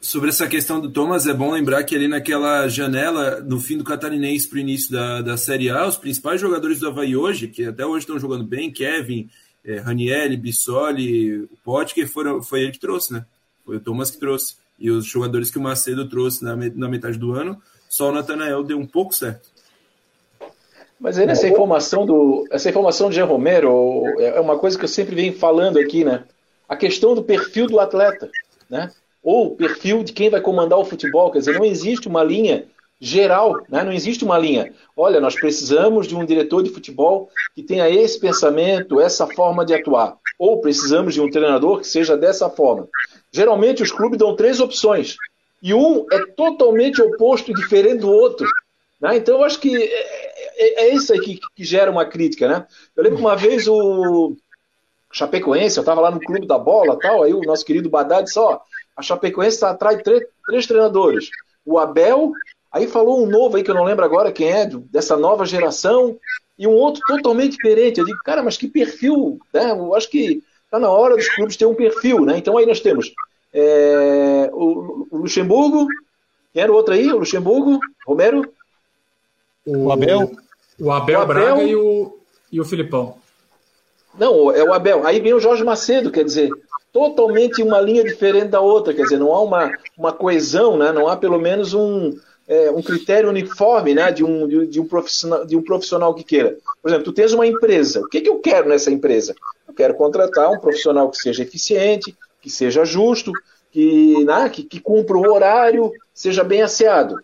Sobre 0.00 0.30
essa 0.30 0.46
questão 0.46 0.80
do 0.80 0.90
Thomas, 0.90 1.26
é 1.26 1.34
bom 1.34 1.50
lembrar 1.50 1.82
que 1.84 1.94
ali 1.94 2.08
naquela 2.08 2.68
janela, 2.68 3.40
no 3.40 3.60
fim 3.60 3.76
do 3.76 3.84
Catarinense 3.84 4.48
para 4.48 4.56
o 4.56 4.60
início 4.60 4.92
da, 4.92 5.20
da 5.20 5.36
Série 5.36 5.68
A, 5.68 5.86
os 5.86 5.96
principais 5.96 6.40
jogadores 6.40 6.78
do 6.78 6.88
Havaí 6.88 7.16
hoje, 7.16 7.48
que 7.48 7.64
até 7.64 7.84
hoje 7.84 8.04
estão 8.04 8.18
jogando 8.18 8.44
bem, 8.44 8.70
Kevin, 8.70 9.28
é, 9.62 9.78
Ranielli, 9.78 10.38
Bissoli, 10.38 11.42
o 11.42 11.50
Potker, 11.62 12.08
foram, 12.08 12.42
foi 12.42 12.62
ele 12.62 12.72
que 12.72 12.78
trouxe, 12.78 13.12
né? 13.12 13.26
Foi 13.64 13.76
o 13.76 13.80
Thomas 13.80 14.10
que 14.10 14.18
trouxe. 14.18 14.56
E 14.78 14.90
os 14.90 15.04
jogadores 15.04 15.50
que 15.50 15.58
o 15.58 15.62
Macedo 15.62 16.08
trouxe 16.08 16.42
na, 16.42 16.56
na 16.56 16.88
metade 16.88 17.18
do 17.18 17.32
ano, 17.32 17.60
só 17.88 18.08
o 18.08 18.12
Natanael 18.12 18.62
deu 18.62 18.78
um 18.78 18.86
pouco 18.86 19.14
certo. 19.14 19.48
Mas 20.98 21.18
aí 21.18 21.26
nessa 21.26 21.48
informação 21.48 22.04
do, 22.04 22.46
essa 22.50 22.68
informação 22.68 23.08
de 23.08 23.16
Jean 23.16 23.24
Romero 23.24 24.04
é 24.18 24.38
uma 24.38 24.58
coisa 24.58 24.78
que 24.78 24.84
eu 24.84 24.88
sempre 24.88 25.14
venho 25.14 25.32
falando 25.32 25.78
aqui, 25.78 26.04
né? 26.04 26.24
A 26.68 26.76
questão 26.76 27.14
do 27.14 27.22
perfil 27.22 27.66
do 27.66 27.80
atleta, 27.80 28.30
né? 28.68 28.90
Ou 29.22 29.56
perfil 29.56 30.04
de 30.04 30.12
quem 30.12 30.28
vai 30.28 30.40
comandar 30.40 30.78
o 30.78 30.84
futebol, 30.84 31.30
quer 31.30 31.38
dizer, 31.38 31.58
não 31.58 31.64
existe 31.64 32.06
uma 32.06 32.22
linha 32.22 32.66
geral, 33.00 33.56
né? 33.68 33.82
Não 33.82 33.92
existe 33.92 34.24
uma 34.24 34.38
linha. 34.38 34.74
Olha, 34.94 35.20
nós 35.20 35.34
precisamos 35.34 36.06
de 36.06 36.14
um 36.14 36.24
diretor 36.24 36.62
de 36.62 36.70
futebol 36.70 37.30
que 37.54 37.62
tenha 37.62 37.88
esse 37.88 38.20
pensamento, 38.20 39.00
essa 39.00 39.26
forma 39.26 39.64
de 39.64 39.72
atuar, 39.72 40.18
ou 40.38 40.60
precisamos 40.60 41.14
de 41.14 41.20
um 41.20 41.30
treinador 41.30 41.80
que 41.80 41.86
seja 41.86 42.16
dessa 42.16 42.50
forma. 42.50 42.86
Geralmente 43.32 43.82
os 43.82 43.90
clubes 43.90 44.18
dão 44.18 44.36
três 44.36 44.60
opções 44.60 45.16
e 45.62 45.72
um 45.72 46.06
é 46.12 46.26
totalmente 46.36 47.00
oposto, 47.00 47.54
diferente 47.54 48.00
do 48.00 48.10
outro. 48.10 48.46
Né? 49.00 49.16
Então 49.16 49.38
eu 49.38 49.44
acho 49.44 49.58
que 49.58 49.74
é, 49.74 50.84
é 50.84 50.94
isso 50.94 51.12
aí 51.12 51.20
que, 51.20 51.40
que, 51.56 51.64
gera 51.64 51.90
uma 51.90 52.04
crítica, 52.04 52.46
né? 52.46 52.66
Eu 52.94 53.02
lembro 53.02 53.18
uma 53.18 53.34
vez 53.34 53.66
o 53.66 54.36
Chapecoense, 55.10 55.78
eu 55.78 55.82
estava 55.82 56.02
lá 56.02 56.10
no 56.10 56.20
clube 56.20 56.46
da 56.46 56.58
bola 56.58 56.98
tal, 56.98 57.22
aí 57.22 57.32
o 57.32 57.40
nosso 57.40 57.64
querido 57.64 57.88
Badá 57.88 58.20
disse, 58.20 58.38
ó, 58.38 58.60
a 58.94 59.00
Chapecoense 59.00 59.58
tá 59.58 59.94
de 59.94 60.02
três, 60.02 60.22
três 60.46 60.66
treinadores. 60.66 61.30
O 61.64 61.78
Abel, 61.78 62.32
aí 62.72 62.86
falou 62.86 63.22
um 63.22 63.28
novo 63.28 63.56
aí 63.56 63.62
que 63.62 63.70
eu 63.70 63.74
não 63.74 63.84
lembro 63.84 64.04
agora 64.04 64.32
quem 64.32 64.50
é, 64.50 64.66
dessa 64.66 65.16
nova 65.16 65.44
geração, 65.44 66.18
e 66.58 66.66
um 66.66 66.72
outro 66.72 67.00
totalmente 67.06 67.52
diferente. 67.52 67.98
Eu 67.98 68.04
digo, 68.04 68.18
cara, 68.24 68.42
mas 68.42 68.56
que 68.56 68.68
perfil, 68.68 69.40
né? 69.52 69.70
Eu 69.70 69.94
acho 69.94 70.10
que 70.10 70.42
tá 70.70 70.78
na 70.78 70.90
hora 70.90 71.16
dos 71.16 71.28
clubes 71.28 71.56
ter 71.56 71.64
um 71.64 71.74
perfil, 71.74 72.20
né? 72.24 72.36
Então 72.36 72.58
aí 72.58 72.66
nós 72.66 72.80
temos 72.80 73.12
é, 73.52 74.50
o, 74.52 75.06
o 75.10 75.16
Luxemburgo, 75.16 75.86
quem 76.52 76.62
era 76.62 76.70
o 76.70 76.74
outro 76.74 76.92
aí? 76.94 77.10
O 77.10 77.18
Luxemburgo, 77.18 77.80
Romero? 78.06 78.52
O 79.66 79.90
Abel? 79.90 80.32
O 80.78 80.90
Abel, 80.90 81.18
o 81.18 81.22
Abel 81.22 81.26
Braga 81.26 81.62
e 81.62 81.74
o, 81.74 82.18
e 82.52 82.60
o 82.60 82.64
Filipão. 82.64 83.16
Não, 84.18 84.50
é 84.50 84.62
o 84.62 84.72
Abel. 84.72 85.06
Aí 85.06 85.20
vem 85.20 85.32
o 85.32 85.40
Jorge 85.40 85.64
Macedo, 85.64 86.10
quer 86.10 86.24
dizer, 86.24 86.50
totalmente 86.92 87.62
uma 87.62 87.80
linha 87.80 88.02
diferente 88.02 88.48
da 88.48 88.60
outra, 88.60 88.92
quer 88.92 89.02
dizer, 89.02 89.18
não 89.18 89.32
há 89.32 89.40
uma, 89.40 89.72
uma 89.96 90.12
coesão, 90.12 90.76
né? 90.76 90.92
não 90.92 91.08
há 91.08 91.16
pelo 91.16 91.38
menos 91.38 91.72
um, 91.74 92.18
é, 92.50 92.68
um 92.68 92.82
critério 92.82 93.28
uniforme 93.28 93.94
né? 93.94 94.10
de, 94.10 94.24
um, 94.24 94.48
de, 94.48 94.66
de, 94.66 94.80
um 94.80 94.84
profissional, 94.84 95.46
de 95.46 95.56
um 95.56 95.62
profissional 95.62 96.12
que 96.12 96.24
queira. 96.24 96.56
Por 96.82 96.88
exemplo, 96.88 97.04
tu 97.04 97.12
tens 97.12 97.32
uma 97.32 97.46
empresa, 97.46 98.00
o 98.00 98.08
que, 98.08 98.20
que 98.20 98.28
eu 98.28 98.40
quero 98.40 98.68
nessa 98.68 98.90
empresa? 98.90 99.36
Eu 99.68 99.72
quero 99.72 99.94
contratar 99.94 100.50
um 100.50 100.58
profissional 100.58 101.08
que 101.08 101.16
seja 101.16 101.44
eficiente, 101.44 102.12
que 102.42 102.50
seja 102.50 102.84
justo, 102.84 103.30
que, 103.70 104.24
né? 104.24 104.48
que, 104.48 104.64
que 104.64 104.80
cumpra 104.80 105.16
o 105.16 105.32
horário, 105.32 105.92
seja 106.12 106.42
bem 106.42 106.60
asseado. 106.60 107.14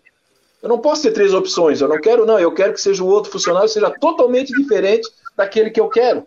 Eu 0.63 0.69
não 0.69 0.79
posso 0.79 1.01
ter 1.01 1.11
três 1.11 1.33
opções. 1.33 1.81
Eu 1.81 1.89
não 1.89 1.99
quero, 1.99 2.25
não. 2.25 2.39
Eu 2.39 2.53
quero 2.53 2.73
que 2.73 2.79
seja 2.79 3.03
o 3.03 3.07
outro 3.07 3.29
funcionário 3.29 3.67
seja 3.67 3.89
totalmente 3.99 4.53
diferente 4.53 5.09
daquele 5.35 5.69
que 5.69 5.79
eu 5.79 5.89
quero. 5.89 6.25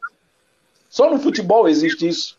Só 0.91 1.11
no 1.11 1.19
futebol 1.19 1.67
existe 1.67 2.07
isso. 2.07 2.37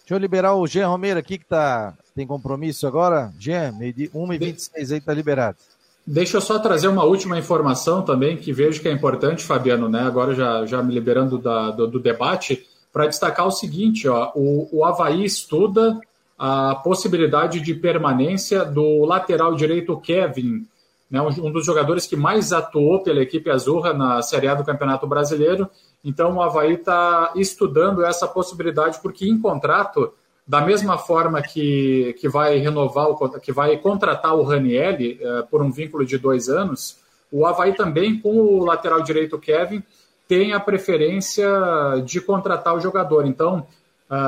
Deixa 0.00 0.14
eu 0.14 0.18
liberar 0.18 0.54
o 0.54 0.66
Jean 0.66 0.88
Romero 0.88 1.20
aqui, 1.20 1.36
que 1.36 1.44
tá, 1.44 1.94
tem 2.14 2.26
compromisso 2.26 2.86
agora. 2.86 3.30
Jean, 3.38 3.72
1h26 3.72 4.92
aí 4.92 5.00
tá 5.00 5.12
liberado. 5.12 5.58
Deixa 6.06 6.36
eu 6.36 6.40
só 6.40 6.58
trazer 6.58 6.88
uma 6.88 7.04
última 7.04 7.38
informação 7.38 8.02
também, 8.02 8.36
que 8.36 8.52
vejo 8.52 8.82
que 8.82 8.88
é 8.88 8.92
importante, 8.92 9.44
Fabiano, 9.44 9.88
né? 9.88 10.00
Agora 10.00 10.34
já, 10.34 10.66
já 10.66 10.82
me 10.82 10.92
liberando 10.92 11.38
da, 11.38 11.70
do, 11.70 11.86
do 11.86 12.00
debate, 12.00 12.66
para 12.92 13.06
destacar 13.06 13.46
o 13.46 13.52
seguinte: 13.52 14.08
ó, 14.08 14.32
o, 14.34 14.68
o 14.72 14.84
Havaí 14.84 15.24
estuda 15.24 16.00
a 16.36 16.74
possibilidade 16.74 17.60
de 17.60 17.72
permanência 17.72 18.64
do 18.64 19.04
lateral 19.04 19.54
direito 19.54 19.96
Kevin, 20.00 20.66
né, 21.08 21.22
um 21.22 21.52
dos 21.52 21.64
jogadores 21.64 22.06
que 22.06 22.16
mais 22.16 22.52
atuou 22.52 23.00
pela 23.02 23.20
equipe 23.20 23.48
azurra 23.48 23.92
na 23.92 24.20
Série 24.22 24.48
A 24.48 24.54
do 24.54 24.64
Campeonato 24.64 25.06
Brasileiro. 25.06 25.68
Então, 26.02 26.34
o 26.34 26.42
Havaí 26.42 26.72
está 26.72 27.32
estudando 27.36 28.04
essa 28.04 28.26
possibilidade, 28.26 28.98
porque 29.00 29.28
em 29.28 29.38
contrato, 29.38 30.12
da 30.52 30.60
mesma 30.60 30.98
forma 30.98 31.40
que, 31.40 32.14
que 32.20 32.28
vai 32.28 32.58
renovar, 32.58 33.08
o, 33.08 33.40
que 33.40 33.50
vai 33.50 33.74
contratar 33.78 34.34
o 34.34 34.42
Ranielli 34.42 35.18
eh, 35.18 35.44
por 35.50 35.62
um 35.62 35.72
vínculo 35.72 36.04
de 36.04 36.18
dois 36.18 36.46
anos, 36.50 36.98
o 37.32 37.46
Havaí 37.46 37.72
também, 37.74 38.20
com 38.20 38.36
o 38.36 38.62
lateral 38.62 39.00
direito 39.00 39.38
Kevin, 39.38 39.82
tem 40.28 40.52
a 40.52 40.60
preferência 40.60 41.48
de 42.04 42.20
contratar 42.20 42.76
o 42.76 42.80
jogador. 42.80 43.24
Então, 43.24 43.66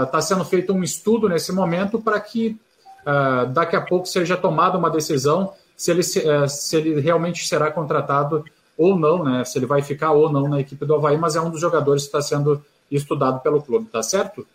está 0.02 0.16
uh, 0.16 0.22
sendo 0.22 0.46
feito 0.46 0.72
um 0.72 0.82
estudo 0.82 1.28
nesse 1.28 1.52
momento 1.52 2.00
para 2.00 2.18
que 2.18 2.56
uh, 3.02 3.46
daqui 3.52 3.76
a 3.76 3.82
pouco 3.82 4.06
seja 4.06 4.34
tomada 4.34 4.78
uma 4.78 4.88
decisão 4.88 5.52
se 5.76 5.90
ele, 5.90 6.00
eh, 6.00 6.48
se 6.48 6.76
ele 6.76 7.00
realmente 7.02 7.46
será 7.46 7.70
contratado 7.70 8.46
ou 8.78 8.98
não, 8.98 9.22
né? 9.22 9.44
Se 9.44 9.58
ele 9.58 9.66
vai 9.66 9.82
ficar 9.82 10.12
ou 10.12 10.32
não 10.32 10.48
na 10.48 10.58
equipe 10.58 10.86
do 10.86 10.94
Havaí, 10.94 11.18
mas 11.18 11.36
é 11.36 11.40
um 11.42 11.50
dos 11.50 11.60
jogadores 11.60 12.04
que 12.04 12.08
está 12.08 12.22
sendo 12.22 12.64
estudado 12.90 13.40
pelo 13.40 13.60
clube, 13.60 13.90
tá 13.90 14.02
certo? 14.02 14.46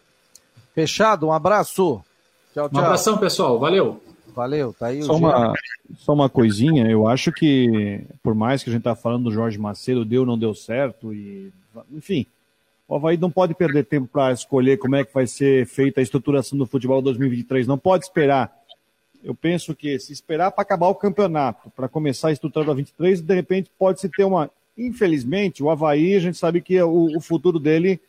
Fechado, 0.74 1.28
um 1.28 1.34
abraço. 1.34 2.02
Tchau, 2.54 2.70
tchau. 2.70 2.82
Um 2.82 2.86
abração, 2.86 3.18
pessoal. 3.18 3.60
Valeu. 3.60 4.02
Valeu, 4.36 4.74
tá 4.74 4.88
aí 4.88 5.02
só 5.04 5.16
uma, 5.16 5.54
só 5.98 6.14
uma 6.14 6.30
coisinha, 6.30 6.90
eu 6.90 7.08
acho 7.08 7.32
que, 7.32 8.06
por 8.24 8.34
mais 8.34 8.64
que 8.64 8.70
a 8.70 8.74
gente 8.74 8.84
tá 8.84 8.96
falando 8.96 9.26
do 9.26 9.32
Jorge 9.32 9.58
Macedo, 9.58 10.06
deu 10.06 10.22
ou 10.22 10.28
não 10.28 10.38
deu 10.38 10.54
certo, 10.54 11.14
e 11.14 11.52
enfim, 11.92 12.26
o 12.88 12.96
Havaí 12.96 13.18
não 13.18 13.30
pode 13.30 13.54
perder 13.54 13.86
tempo 13.86 14.08
para 14.08 14.32
escolher 14.32 14.78
como 14.78 14.96
é 14.96 15.04
que 15.04 15.14
vai 15.14 15.28
ser 15.28 15.66
feita 15.66 16.00
a 16.00 16.04
estruturação 16.04 16.58
do 16.58 16.66
futebol 16.66 17.02
2023, 17.02 17.68
não 17.68 17.78
pode 17.78 18.06
esperar 18.06 18.60
eu 19.24 19.36
penso 19.36 19.76
que 19.76 20.00
se 20.00 20.14
esperar 20.14 20.52
para 20.52 20.62
acabar 20.62 20.88
o 20.88 20.96
campeonato, 20.96 21.70
para 21.72 21.88
começar 21.88 22.30
a 22.30 22.32
estrutura 22.32 22.74
23, 22.74 23.22
de 23.22 23.36
repente 23.36 23.72
pode-se 23.78 24.10
ter 24.10 24.24
uma. 24.24 24.50
Infelizmente, 24.78 25.62
o 25.62 25.70
Havaí, 25.70 26.16
a 26.16 26.20
gente 26.20 26.38
sabe 26.38 26.62
que 26.62 26.82
o, 26.82 27.18
o 27.18 27.20
futuro 27.20 27.60
dele, 27.60 28.00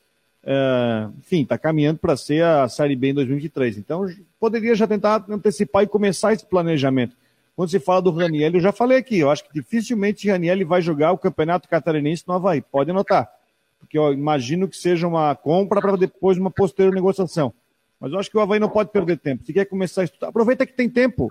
é, 0.45 1.09
enfim, 1.19 1.43
está 1.43 1.59
caminhando 1.59 1.99
para 1.99 2.17
ser 2.17 2.43
a 2.45 2.69
Série 2.69 2.97
B 2.97 3.11
em 3.11 3.15
2023. 3.15 3.79
Então, 3.79 4.07
poderia 4.39 4.75
já 4.75 4.87
tentar 4.87 5.25
antecipar 5.29 5.83
e 5.83 5.87
começar 5.87 6.33
esse 6.33 6.45
planejamento. 6.45 7.17
Quando 7.55 7.71
se 7.71 7.81
fala 7.81 8.01
do 8.01 8.11
Raniel, 8.11 8.55
eu 8.55 8.61
já 8.61 8.73
falei 8.73 8.99
aqui, 8.99 9.19
eu 9.19 9.31
acho 9.31 9.45
que 9.45 9.53
dificilmente 9.53 10.31
Raniel 10.31 10.67
vai 10.67 10.81
jogar 10.81 11.13
o 11.13 11.19
Campeonato 11.19 11.69
Catarinense 11.69 12.25
no 12.27 12.35
Havaí. 12.35 12.63
Pode 12.63 12.91
anotar. 12.91 13.31
Porque 13.79 13.99
eu 13.99 14.13
imagino 14.13 14.69
que 14.69 14.77
seja 14.77 15.07
uma 15.07 15.35
compra 15.35 15.81
para 15.81 15.97
depois 15.97 16.39
uma 16.39 16.51
posterior 16.51 16.95
negociação. 16.95 17.53
Mas 17.99 18.13
eu 18.13 18.19
acho 18.19 18.31
que 18.31 18.37
o 18.39 18.41
Havaí 18.41 18.59
não 18.59 18.69
pode 18.69 18.91
perder 18.91 19.19
tempo. 19.19 19.45
Se 19.45 19.53
quer 19.53 19.67
começar 19.67 20.03
a 20.03 20.05
estudar, 20.05 20.29
aproveita 20.29 20.65
que 20.65 20.73
tem 20.73 20.89
tempo. 20.89 21.29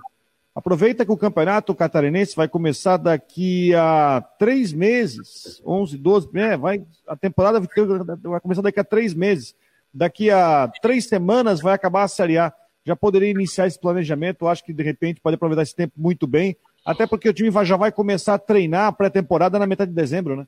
Aproveita 0.60 1.06
que 1.06 1.10
o 1.10 1.16
campeonato 1.16 1.74
catarinense 1.74 2.36
vai 2.36 2.46
começar 2.46 2.98
daqui 2.98 3.74
a 3.74 4.22
três 4.38 4.74
meses, 4.74 5.58
11, 5.64 5.96
12, 5.96 6.28
é, 6.34 6.54
vai, 6.54 6.84
a 7.08 7.16
temporada 7.16 7.58
vai 7.58 8.40
começar 8.40 8.60
daqui 8.60 8.78
a 8.78 8.84
três 8.84 9.14
meses. 9.14 9.54
Daqui 9.92 10.30
a 10.30 10.70
três 10.82 11.06
semanas 11.06 11.62
vai 11.62 11.72
acabar 11.72 12.02
a 12.02 12.08
Série 12.08 12.36
A. 12.36 12.52
Já 12.84 12.94
poderia 12.94 13.30
iniciar 13.30 13.68
esse 13.68 13.80
planejamento, 13.80 14.46
acho 14.46 14.62
que 14.62 14.74
de 14.74 14.82
repente 14.82 15.18
pode 15.18 15.36
aproveitar 15.36 15.62
esse 15.62 15.74
tempo 15.74 15.94
muito 15.96 16.26
bem, 16.26 16.54
até 16.84 17.06
porque 17.06 17.30
o 17.30 17.32
time 17.32 17.50
já 17.64 17.78
vai 17.78 17.90
começar 17.90 18.34
a 18.34 18.38
treinar 18.38 18.88
a 18.88 18.92
pré-temporada 18.92 19.58
na 19.58 19.66
metade 19.66 19.90
de 19.90 19.96
dezembro, 19.96 20.36
né? 20.36 20.46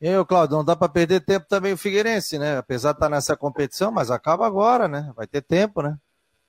E 0.00 0.06
aí, 0.06 0.24
Claudio, 0.24 0.58
não 0.58 0.64
dá 0.64 0.76
para 0.76 0.88
perder 0.88 1.18
tempo 1.18 1.46
também 1.48 1.72
o 1.72 1.76
Figueirense, 1.76 2.38
né? 2.38 2.58
Apesar 2.58 2.92
de 2.92 2.98
estar 2.98 3.08
nessa 3.08 3.36
competição, 3.36 3.90
mas 3.90 4.08
acaba 4.08 4.46
agora, 4.46 4.86
né? 4.86 5.12
Vai 5.16 5.26
ter 5.26 5.42
tempo, 5.42 5.82
né? 5.82 5.98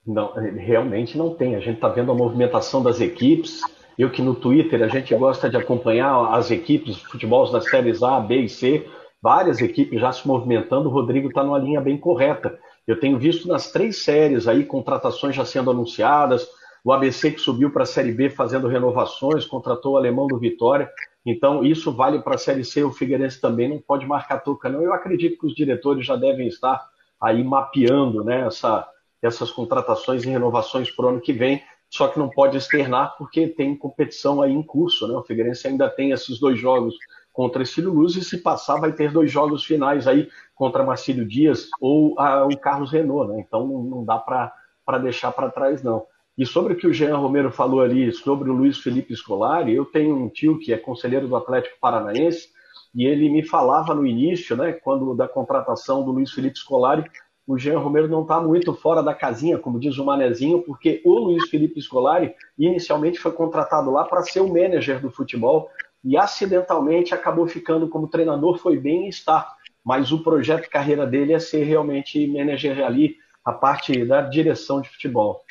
Não, 0.07 0.31
realmente 0.33 1.17
não 1.17 1.33
tem. 1.33 1.55
A 1.55 1.59
gente 1.59 1.75
está 1.75 1.89
vendo 1.89 2.11
a 2.11 2.15
movimentação 2.15 2.81
das 2.81 3.01
equipes. 3.01 3.61
Eu 3.99 4.09
que 4.09 4.21
no 4.21 4.33
Twitter 4.33 4.81
a 4.81 4.87
gente 4.87 5.13
gosta 5.13 5.49
de 5.49 5.57
acompanhar 5.57 6.33
as 6.33 6.49
equipes 6.49 6.95
de 6.95 7.05
futebol 7.05 7.51
das 7.51 7.69
séries 7.69 8.01
A, 8.01 8.19
B 8.19 8.41
e 8.41 8.49
C, 8.49 8.87
várias 9.21 9.59
equipes 9.59 9.99
já 9.99 10.11
se 10.13 10.25
movimentando. 10.25 10.87
O 10.87 10.91
Rodrigo 10.91 11.27
está 11.27 11.43
numa 11.43 11.59
linha 11.59 11.81
bem 11.81 11.97
correta. 11.97 12.57
Eu 12.87 12.97
tenho 12.97 13.19
visto 13.19 13.49
nas 13.49 13.69
três 13.69 14.03
séries 14.03 14.47
aí 14.47 14.63
contratações 14.63 15.35
já 15.35 15.43
sendo 15.43 15.71
anunciadas. 15.71 16.47
O 16.85 16.93
ABC 16.93 17.31
que 17.31 17.41
subiu 17.41 17.69
para 17.69 17.83
a 17.83 17.87
Série 17.87 18.13
B 18.13 18.29
fazendo 18.29 18.69
renovações, 18.69 19.45
contratou 19.45 19.93
o 19.93 19.97
alemão 19.97 20.25
do 20.25 20.39
Vitória. 20.39 20.89
Então, 21.25 21.65
isso 21.65 21.91
vale 21.91 22.19
para 22.19 22.35
a 22.35 22.37
Série 22.37 22.63
C. 22.63 22.81
O 22.81 22.93
Figueirense 22.93 23.41
também 23.41 23.67
não 23.67 23.79
pode 23.79 24.05
marcar 24.05 24.37
toca, 24.37 24.69
não. 24.69 24.81
Eu 24.81 24.93
acredito 24.93 25.37
que 25.37 25.47
os 25.47 25.53
diretores 25.53 26.05
já 26.05 26.15
devem 26.15 26.47
estar 26.47 26.87
aí 27.19 27.43
mapeando 27.43 28.23
né, 28.23 28.47
essa, 28.47 28.87
essas 29.21 29.51
contratações 29.51 30.23
e 30.23 30.29
renovações 30.29 30.89
para 30.91 31.05
o 31.05 31.09
ano 31.09 31.21
que 31.21 31.33
vem, 31.33 31.61
só 31.89 32.07
que 32.07 32.19
não 32.19 32.29
pode 32.29 32.57
externar 32.57 33.15
porque 33.17 33.47
tem 33.47 33.75
competição 33.75 34.41
aí 34.41 34.51
em 34.51 34.63
curso. 34.63 35.07
Né? 35.07 35.15
O 35.15 35.23
Figueirense 35.23 35.67
ainda 35.67 35.89
tem 35.89 36.11
esses 36.11 36.39
dois 36.39 36.59
jogos 36.59 36.95
contra 37.31 37.65
Cílio 37.65 37.93
Luz 37.93 38.15
e 38.15 38.23
se 38.23 38.39
passar 38.39 38.79
vai 38.79 38.91
ter 38.91 39.11
dois 39.11 39.31
jogos 39.31 39.63
finais 39.63 40.07
aí 40.07 40.27
contra 40.55 40.83
Marcílio 40.83 41.25
Dias 41.25 41.69
ou 41.79 42.19
a, 42.19 42.45
o 42.45 42.57
Carlos 42.57 42.91
Renault. 42.91 43.31
Né? 43.31 43.43
Então, 43.45 43.65
não, 43.65 43.83
não 43.83 44.05
dá 44.05 44.17
para 44.17 44.97
deixar 44.97 45.31
para 45.31 45.49
trás, 45.49 45.81
não. 45.81 46.05
E 46.37 46.45
sobre 46.45 46.73
o 46.73 46.77
que 46.77 46.85
o 46.85 46.93
Jean 46.93 47.17
Romero 47.17 47.51
falou 47.51 47.81
ali, 47.81 48.11
sobre 48.11 48.49
o 48.49 48.53
Luiz 48.53 48.77
Felipe 48.77 49.15
Scolari, 49.15 49.73
eu 49.73 49.85
tenho 49.85 50.15
um 50.15 50.29
tio 50.29 50.59
que 50.59 50.71
é 50.71 50.77
conselheiro 50.77 51.27
do 51.27 51.35
Atlético 51.35 51.77
Paranaense, 51.81 52.49
e 52.93 53.05
ele 53.05 53.27
me 53.29 53.43
falava 53.43 53.95
no 53.95 54.05
início, 54.05 54.55
né, 54.55 54.71
quando 54.71 55.15
da 55.15 55.27
contratação 55.27 56.03
do 56.03 56.11
Luiz 56.11 56.31
Felipe 56.31 56.59
Scolari, 56.59 57.09
o 57.47 57.57
Jean 57.57 57.79
Romero 57.79 58.09
não 58.09 58.23
está 58.23 58.41
muito 58.41 58.73
fora 58.73 59.01
da 59.01 59.15
casinha, 59.15 59.57
como 59.57 59.79
diz 59.79 59.97
o 59.97 60.03
Manezinho, 60.03 60.61
porque 60.63 61.01
o 61.05 61.17
Luiz 61.17 61.49
Felipe 61.49 61.81
Scolari 61.81 62.35
inicialmente 62.59 63.19
foi 63.19 63.31
contratado 63.31 63.89
lá 63.89 64.03
para 64.03 64.21
ser 64.23 64.41
o 64.41 64.49
manager 64.49 64.99
do 64.99 65.09
futebol 65.09 65.69
e 66.03 66.17
acidentalmente 66.17 67.13
acabou 67.13 67.47
ficando 67.47 67.87
como 67.87 68.09
treinador, 68.09 68.57
foi 68.57 68.77
bem 68.77 69.05
e 69.05 69.09
está. 69.09 69.55
Mas 69.81 70.11
o 70.11 70.21
projeto 70.21 70.63
de 70.63 70.69
carreira 70.69 71.07
dele 71.07 71.31
é 71.31 71.39
ser 71.39 71.63
realmente 71.63 72.27
manager 72.27 72.85
ali, 72.85 73.15
a 73.45 73.53
parte 73.53 74.03
da 74.03 74.21
direção 74.21 74.81
de 74.81 74.89
futebol. 74.89 75.41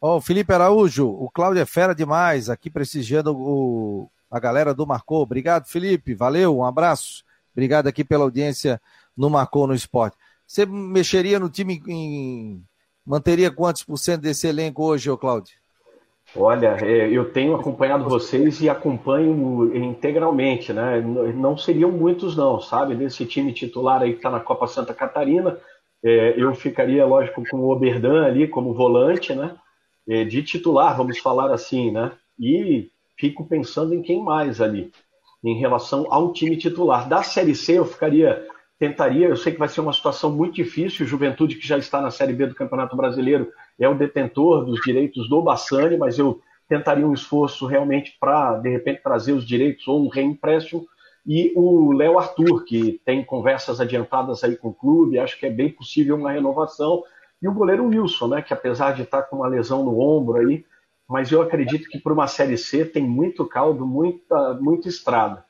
Ó, 0.00 0.16
oh, 0.16 0.20
Felipe 0.20 0.52
Araújo, 0.54 1.08
o 1.08 1.28
Cláudio 1.28 1.60
é 1.60 1.66
fera 1.66 1.92
demais, 1.92 2.48
aqui 2.48 2.70
prestigiando 2.70 3.36
o, 3.36 4.08
a 4.30 4.38
galera 4.38 4.72
do 4.72 4.86
Marcou. 4.86 5.20
Obrigado, 5.20 5.66
Felipe, 5.66 6.14
valeu, 6.14 6.56
um 6.56 6.64
abraço. 6.64 7.24
Obrigado 7.52 7.88
aqui 7.88 8.04
pela 8.04 8.22
audiência 8.22 8.80
no 9.16 9.28
Marcou 9.28 9.66
no 9.66 9.74
Esporte. 9.74 10.16
Você 10.50 10.66
mexeria 10.66 11.38
no 11.38 11.48
time 11.48 11.80
em. 11.86 12.60
Manteria 13.06 13.52
quantos 13.52 13.84
por 13.84 13.96
cento 13.96 14.22
desse 14.22 14.48
elenco 14.48 14.82
hoje, 14.82 15.08
ô 15.08 15.16
Cláudio? 15.16 15.54
Olha, 16.34 16.76
é, 16.82 17.08
eu 17.08 17.32
tenho 17.32 17.54
acompanhado 17.54 18.08
vocês 18.08 18.60
e 18.60 18.68
acompanho 18.68 19.72
integralmente, 19.76 20.72
né? 20.72 21.00
Não 21.00 21.56
seriam 21.56 21.92
muitos, 21.92 22.36
não, 22.36 22.60
sabe? 22.60 22.96
Desse 22.96 23.24
time 23.26 23.52
titular 23.52 24.02
aí 24.02 24.10
que 24.10 24.16
está 24.16 24.28
na 24.28 24.40
Copa 24.40 24.66
Santa 24.66 24.92
Catarina, 24.92 25.56
é, 26.02 26.34
eu 26.36 26.52
ficaria, 26.52 27.06
lógico, 27.06 27.44
com 27.48 27.58
o 27.58 27.70
Oberdan 27.70 28.26
ali 28.26 28.48
como 28.48 28.74
volante, 28.74 29.32
né? 29.32 29.54
É, 30.08 30.24
de 30.24 30.42
titular, 30.42 30.96
vamos 30.96 31.18
falar 31.20 31.52
assim, 31.52 31.92
né? 31.92 32.10
E 32.36 32.90
fico 33.16 33.46
pensando 33.46 33.94
em 33.94 34.02
quem 34.02 34.20
mais 34.20 34.60
ali, 34.60 34.90
em 35.44 35.60
relação 35.60 36.12
ao 36.12 36.32
time 36.32 36.56
titular. 36.56 37.08
Da 37.08 37.22
Série 37.22 37.54
C, 37.54 37.78
eu 37.78 37.84
ficaria, 37.84 38.44
tentaria, 38.80 39.28
eu 39.28 39.36
sei 39.36 39.52
que 39.52 39.58
vai 39.58 39.68
ser 39.68 39.82
uma 39.82 39.92
situação 39.92 40.32
muito 40.32 40.54
difícil, 40.54 41.06
Juventude 41.06 41.56
que 41.56 41.66
já 41.66 41.76
está 41.76 42.00
na 42.00 42.10
Série 42.10 42.32
B 42.32 42.46
do 42.46 42.54
Campeonato 42.54 42.96
Brasileiro 42.96 43.52
é 43.78 43.86
o 43.86 43.94
detentor 43.94 44.64
dos 44.64 44.80
direitos 44.80 45.28
do 45.28 45.42
Bassani, 45.42 45.98
mas 45.98 46.18
eu 46.18 46.40
tentaria 46.66 47.06
um 47.06 47.12
esforço 47.12 47.66
realmente 47.66 48.16
para, 48.18 48.56
de 48.56 48.70
repente, 48.70 49.02
trazer 49.02 49.32
os 49.32 49.46
direitos 49.46 49.86
ou 49.86 50.02
um 50.02 50.08
reempréstimo. 50.08 50.86
E 51.26 51.52
o 51.54 51.92
Léo 51.92 52.18
Arthur, 52.18 52.64
que 52.64 52.98
tem 53.04 53.22
conversas 53.22 53.82
adiantadas 53.82 54.42
aí 54.42 54.56
com 54.56 54.68
o 54.68 54.74
clube, 54.74 55.18
acho 55.18 55.38
que 55.38 55.44
é 55.44 55.50
bem 55.50 55.68
possível 55.68 56.16
uma 56.16 56.32
renovação 56.32 57.04
e 57.42 57.48
o 57.48 57.52
goleiro 57.52 57.86
Wilson, 57.86 58.28
né, 58.28 58.42
que 58.42 58.54
apesar 58.54 58.92
de 58.92 59.02
estar 59.02 59.22
com 59.24 59.36
uma 59.36 59.46
lesão 59.46 59.84
no 59.84 60.00
ombro 60.00 60.38
aí, 60.38 60.64
mas 61.06 61.30
eu 61.30 61.42
acredito 61.42 61.88
que 61.88 61.98
para 61.98 62.12
uma 62.12 62.26
Série 62.26 62.56
C 62.56 62.84
tem 62.84 63.02
muito 63.02 63.44
caldo, 63.44 63.86
muita, 63.86 64.54
muita 64.54 64.88
estrada. 64.88 65.44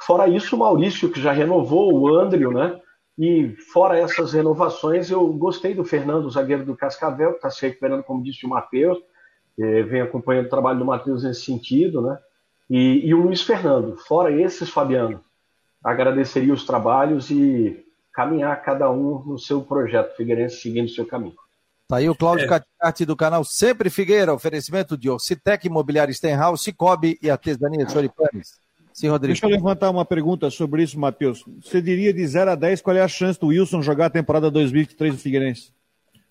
Fora 0.00 0.28
isso, 0.28 0.56
o 0.56 0.58
Maurício, 0.58 1.10
que 1.10 1.20
já 1.20 1.32
renovou, 1.32 1.92
o 1.92 2.08
Andrew, 2.08 2.52
né? 2.52 2.80
E 3.18 3.56
fora 3.72 3.98
essas 3.98 4.32
renovações, 4.32 5.10
eu 5.10 5.26
gostei 5.32 5.74
do 5.74 5.84
Fernando, 5.84 6.30
zagueiro 6.30 6.64
do 6.64 6.76
Cascavel, 6.76 7.30
que 7.30 7.36
está 7.36 7.50
se 7.50 7.66
recuperando, 7.66 8.04
como 8.04 8.22
disse 8.22 8.46
o 8.46 8.48
Matheus, 8.48 8.98
é, 9.58 9.82
vem 9.82 10.00
acompanhando 10.00 10.46
o 10.46 10.50
trabalho 10.50 10.78
do 10.78 10.84
Matheus 10.84 11.24
nesse 11.24 11.44
sentido, 11.44 12.00
né? 12.00 12.16
E, 12.70 13.08
e 13.08 13.12
o 13.12 13.20
Luiz 13.20 13.42
Fernando. 13.42 13.96
Fora 13.96 14.30
esses, 14.30 14.70
Fabiano, 14.70 15.20
agradeceria 15.82 16.54
os 16.54 16.64
trabalhos 16.64 17.28
e 17.28 17.84
caminhar 18.12 18.62
cada 18.62 18.90
um 18.90 19.22
no 19.24 19.38
seu 19.38 19.62
projeto, 19.62 20.16
Figueirense 20.16 20.60
seguindo 20.60 20.86
o 20.86 20.90
seu 20.90 21.04
caminho. 21.04 21.36
Tá 21.88 21.96
aí 21.96 22.08
o 22.08 22.14
Cláudio 22.14 22.46
é. 22.52 23.04
Do 23.06 23.16
canal 23.16 23.42
Sempre 23.42 23.88
Figueira, 23.88 24.34
oferecimento 24.34 24.96
de 24.96 25.08
Orcitec, 25.08 25.66
Imobiliário 25.66 26.14
Stenhouse, 26.14 26.62
Cicobi 26.62 27.18
e 27.22 27.30
Artesania 27.30 27.88
Choripanes. 27.88 28.60
Sim, 28.98 29.06
Rodrigo. 29.06 29.32
Deixa 29.32 29.46
eu 29.46 29.50
levantar 29.50 29.90
uma 29.90 30.04
pergunta 30.04 30.50
sobre 30.50 30.82
isso, 30.82 30.98
Matheus. 30.98 31.44
Você 31.62 31.80
diria 31.80 32.12
de 32.12 32.26
0 32.26 32.50
a 32.50 32.54
10 32.56 32.80
qual 32.80 32.96
é 32.96 33.00
a 33.00 33.06
chance 33.06 33.38
do 33.38 33.46
Wilson 33.46 33.80
jogar 33.80 34.06
a 34.06 34.10
temporada 34.10 34.50
2023 34.50 35.12
no 35.12 35.18
Figueirense? 35.20 35.72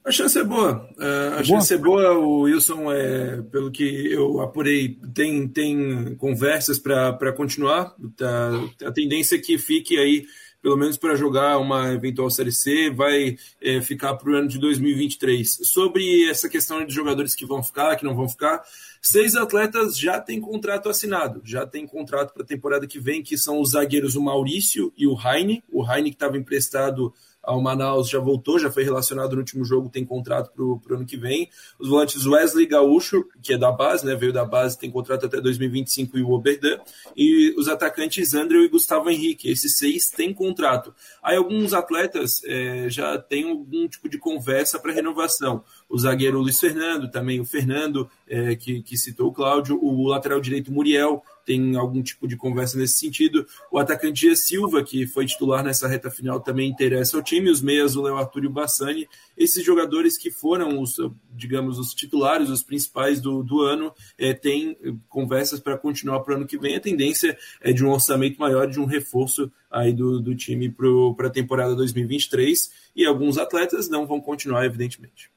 A 0.06 0.12
chance 0.12 0.38
é 0.38 0.44
boa. 0.44 0.86
Uh, 0.98 1.40
a 1.40 1.44
chance 1.46 1.74
é 1.74 1.78
boa. 1.78 2.18
O 2.18 2.42
Wilson, 2.42 2.92
é, 2.92 3.42
pelo 3.44 3.72
que 3.72 4.12
eu 4.12 4.42
apurei, 4.42 4.98
tem, 5.14 5.48
tem 5.48 6.14
conversas 6.16 6.78
para 6.78 7.32
continuar. 7.32 7.96
Tá, 8.18 8.52
a 8.86 8.92
tendência 8.92 9.38
é 9.38 9.40
que 9.40 9.58
fique 9.58 9.98
aí 9.98 10.26
pelo 10.62 10.78
menos 10.78 10.98
para 10.98 11.16
jogar 11.16 11.58
uma 11.60 11.94
eventual 11.94 12.30
Série 12.30 12.52
C, 12.52 12.90
vai 12.90 13.38
é, 13.62 13.82
ficar 13.82 14.16
para 14.16 14.32
o 14.32 14.36
ano 14.36 14.48
de 14.48 14.60
2023. 14.60 15.60
Sobre 15.64 16.30
essa 16.30 16.50
questão 16.50 16.86
de 16.86 16.94
jogadores 16.94 17.36
que 17.36 17.46
vão 17.46 17.64
ficar, 17.64 17.96
que 17.96 18.06
não 18.06 18.16
vão 18.16 18.28
ficar, 18.28 18.64
seis 19.02 19.36
atletas 19.36 19.98
já 19.98 20.20
têm 20.20 20.42
contrato 20.42 20.90
assinado, 20.90 21.42
já 21.44 21.66
tem 21.66 21.86
contrato 21.86 22.34
para 22.34 22.44
a 22.44 22.48
temporada 22.48 22.88
que 22.88 23.00
vem, 23.00 23.24
que 23.24 23.38
são 23.38 23.62
os 23.62 23.72
zagueiros 23.72 24.16
o 24.16 24.22
Maurício 24.22 24.92
e 24.98 25.08
o 25.08 25.16
Heine. 25.20 25.64
O 25.70 25.86
Heine 25.90 26.10
que 26.10 26.16
estava 26.16 26.38
emprestado 26.38 27.14
ao 27.48 27.62
Manaus 27.62 28.10
já 28.10 28.20
voltou, 28.20 28.60
já 28.60 28.70
foi 28.70 28.84
relacionado 28.84 29.32
no 29.32 29.40
último 29.40 29.64
jogo, 29.64 29.90
tem 29.90 30.06
contrato 30.06 30.52
para 30.52 30.64
o 30.64 30.96
ano 30.96 31.06
que 31.06 31.16
vem. 31.16 31.50
Os 31.80 31.88
volantes 31.88 32.26
Wesley 32.26 32.66
Gaúcho, 32.66 33.26
que 33.42 33.54
é 33.54 33.58
da 33.58 33.72
base, 33.72 34.06
né, 34.06 34.16
veio 34.16 34.34
da 34.34 34.44
base, 34.44 34.78
tem 34.78 34.92
contrato 34.92 35.26
até 35.26 35.40
2025 35.40 36.18
e 36.18 36.22
o 36.22 36.32
Oberdan. 36.32 36.78
E 37.16 37.56
os 37.58 37.70
atacantes 37.70 38.34
André 38.34 38.60
e 38.60 38.68
Gustavo 38.68 39.10
Henrique, 39.10 39.50
esses 39.50 39.78
seis 39.78 40.10
têm 40.10 40.34
contrato. 40.34 40.94
Aí 41.24 41.38
alguns 41.38 41.74
atletas 41.74 42.42
é, 42.44 42.90
já 42.90 43.18
têm 43.18 43.50
algum 43.50 43.88
tipo 43.88 44.10
de 44.10 44.18
conversa 44.18 44.78
para 44.78 44.92
renovação. 44.92 45.64
O 45.90 45.98
zagueiro 45.98 46.40
Luiz 46.40 46.60
Fernando, 46.60 47.10
também 47.10 47.40
o 47.40 47.46
Fernando, 47.46 48.10
é, 48.28 48.58
que, 48.58 48.82
que 48.84 48.98
citou 48.98 49.30
o 49.30 49.34
Cláudio, 49.34 49.82
o 49.82 50.06
lateral 50.08 50.42
direito 50.42 50.70
Muriel, 50.70 51.24
tem 51.48 51.78
algum 51.78 52.04
tipo 52.04 52.28
de 52.28 52.36
conversa 52.36 52.78
nesse 52.78 52.96
sentido. 52.96 53.48
O 53.72 53.80
atacante 53.80 54.36
Silva, 54.36 54.84
que 54.84 55.08
foi 55.08 55.26
titular 55.26 55.64
nessa 55.64 55.88
reta 55.88 56.12
final, 56.12 56.42
também 56.42 56.70
interessa 56.70 57.16
ao 57.16 57.24
time. 57.24 57.50
Os 57.50 57.62
meias, 57.62 57.96
o 57.96 58.02
Léo 58.02 58.18
Arthur 58.18 58.44
e 58.44 58.48
o 58.48 58.52
Bassani. 58.52 59.08
Esses 59.38 59.64
jogadores 59.64 60.18
que 60.18 60.30
foram, 60.30 60.82
os, 60.82 60.98
digamos, 61.34 61.80
os 61.80 61.94
titulares, 61.94 62.50
os 62.50 62.62
principais 62.62 63.22
do, 63.22 63.42
do 63.42 63.62
ano, 63.62 63.94
é, 64.18 64.34
têm 64.34 64.78
conversas 65.08 65.62
para 65.62 65.78
continuar 65.78 66.20
para 66.20 66.34
o 66.34 66.38
ano 66.38 66.46
que 66.46 66.58
vem. 66.58 66.76
A 66.76 66.82
tendência 66.82 67.38
é 67.62 67.72
de 67.72 67.86
um 67.86 67.92
orçamento 67.92 68.38
maior, 68.38 68.68
de 68.68 68.82
um 68.82 68.86
reforço 68.86 69.50
aí 69.72 69.94
do, 69.94 70.20
do 70.20 70.36
time 70.36 70.70
para 71.16 71.28
a 71.28 71.32
temporada 71.32 71.74
2023. 71.78 72.72
E 72.94 73.06
alguns 73.06 73.38
atletas 73.38 73.88
não 73.88 74.06
vão 74.06 74.20
continuar, 74.20 74.66
evidentemente. 74.66 75.32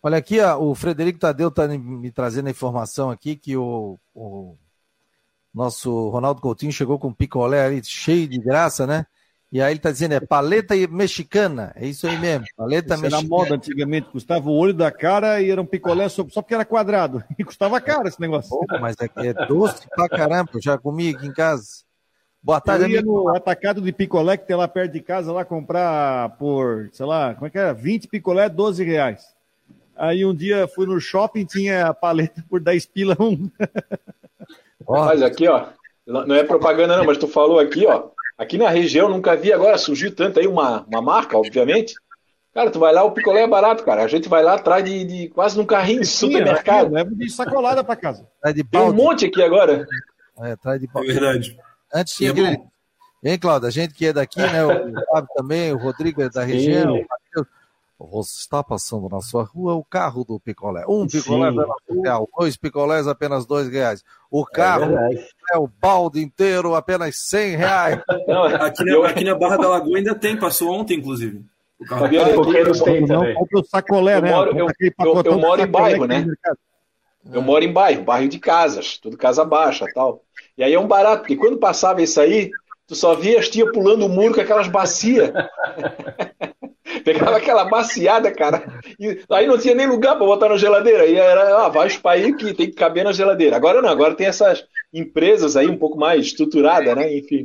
Olha 0.00 0.18
aqui, 0.18 0.38
ó, 0.38 0.56
o 0.62 0.72
Frederico 0.72 1.18
Tadeu 1.18 1.48
está 1.48 1.66
me 1.66 2.12
trazendo 2.12 2.46
a 2.46 2.50
informação 2.50 3.10
aqui 3.10 3.34
que 3.34 3.56
o, 3.56 3.98
o 4.14 4.54
nosso 5.54 6.08
Ronaldo 6.08 6.40
Coutinho 6.40 6.72
chegou 6.72 6.98
com 6.98 7.08
um 7.08 7.12
picolé 7.14 7.64
ali 7.64 7.82
cheio 7.84 8.26
de 8.26 8.38
graça, 8.38 8.86
né? 8.86 9.06
E 9.52 9.62
aí 9.62 9.70
ele 9.70 9.78
está 9.78 9.92
dizendo, 9.92 10.14
é 10.14 10.20
paleta 10.20 10.74
mexicana. 10.90 11.72
É 11.76 11.86
isso 11.86 12.08
aí 12.08 12.18
mesmo, 12.18 12.44
paleta 12.56 12.94
Isso 12.94 13.02
mexicana. 13.02 13.22
era 13.22 13.28
moda 13.28 13.54
antigamente, 13.54 14.08
custava 14.08 14.50
o 14.50 14.56
olho 14.56 14.74
da 14.74 14.90
cara 14.90 15.40
e 15.40 15.48
era 15.48 15.62
um 15.62 15.66
picolé 15.66 16.08
só, 16.08 16.26
só 16.28 16.42
porque 16.42 16.54
era 16.54 16.64
quadrado. 16.64 17.22
E 17.38 17.44
custava 17.44 17.80
caro 17.80 18.08
esse 18.08 18.20
negócio. 18.20 18.50
Pô, 18.50 18.66
mas 18.80 18.96
é, 19.00 19.28
é 19.28 19.46
doce 19.46 19.86
pra 19.94 20.08
caramba, 20.08 20.50
eu 20.54 20.60
já 20.60 20.76
comi 20.76 21.10
aqui 21.10 21.26
em 21.26 21.32
casa. 21.32 21.84
Boa 22.42 22.60
tarde, 22.60 22.84
Eu 22.84 22.90
ia 22.90 22.98
amigo. 22.98 23.22
no 23.22 23.36
atacado 23.36 23.80
de 23.80 23.92
picolé 23.92 24.36
que 24.36 24.46
tem 24.46 24.56
lá 24.56 24.66
perto 24.66 24.92
de 24.92 25.00
casa, 25.00 25.32
lá 25.32 25.44
comprar 25.44 26.30
por, 26.30 26.90
sei 26.92 27.06
lá, 27.06 27.32
como 27.34 27.46
é 27.46 27.50
que 27.50 27.56
era? 27.56 27.72
20 27.72 28.08
picolé, 28.08 28.48
12 28.48 28.82
reais. 28.82 29.24
Aí 29.96 30.26
um 30.26 30.34
dia 30.34 30.66
fui 30.66 30.84
no 30.84 31.00
shopping, 31.00 31.44
tinha 31.44 31.86
a 31.86 31.94
paleta 31.94 32.44
por 32.50 32.60
10 32.60 32.86
pila 32.86 33.16
um. 33.20 33.48
Mas 34.88 35.22
aqui, 35.22 35.48
ó, 35.48 35.66
não 36.06 36.34
é 36.34 36.44
propaganda 36.44 36.96
não, 36.96 37.04
mas 37.04 37.18
tu 37.18 37.26
falou 37.28 37.58
aqui, 37.58 37.86
ó, 37.86 38.08
aqui 38.36 38.58
na 38.58 38.68
região 38.68 39.08
nunca 39.08 39.36
vi 39.36 39.52
agora, 39.52 39.78
surgiu 39.78 40.14
tanto 40.14 40.38
aí 40.40 40.46
uma, 40.46 40.84
uma 40.86 41.00
marca, 41.02 41.36
obviamente. 41.38 41.94
Cara, 42.52 42.70
tu 42.70 42.78
vai 42.78 42.92
lá, 42.92 43.02
o 43.02 43.10
picolé 43.10 43.42
é 43.42 43.48
barato, 43.48 43.82
cara. 43.84 44.04
A 44.04 44.08
gente 44.08 44.28
vai 44.28 44.42
lá 44.44 44.54
atrás 44.54 44.84
de, 44.84 45.04
de 45.04 45.28
quase 45.30 45.56
num 45.58 45.66
carrinho 45.66 46.02
de 46.02 46.06
supermercado. 46.06 46.86
Eu 46.86 46.92
levo 46.92 47.16
de 47.16 47.28
sacolada 47.28 47.82
pra 47.82 47.96
casa. 47.96 48.28
traz 48.40 48.54
de 48.54 48.62
Tem 48.62 48.80
um 48.80 48.92
monte 48.92 49.26
aqui 49.26 49.42
agora. 49.42 49.84
É, 50.40 50.54
traz 50.54 50.78
de 50.80 50.86
É 50.86 50.90
balde. 50.92 51.12
verdade. 51.12 51.56
Antes 51.92 52.14
é 52.14 52.16
tinha 52.16 52.32
bom. 52.32 52.42
aquele... 52.42 52.62
Hein, 53.24 53.38
Cláudio? 53.40 53.66
A 53.68 53.70
gente 53.72 53.92
que 53.94 54.06
é 54.06 54.12
daqui, 54.12 54.38
né? 54.40 54.64
O 54.64 54.68
Fábio 55.10 55.28
também, 55.34 55.72
o 55.72 55.78
Rodrigo 55.78 56.22
é 56.22 56.28
da 56.28 56.44
região. 56.44 56.92
Matheus. 56.92 57.06
Você 58.10 58.38
está 58.40 58.62
passando 58.62 59.08
na 59.08 59.20
sua 59.20 59.44
rua 59.44 59.74
o 59.74 59.84
carro 59.84 60.24
do 60.24 60.38
picolé. 60.40 60.84
Um 60.88 61.06
picolé 61.06 61.50
Sim. 61.50 61.58
apenas 61.58 61.76
um 61.90 62.02
real, 62.02 62.28
dois 62.38 62.56
picolés 62.56 63.06
apenas 63.06 63.46
dois 63.46 63.68
reais. 63.68 64.02
O 64.30 64.42
É 64.42 64.54
carro 64.54 64.86
verdade. 64.88 65.26
é 65.52 65.58
o 65.58 65.66
balde 65.68 66.20
inteiro 66.22 66.74
apenas 66.74 67.16
cem 67.28 67.56
reais. 67.56 68.00
Não, 68.28 68.44
Aqui 68.44 68.88
eu- 68.88 69.02
na, 69.02 69.08
aqui 69.08 69.24
na 69.24 69.34
Barra 69.34 69.56
da 69.56 69.68
Lagoa 69.68 69.96
ainda 69.98 70.14
tem, 70.14 70.36
passou 70.38 70.70
ontem, 70.72 70.98
inclusive. 70.98 71.42
O 71.78 71.84
carro. 71.84 72.04
Aqui, 72.06 72.34
Coqueiros 72.34 72.80
tem 72.80 73.00
Não, 73.00 73.08
também. 73.20 73.34
compra 73.34 73.60
o 73.60 73.64
sacolé, 73.64 74.16
Eu 74.16 74.22
né? 74.22 74.30
moro- 74.30 74.58
eu- 74.58 74.66
eu- 74.80 75.22
eu 75.24 75.38
moro 75.38 75.60
em 75.62 75.66
bairro, 75.66 76.06
né? 76.06 76.24
Eu 77.32 77.40
moro 77.42 77.64
em 77.64 77.72
bairro, 77.72 78.04
bairro 78.04 78.28
de 78.28 78.38
casas, 78.38 78.98
tudo 78.98 79.16
casa 79.16 79.44
baixa 79.44 79.86
tal. 79.94 80.22
E 80.58 80.62
aí 80.62 80.72
é 80.74 80.78
um 80.78 80.86
barato, 80.86 81.22
porque 81.22 81.36
quando 81.36 81.56
passava 81.58 82.02
isso 82.02 82.20
aí, 82.20 82.50
tu 82.86 82.94
só 82.94 83.14
via 83.14 83.38
as 83.40 83.48
tia 83.48 83.70
pulando 83.72 84.04
o 84.04 84.08
muro 84.10 84.34
com 84.34 84.40
aquelas 84.42 84.68
bacias. 84.68 85.32
Pegava 87.04 87.36
aquela 87.36 87.64
baciada, 87.64 88.32
cara. 88.32 88.64
E 88.98 89.20
aí 89.30 89.46
não 89.46 89.58
tinha 89.58 89.74
nem 89.74 89.86
lugar 89.86 90.16
para 90.16 90.24
botar 90.26 90.48
na 90.48 90.56
geladeira. 90.56 91.06
E 91.06 91.16
era, 91.16 91.64
ah, 91.64 91.68
vai 91.68 91.90
chupar 91.90 92.14
aí 92.14 92.34
que 92.34 92.54
tem 92.54 92.66
que 92.68 92.76
caber 92.76 93.04
na 93.04 93.12
geladeira. 93.12 93.56
Agora 93.56 93.82
não, 93.82 93.88
agora 93.88 94.14
tem 94.14 94.26
essas 94.26 94.64
empresas 94.92 95.56
aí 95.56 95.68
um 95.68 95.76
pouco 95.76 95.98
mais 95.98 96.26
estruturadas, 96.26 96.96
né? 96.96 97.14
Enfim. 97.16 97.44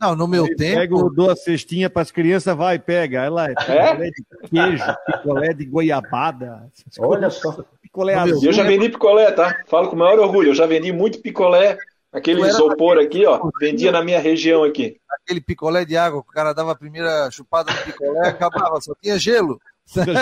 Não, 0.00 0.16
no 0.16 0.26
meu 0.26 0.44
Pega, 0.56 0.56
tempo, 0.94 0.96
o- 1.06 1.10
dou 1.10 1.30
a 1.30 1.36
cestinha 1.36 1.90
para 1.90 2.02
as 2.02 2.10
crianças, 2.10 2.56
vai, 2.56 2.78
pega. 2.78 3.22
Aí 3.22 3.28
lá 3.30 3.50
é 3.50 3.54
picolé 3.54 4.10
de 4.10 4.48
queijo, 4.50 4.96
picolé 5.06 5.52
de 5.52 5.64
goiabada. 5.66 6.62
Olha 6.98 7.30
só. 7.30 7.64
Picolé 7.82 8.14
azul. 8.14 8.44
Eu 8.44 8.52
já 8.52 8.62
vendi 8.62 8.88
picolé, 8.88 9.30
tá? 9.32 9.56
Falo 9.66 9.88
com 9.88 9.96
o 9.96 9.98
maior 9.98 10.18
orgulho. 10.20 10.50
Eu 10.50 10.54
já 10.54 10.64
vendi 10.64 10.92
muito 10.92 11.20
picolé. 11.20 11.76
Aquele 12.12 12.42
isopor 12.42 12.98
aqui, 12.98 13.24
ó. 13.24 13.40
Vendia 13.60 13.92
na 13.92 14.02
minha 14.02 14.18
região 14.18 14.64
aqui. 14.64 14.96
aquele 15.22 15.40
picolé 15.40 15.84
de 15.84 15.96
água, 15.96 16.22
que 16.22 16.30
o 16.30 16.32
cara 16.32 16.52
dava 16.52 16.72
a 16.72 16.76
primeira 16.76 17.30
chupada 17.30 17.72
no 17.72 17.92
picolé, 17.92 18.28
acabava, 18.28 18.80
só 18.80 18.92
tinha 19.00 19.18
gelo. 19.18 19.60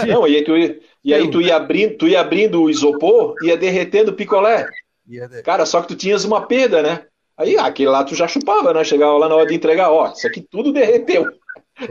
Não, 0.06 0.26
e 0.26 0.36
aí 0.36 0.44
tu 0.44 0.56
ia, 0.56 0.80
e 1.04 1.14
aí 1.14 1.30
tu 1.30 1.40
ia 1.40 1.56
abrindo, 1.56 1.96
tu 1.96 2.08
ia 2.08 2.20
abrindo 2.20 2.62
o 2.62 2.70
isopor, 2.70 3.34
ia 3.42 3.56
derretendo 3.56 4.10
o 4.10 4.14
picolé. 4.14 4.68
Cara, 5.44 5.64
só 5.64 5.80
que 5.80 5.88
tu 5.88 5.96
tinhas 5.96 6.24
uma 6.24 6.46
perda, 6.46 6.82
né? 6.82 7.06
Aí, 7.36 7.56
aquele 7.56 7.88
lá 7.88 8.02
tu 8.02 8.14
já 8.14 8.26
chupava, 8.26 8.74
né? 8.74 8.82
Chegava 8.82 9.16
lá 9.16 9.28
na 9.28 9.36
hora 9.36 9.46
de 9.46 9.54
entregar, 9.54 9.90
ó, 9.90 10.12
isso 10.12 10.26
aqui 10.26 10.40
tudo 10.40 10.72
derreteu. 10.72 11.26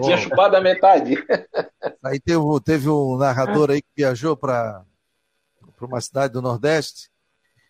Tinha 0.01 0.17
chupado 0.17 0.57
a 0.57 0.61
metade. 0.61 1.17
Aí 2.03 2.19
teve, 2.19 2.41
teve 2.65 2.89
um 2.89 3.15
narrador 3.15 3.71
aí 3.71 3.81
que 3.81 3.87
viajou 3.95 4.35
para 4.35 4.83
uma 5.81 6.01
cidade 6.01 6.33
do 6.33 6.41
Nordeste. 6.41 7.09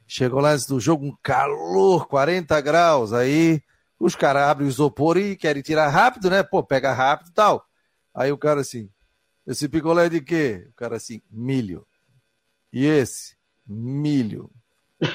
Chegou 0.08 0.40
lá 0.40 0.52
antes 0.52 0.66
do 0.66 0.80
jogo, 0.80 1.06
um 1.06 1.16
calor, 1.22 2.08
40 2.08 2.62
graus. 2.62 3.12
Aí 3.12 3.62
os 4.00 4.16
caras 4.16 4.44
abrem 4.44 4.68
o 4.68 4.70
isopor 4.70 5.18
e 5.18 5.36
querem 5.36 5.62
tirar 5.62 5.90
rápido, 5.90 6.30
né? 6.30 6.44
Pô, 6.44 6.64
pega 6.64 6.94
rápido 6.94 7.28
e 7.30 7.34
tal. 7.34 7.66
Aí 8.16 8.32
o 8.32 8.38
cara 8.38 8.62
assim, 8.62 8.90
esse 9.46 9.68
picolé 9.68 10.06
é 10.06 10.10
de 10.10 10.22
quê? 10.22 10.68
O 10.70 10.74
cara 10.76 10.96
assim, 10.96 11.22
milho. 11.30 11.86
E 12.72 12.86
esse? 12.86 13.36
Milho. 13.68 14.50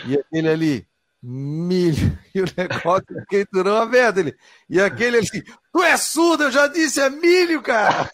E 0.06 0.18
aquele 0.18 0.48
ali? 0.48 0.86
Milho. 1.22 2.18
E 2.34 2.40
o 2.40 2.46
negócio 2.56 3.26
que 3.28 3.46
durou 3.52 3.76
a 3.76 3.86
merda. 3.86 4.20
Ele. 4.20 4.34
E 4.68 4.80
aquele 4.80 5.18
ali, 5.18 5.44
tu 5.72 5.82
é 5.82 5.96
surdo, 5.96 6.44
eu 6.44 6.50
já 6.50 6.66
disse, 6.66 7.00
é 7.00 7.10
milho, 7.10 7.62
cara. 7.62 8.10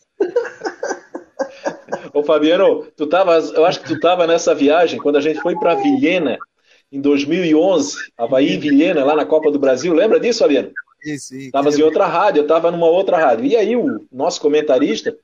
Ô, 2.13 2.25
Fabiano, 2.25 2.85
tu 2.97 3.07
tava, 3.07 3.39
eu 3.39 3.65
acho 3.65 3.81
que 3.81 3.87
tu 3.87 4.01
tava 4.01 4.27
nessa 4.27 4.55
viagem 4.55 5.01
quando 5.01 5.17
a 5.17 5.21
gente 5.21 5.41
foi 5.41 5.55
para 5.55 5.77
Vilhena 5.77 6.39
em 6.91 7.01
2011, 7.01 7.97
Havaí 8.17 8.55
e 8.55 8.57
Vilhena, 8.57 9.05
lá 9.05 9.15
na 9.15 9.27
Copa 9.27 9.51
do 9.51 9.59
Brasil. 9.59 9.93
Lembra 9.93 10.19
disso, 10.19 10.41
Fabiano? 10.41 10.71
Isso, 11.05 11.35
Tavas 11.53 11.79
em 11.79 11.83
outra 11.83 12.07
rádio, 12.07 12.41
eu 12.41 12.47
tava 12.47 12.71
numa 12.71 12.89
outra 12.89 13.19
rádio. 13.19 13.47
E 13.47 13.57
aí 13.57 13.77
o 13.77 14.07
nosso 14.11 14.41
comentarista, 14.41 15.17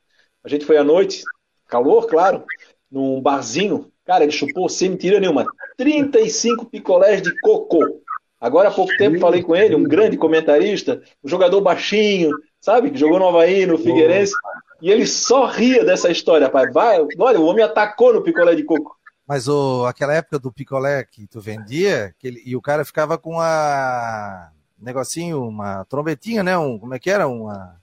a 0.43 0.49
gente 0.49 0.65
foi 0.65 0.77
à 0.77 0.85
noite, 0.85 1.23
calor, 1.67 2.07
claro, 2.07 2.45
num 2.91 3.21
barzinho. 3.21 3.91
Cara, 4.05 4.23
ele 4.23 4.33
chupou 4.33 4.69
sem 4.69 4.91
mentira 4.91 5.19
nenhuma, 5.19 5.47
35 5.77 6.67
picolés 6.67 7.23
de 7.23 7.35
cocô. 7.41 8.01
Agora 8.39 8.69
há 8.69 8.73
pouco 8.73 8.95
tempo 8.99 9.19
falei 9.19 9.43
com 9.43 9.57
ele, 9.57 9.75
um 9.75 9.83
grande 9.83 10.19
comentarista, 10.19 11.03
um 11.25 11.29
jogador 11.29 11.63
baixinho, 11.63 12.31
sabe? 12.61 12.91
Que 12.91 12.99
jogou 12.99 13.19
no 13.19 13.29
Havaí, 13.29 13.65
no 13.65 13.79
Figueirense. 13.79 14.35
E 14.83 14.91
ele 14.91 15.07
só 15.07 15.47
ria 15.47 15.83
dessa 15.83 16.11
história, 16.11 16.51
pai. 16.51 16.71
Vai, 16.71 16.99
olha, 17.19 17.41
o 17.41 17.47
homem 17.47 17.65
atacou 17.65 18.13
no 18.13 18.23
picolé 18.23 18.55
de 18.55 18.63
coco. 18.63 18.95
Mas 19.27 19.49
o, 19.49 19.87
aquela 19.87 20.15
época 20.15 20.39
do 20.39 20.53
picolé 20.53 21.03
que 21.05 21.27
tu 21.27 21.41
vendia, 21.41 22.15
que 22.19 22.29
ele- 22.29 22.43
e 22.45 22.55
o 22.55 22.61
cara 22.61 22.85
ficava 22.85 23.17
com 23.17 23.41
a 23.41 24.51
negocinho, 24.79 25.43
uma 25.43 25.85
trombetinha, 25.87 26.43
né? 26.43 26.59
Um, 26.59 26.79
como 26.79 26.95
é 26.95 26.99
que 26.99 27.11
era? 27.11 27.27
Uma, 27.27 27.81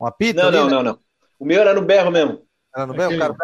uma 0.00 0.10
pita 0.10 0.42
Não, 0.42 0.48
ali, 0.48 0.56
não, 0.56 0.64
né? 0.64 0.70
não, 0.70 0.82
não. 0.82 0.98
O 1.38 1.44
meu 1.44 1.60
era 1.60 1.74
no 1.74 1.82
berro 1.82 2.10
mesmo. 2.10 2.42
Era 2.74 2.86
no 2.86 2.94
bem, 2.94 3.06
o 3.06 3.18
cara 3.18 3.34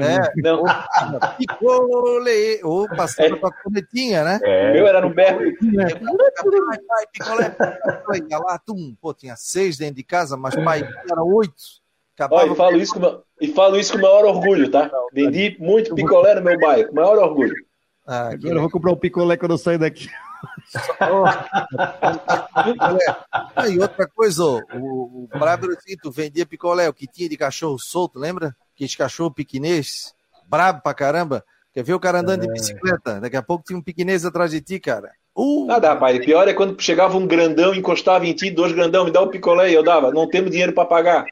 É. 0.00 0.40
Não, 0.40 0.62
o 0.62 0.66
ficava 0.68 1.34
picolé, 1.36 2.60
ou 2.62 2.86
passando 2.88 3.36
com 3.40 3.48
a 3.48 3.50
trometinha, 3.50 4.22
né? 4.22 4.40
É, 4.44 4.72
meu 4.72 4.86
era 4.86 5.00
no 5.00 5.12
berro. 5.12 5.40
Picolé, 5.58 7.06
picolé. 7.12 7.56
Ia 8.30 8.38
lá, 8.38 8.58
tum, 8.58 8.94
pô, 9.00 9.12
tinha 9.12 9.34
seis 9.34 9.76
dentro 9.76 9.96
de 9.96 10.04
casa, 10.04 10.36
mas 10.36 10.54
pai, 10.54 10.82
era 11.10 11.22
oito. 11.24 11.84
Ó, 12.18 12.24
Acabava 12.24 12.52
e 12.52 12.56
falo 12.56 12.76
isso 12.78 12.94
com 12.94 13.00
meu- 13.00 13.22
e 13.40 13.48
falo 13.48 13.76
isso 13.78 13.92
com 13.92 13.98
o 13.98 14.02
maior 14.02 14.24
orgulho, 14.24 14.70
tá? 14.70 14.90
Vendi 15.12 15.56
muito 15.60 15.94
picolé 15.94 16.34
no 16.34 16.42
meu 16.42 16.58
bairro, 16.58 16.86
com 16.86 16.92
o 16.92 16.96
maior 16.96 17.18
orgulho. 17.18 17.54
Ah, 18.06 18.30
que 18.30 18.36
Agora 18.46 18.54
eu 18.54 18.60
vou 18.60 18.70
comprar 18.70 18.92
um 18.92 18.96
picolé 18.96 19.36
quando 19.36 19.52
eu 19.52 19.58
sair 19.58 19.78
daqui. 19.78 20.08
Ah, 23.54 23.68
e 23.68 23.78
outra 23.78 24.06
coisa, 24.06 24.42
ó, 24.44 24.60
o, 24.74 25.24
o 25.24 25.38
brabo 25.38 25.66
tu 26.02 26.10
vendia 26.10 26.46
picolé, 26.46 26.88
o 26.88 26.94
que 26.94 27.06
tinha 27.06 27.28
de 27.28 27.36
cachorro 27.36 27.78
solto, 27.78 28.18
lembra? 28.18 28.54
Aqueles 28.74 28.94
cachorro 28.94 29.30
piquinês, 29.30 30.14
brabo 30.46 30.82
pra 30.82 30.94
caramba. 30.94 31.44
Quer 31.72 31.82
ver 31.82 31.94
o 31.94 32.00
cara 32.00 32.20
andando 32.20 32.42
de 32.46 32.52
bicicleta? 32.52 33.20
Daqui 33.20 33.36
a 33.36 33.42
pouco 33.42 33.64
tinha 33.64 33.78
um 33.78 33.82
piquinês 33.82 34.24
atrás 34.24 34.50
de 34.50 34.62
ti, 34.62 34.80
cara. 34.80 35.10
Uh, 35.36 35.66
Nada, 35.66 35.88
rapaz. 35.92 36.18
Pior 36.24 36.48
é 36.48 36.54
quando 36.54 36.80
chegava 36.80 37.18
um 37.18 37.26
grandão, 37.26 37.74
encostava 37.74 38.26
em 38.26 38.32
ti, 38.32 38.50
dois 38.50 38.72
grandão, 38.72 39.04
me 39.04 39.10
dá 39.10 39.20
um 39.20 39.28
picolé 39.28 39.70
e 39.70 39.74
eu 39.74 39.82
dava. 39.82 40.10
Não 40.10 40.26
temos 40.26 40.50
dinheiro 40.50 40.72
pra 40.72 40.86
pagar. 40.86 41.26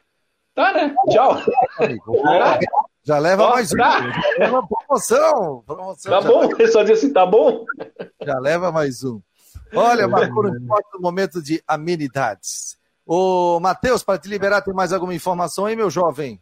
Tá, 0.55 0.73
né? 0.73 0.95
Tchau. 1.09 1.37
já 3.03 3.19
leva 3.19 3.49
mais 3.49 3.73
um. 3.73 3.77
tá. 3.77 4.09
Já 4.09 4.45
leva 4.45 4.67
promoção. 4.67 5.63
promoção 5.67 6.11
Tá 6.11 6.21
bom? 6.21 6.49
Ele 6.57 6.67
só 6.69 6.79
dizia 6.79 6.95
assim, 6.95 7.13
tá 7.13 7.25
bom? 7.25 7.65
já 8.23 8.39
leva 8.39 8.71
mais 8.71 9.03
um. 9.03 9.21
Olha, 9.73 10.07
marcou 10.07 10.43
no 10.43 10.65
próximo 10.65 11.01
momento 11.01 11.41
de 11.41 11.61
amenidades. 11.67 12.77
Ô, 13.05 13.59
Matheus, 13.59 14.01
para 14.01 14.17
te 14.17 14.29
liberar, 14.29 14.61
tem 14.61 14.73
mais 14.73 14.93
alguma 14.93 15.13
informação 15.13 15.65
aí, 15.65 15.75
meu 15.75 15.89
jovem? 15.89 16.39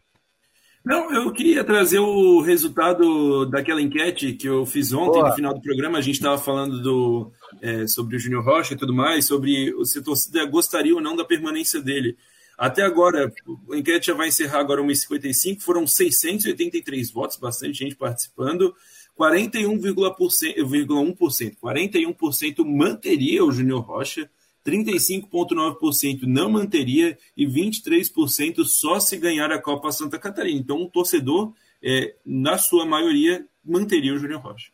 Não, 0.85 1.11
eu 1.13 1.31
queria 1.31 1.63
trazer 1.63 1.99
o 1.99 2.41
resultado 2.41 3.45
daquela 3.45 3.81
enquete 3.81 4.33
que 4.33 4.47
eu 4.47 4.65
fiz 4.65 4.93
ontem, 4.93 5.19
Boa. 5.19 5.29
no 5.29 5.35
final 5.35 5.53
do 5.53 5.61
programa. 5.61 5.97
A 5.97 6.01
gente 6.01 6.15
estava 6.15 6.37
falando 6.37 6.81
do, 6.81 7.31
é, 7.61 7.87
sobre 7.87 8.17
o 8.17 8.19
Júnior 8.19 8.43
Rocha 8.43 8.73
e 8.73 8.77
tudo 8.77 8.93
mais, 8.93 9.25
sobre 9.25 9.73
se 9.85 9.99
a 9.99 10.03
torcida 10.03 10.45
gostaria 10.45 10.93
ou 10.93 11.01
não 11.01 11.15
da 11.15 11.25
permanência 11.25 11.81
dele. 11.81 12.15
Até 12.57 12.83
agora, 12.83 13.33
a 13.71 13.77
enquete 13.77 14.07
já 14.07 14.13
vai 14.13 14.27
encerrar 14.27 14.59
agora 14.59 14.81
1h55, 14.81 15.61
foram 15.61 15.87
683 15.87 17.11
votos, 17.11 17.37
bastante 17.37 17.79
gente 17.79 17.95
participando. 17.95 18.75
41,1%, 19.19 21.57
41% 21.61 22.65
manteria 22.65 23.43
o 23.43 23.51
Júnior 23.51 23.81
Rocha, 23.81 24.29
35,9% 24.65 26.23
não 26.23 26.49
manteria 26.49 27.17
e 27.35 27.45
23% 27.45 28.63
só 28.65 28.99
se 28.99 29.17
ganhar 29.17 29.51
a 29.51 29.61
Copa 29.61 29.91
Santa 29.91 30.17
Catarina. 30.17 30.59
Então, 30.59 30.81
o 30.81 30.89
torcedor, 30.89 31.53
é, 31.81 32.15
na 32.25 32.57
sua 32.57 32.85
maioria, 32.85 33.45
manteria 33.63 34.13
o 34.13 34.17
Júnior 34.17 34.41
Rocha. 34.41 34.71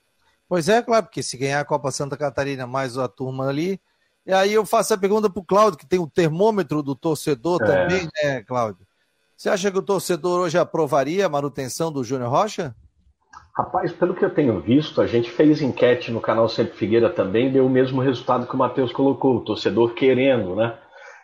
Pois 0.47 0.69
é, 0.69 0.81
claro, 0.81 1.05
porque 1.05 1.21
se 1.21 1.37
ganhar 1.37 1.59
a 1.59 1.65
Copa 1.65 1.91
Santa 1.91 2.17
Catarina 2.17 2.65
mais 2.65 2.97
a 2.97 3.07
turma 3.07 3.47
ali, 3.47 3.79
E 4.29 4.31
aí 4.31 4.53
eu 4.53 4.63
faço 4.63 4.93
a 4.93 4.97
pergunta 4.97 5.27
para 5.27 5.39
o 5.39 5.43
Cláudio, 5.43 5.79
que 5.79 5.87
tem 5.87 5.97
o 5.97 6.05
termômetro 6.05 6.83
do 6.83 6.93
torcedor 6.93 7.59
é. 7.63 7.65
também, 7.65 8.07
né, 8.23 8.43
Cláudio? 8.43 8.85
Você 9.35 9.49
acha 9.49 9.71
que 9.71 9.77
o 9.79 9.81
torcedor 9.81 10.41
hoje 10.41 10.55
aprovaria 10.55 11.25
a 11.25 11.29
manutenção 11.29 11.91
do 11.91 12.03
Júnior 12.03 12.29
Rocha? 12.29 12.75
Rapaz, 13.57 13.91
pelo 13.91 14.13
que 14.13 14.23
eu 14.23 14.29
tenho 14.29 14.59
visto, 14.61 15.01
a 15.01 15.07
gente 15.07 15.31
fez 15.31 15.63
enquete 15.63 16.11
no 16.11 16.21
canal 16.21 16.47
Sempre 16.47 16.77
Figueira 16.77 17.09
também, 17.09 17.51
deu 17.51 17.65
o 17.65 17.69
mesmo 17.71 18.01
resultado 18.01 18.45
que 18.45 18.53
o 18.53 18.57
Matheus 18.59 18.93
colocou, 18.93 19.37
o 19.37 19.43
torcedor 19.43 19.95
querendo, 19.95 20.55
né? 20.55 20.77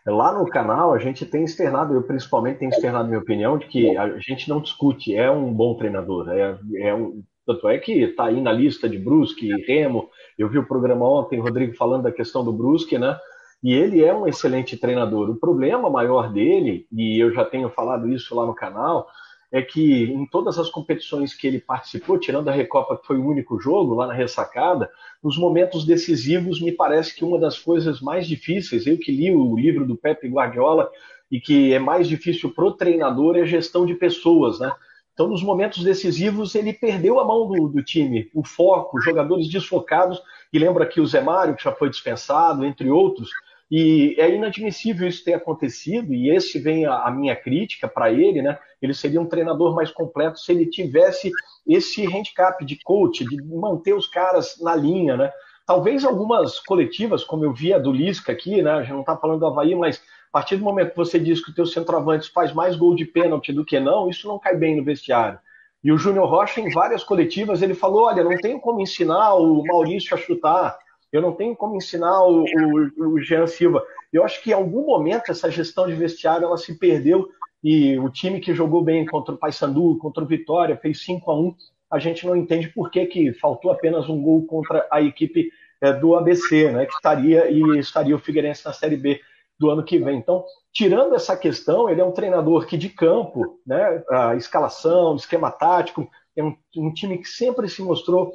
Lá 0.08 0.34
no 0.34 0.50
canal 0.50 0.92
a 0.92 0.98
gente 0.98 1.28
tem 1.28 1.44
externado, 1.44 1.94
eu 1.94 2.02
principalmente 2.02 2.58
tenho 2.58 2.72
externado 2.72 3.08
minha 3.08 3.20
opinião 3.20 3.56
de 3.60 3.68
que 3.68 3.96
a 3.96 4.18
gente 4.18 4.50
não 4.50 4.60
discute, 4.60 5.16
é 5.16 5.30
um 5.30 5.54
bom 5.54 5.76
treinador, 5.76 6.28
é, 6.30 6.58
é 6.80 6.96
um, 6.96 7.24
tanto 7.46 7.68
é 7.68 7.78
que 7.78 7.92
está 8.04 8.26
aí 8.26 8.42
na 8.42 8.52
lista 8.52 8.90
de 8.90 8.98
Brusque, 8.98 9.50
Remo. 9.66 10.10
Eu 10.38 10.50
vi 10.50 10.58
o 10.58 10.68
programa 10.68 11.08
ontem, 11.08 11.40
Rodrigo 11.40 11.76
falando 11.76 12.04
da 12.04 12.12
questão 12.12 12.44
do 12.44 12.52
Brusque, 12.52 12.98
né? 12.98 13.18
E 13.64 13.74
ele 13.74 14.04
é 14.04 14.14
um 14.14 14.28
excelente 14.28 14.78
treinador. 14.78 15.30
O 15.30 15.36
problema 15.36 15.90
maior 15.90 16.32
dele, 16.32 16.88
e 16.92 17.20
eu 17.20 17.32
já 17.34 17.46
tenho 17.46 17.70
falado 17.70 18.08
isso 18.12 18.36
lá 18.36 18.46
no 18.46 18.54
canal, 18.54 19.08
é 19.52 19.62
que 19.62 20.04
em 20.04 20.26
todas 20.26 20.60
as 20.60 20.70
competições 20.70 21.34
que 21.34 21.48
ele 21.48 21.60
participou, 21.60 22.20
tirando 22.20 22.50
a 22.50 22.52
Recopa, 22.52 22.98
que 22.98 23.08
foi 23.08 23.18
o 23.18 23.26
único 23.26 23.60
jogo 23.60 23.94
lá 23.94 24.08
na 24.08 24.14
ressacada, 24.14 24.90
nos 25.24 25.38
momentos 25.38 25.86
decisivos, 25.86 26.62
me 26.62 26.72
parece 26.72 27.16
que 27.16 27.24
uma 27.24 27.40
das 27.40 27.58
coisas 27.58 28.02
mais 28.02 28.28
difíceis, 28.28 28.86
eu 28.86 28.98
que 28.98 29.12
li 29.12 29.34
o 29.34 29.56
livro 29.56 29.86
do 29.86 29.96
Pepe 29.96 30.28
Guardiola, 30.28 30.90
e 31.32 31.40
que 31.40 31.74
é 31.74 31.80
mais 31.80 32.08
difícil 32.08 32.54
para 32.54 32.66
o 32.66 32.74
treinador 32.74 33.36
é 33.36 33.42
a 33.42 33.46
gestão 33.46 33.86
de 33.86 33.96
pessoas, 33.96 34.60
né? 34.60 34.72
Então, 35.16 35.30
nos 35.30 35.42
momentos 35.42 35.82
decisivos, 35.82 36.56
ele 36.56 36.74
perdeu 36.74 37.22
a 37.22 37.26
mão 37.26 37.48
do, 37.48 37.70
do 37.70 37.82
time, 37.82 38.30
o 38.36 38.44
foco, 38.44 39.00
jogadores 39.00 39.48
desfocados, 39.48 40.22
e 40.52 40.60
lembra 40.60 40.86
que 40.86 41.00
o 41.00 41.08
Zé 41.08 41.22
Mário, 41.22 41.56
que 41.56 41.64
já 41.64 41.72
foi 41.72 41.90
dispensado, 41.90 42.66
entre 42.66 42.92
outros, 42.92 43.30
e 43.72 44.14
é 44.20 44.30
inadmissível 44.30 45.08
isso 45.08 45.24
ter 45.24 45.34
acontecido, 45.34 46.14
e 46.14 46.30
esse 46.30 46.60
vem 46.60 46.86
a, 46.86 47.06
a 47.06 47.12
minha 47.12 47.34
crítica 47.34 47.88
para 47.88 48.12
ele, 48.12 48.42
né? 48.42 48.60
Ele 48.82 48.94
seria 48.94 49.22
um 49.22 49.26
treinador 49.26 49.74
mais 49.74 49.90
completo 49.90 50.38
se 50.38 50.52
ele 50.52 50.66
tivesse 50.66 51.32
esse 51.66 52.06
handicap 52.06 52.64
de 52.66 52.78
coach, 52.84 53.24
de 53.24 53.42
manter 53.42 53.94
os 53.94 54.08
caras 54.08 54.60
na 54.60 54.76
linha, 54.76 55.16
né? 55.16 55.32
Talvez 55.66 56.04
algumas 56.04 56.60
coletivas, 56.60 57.24
como 57.24 57.46
eu 57.46 57.54
vi 57.54 57.74
a 57.74 57.80
do 57.80 57.92
Lisca 57.92 58.34
aqui, 58.34 58.62
né? 58.62 58.72
A 58.72 58.82
gente 58.82 58.92
não 58.92 59.00
está 59.00 59.16
falando 59.16 59.40
do 59.40 59.48
Havaí, 59.48 59.74
mas 59.74 60.02
a 60.36 60.40
partir 60.40 60.58
do 60.58 60.66
momento 60.66 60.90
que 60.90 60.98
você 60.98 61.18
diz 61.18 61.42
que 61.42 61.50
o 61.50 61.54
teu 61.54 61.66
centroavante 61.66 62.30
faz 62.30 62.52
mais 62.52 62.76
gol 62.76 62.94
de 62.94 63.06
pênalti 63.06 63.54
do 63.54 63.64
que 63.64 63.80
não, 63.80 64.10
isso 64.10 64.28
não 64.28 64.38
cai 64.38 64.54
bem 64.54 64.76
no 64.76 64.84
vestiário. 64.84 65.40
E 65.82 65.94
o 65.94 65.98
Júnior 65.98 66.28
Rocha, 66.28 66.60
em 66.60 66.70
várias 66.74 67.06
coletivas, 67.06 67.62
ele 67.62 67.74
falou: 67.74 68.04
olha, 68.04 68.22
não 68.22 68.36
tenho 68.36 68.60
como 68.60 68.82
ensinar 68.82 69.36
o 69.36 69.64
Maurício 69.64 70.14
a 70.14 70.18
chutar, 70.18 70.78
eu 71.10 71.22
não 71.22 71.32
tenho 71.32 71.56
como 71.56 71.78
ensinar 71.78 72.22
o, 72.26 72.44
o, 72.44 73.14
o 73.14 73.22
Jean 73.22 73.48
Silva. 73.48 73.82
Eu 74.12 74.26
acho 74.26 74.44
que 74.44 74.50
em 74.50 74.54
algum 74.54 74.86
momento 74.86 75.32
essa 75.32 75.50
gestão 75.50 75.88
de 75.88 75.94
vestiário 75.94 76.44
ela 76.44 76.58
se 76.58 76.78
perdeu 76.78 77.30
e 77.64 77.98
o 77.98 78.10
time 78.10 78.42
que 78.42 78.54
jogou 78.54 78.84
bem 78.84 79.06
contra 79.06 79.34
o 79.34 79.38
Paysandu, 79.38 79.98
contra 80.00 80.22
o 80.22 80.28
Vitória, 80.28 80.76
fez 80.76 81.02
5 81.06 81.32
a 81.32 81.40
1 81.40 81.56
a 81.90 81.98
gente 81.98 82.28
não 82.28 82.36
entende 82.36 82.68
por 82.68 82.92
que, 82.92 83.06
que 83.06 83.32
faltou 83.32 83.72
apenas 83.72 84.10
um 84.10 84.22
gol 84.22 84.46
contra 84.46 84.86
a 84.92 85.02
equipe 85.02 85.50
é, 85.80 85.94
do 85.94 86.14
ABC, 86.14 86.72
né, 86.74 86.86
que 86.86 86.94
estaria 86.94 87.50
e 87.50 87.80
estaria 87.80 88.14
o 88.14 88.20
Figueirense 88.20 88.66
na 88.66 88.74
Série 88.74 88.98
B 88.98 89.22
do 89.60 89.70
ano 89.70 89.84
que 89.84 89.98
vem. 89.98 90.18
Então, 90.18 90.44
tirando 90.74 91.16
essa 91.16 91.36
questão, 91.36 91.90
ele 91.90 92.02
é 92.02 92.06
um 92.06 92.12
treinador 92.12 92.66
que 92.66 92.78
de 92.78 92.90
campo, 92.90 93.60
né, 93.66 94.04
a 94.10 94.36
escalação, 94.36 95.16
esquema 95.16 95.52
tático, 95.52 96.10
é 96.36 96.44
um, 96.44 96.56
um 96.78 96.94
time 96.94 97.18
que 97.18 97.28
sempre 97.28 97.70
se 97.70 97.82
mostrou 97.82 98.32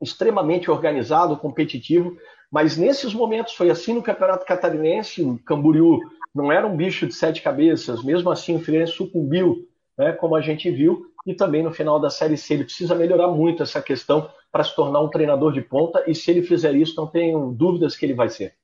extremamente 0.00 0.70
organizado, 0.70 1.36
competitivo, 1.36 2.16
mas 2.50 2.76
nesses 2.76 3.12
momentos 3.12 3.54
foi 3.54 3.70
assim 3.70 3.94
no 3.94 4.02
Campeonato 4.02 4.46
Catarinense, 4.46 5.22
o 5.22 5.38
Camboriú 5.38 6.00
não 6.34 6.50
era 6.50 6.66
um 6.66 6.76
bicho 6.76 7.06
de 7.06 7.14
sete 7.14 7.42
cabeças, 7.42 8.02
mesmo 8.02 8.30
assim 8.30 8.56
o 8.56 8.60
Figueirense 8.60 8.92
sucumbiu, 8.92 9.68
né, 9.96 10.12
como 10.12 10.34
a 10.34 10.40
gente 10.40 10.70
viu, 10.70 11.06
e 11.26 11.34
também 11.34 11.62
no 11.62 11.72
final 11.72 11.98
da 11.98 12.10
Série 12.10 12.36
C. 12.36 12.54
Ele 12.54 12.64
precisa 12.64 12.94
melhorar 12.94 13.28
muito 13.28 13.62
essa 13.62 13.80
questão 13.80 14.28
para 14.52 14.64
se 14.64 14.74
tornar 14.74 15.00
um 15.00 15.08
treinador 15.08 15.52
de 15.52 15.62
ponta, 15.62 16.04
e 16.06 16.14
se 16.14 16.30
ele 16.30 16.42
fizer 16.42 16.74
isso, 16.74 16.96
não 16.96 17.06
tenho 17.06 17.52
dúvidas 17.52 17.96
que 17.96 18.04
ele 18.04 18.14
vai 18.14 18.28
ser. 18.28 18.54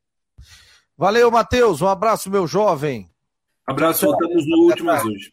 Valeu, 1.01 1.31
Matheus. 1.31 1.81
Um 1.81 1.89
abraço, 1.89 2.31
meu 2.31 2.47
jovem. 2.47 3.09
Abraço, 3.67 4.05
voltamos 4.05 4.47
no 4.47 4.65
últimas 4.65 5.03
hoje. 5.03 5.33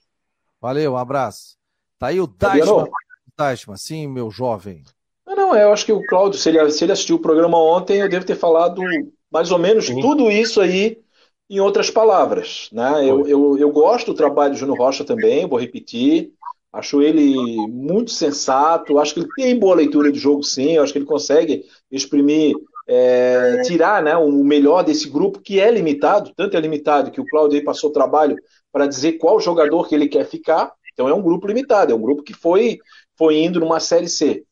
Valeu, 0.62 0.94
um 0.94 0.98
abraço. 0.98 1.58
Tá 2.00 2.08
aí 2.08 2.22
o 2.22 2.26
Tashma. 2.26 2.88
Tashma, 3.36 3.76
sim, 3.76 4.08
meu 4.08 4.32
jovem. 4.32 4.86
Não, 5.26 5.36
não, 5.36 5.56
eu 5.58 5.74
acho 5.74 5.86
que 5.86 5.92
o 5.92 6.02
Cláudio, 6.06 6.40
se 6.40 6.48
ele, 6.48 6.72
se 6.72 6.86
ele 6.86 6.94
assistiu 6.94 7.18
o 7.18 7.22
programa 7.22 7.58
ontem, 7.58 8.00
eu 8.00 8.08
devo 8.08 8.26
ter 8.26 8.38
falado 8.38 8.82
mais 9.30 9.52
ou 9.52 9.60
menos 9.60 9.88
sim. 9.88 10.00
tudo 10.00 10.32
isso 10.32 10.62
aí 10.62 11.02
em 11.50 11.60
outras 11.60 11.92
palavras. 11.92 12.70
Né? 12.72 13.04
Eu, 13.06 13.28
eu, 13.28 13.58
eu 13.58 13.70
gosto 13.70 14.14
do 14.14 14.18
trabalho 14.18 14.54
do 14.54 14.60
Júnior 14.60 14.78
Rocha 14.78 15.04
também, 15.04 15.46
vou 15.46 15.60
repetir. 15.60 16.32
Acho 16.72 17.02
ele 17.02 17.36
muito 17.68 18.12
sensato, 18.12 19.00
acho 19.00 19.14
que 19.14 19.20
ele 19.20 19.30
tem 19.36 19.60
boa 19.60 19.76
leitura 19.76 20.14
de 20.14 20.18
jogo, 20.18 20.44
sim. 20.44 20.78
Acho 20.78 20.94
que 20.94 21.00
ele 21.00 21.06
consegue 21.06 21.66
exprimir 21.92 22.56
é, 22.88 23.62
tirar 23.64 24.02
né, 24.02 24.16
o 24.16 24.32
melhor 24.44 24.84
desse 24.84 25.10
grupo, 25.10 25.42
que 25.42 25.60
é 25.60 25.70
limitado, 25.70 26.32
tanto 26.36 26.56
é 26.56 26.60
limitado 26.60 27.12
que 27.12 27.20
o 27.20 27.26
Claudio 27.26 27.64
passou 27.64 27.92
trabalho 27.92 28.38
para 28.72 28.88
dizer 28.88 29.14
qual 29.14 29.40
jogador 29.40 29.88
que 29.88 29.94
ele 29.94 30.08
quer 30.08 30.26
ficar. 30.26 30.72
Então 30.94 31.08
é 31.08 31.14
um 31.14 31.22
grupo 31.22 31.48
limitado, 31.48 31.92
é 31.92 31.96
um 31.96 32.02
grupo 32.02 32.24
que 32.24 32.34
foi, 32.34 32.80
foi 33.18 33.38
indo 33.38 33.60
numa 33.60 33.80
Série 33.80 34.08
C. 34.08 34.44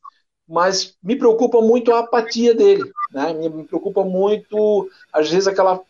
Mas 0.48 0.96
me 1.02 1.16
preocupa 1.16 1.60
muito 1.60 1.92
a 1.92 2.00
apatia 2.00 2.54
dele, 2.54 2.84
né? 3.12 3.34
me 3.34 3.64
preocupa 3.64 4.04
muito, 4.04 4.88
às 5.12 5.32
vezes, 5.32 5.48
aquela, 5.48 5.82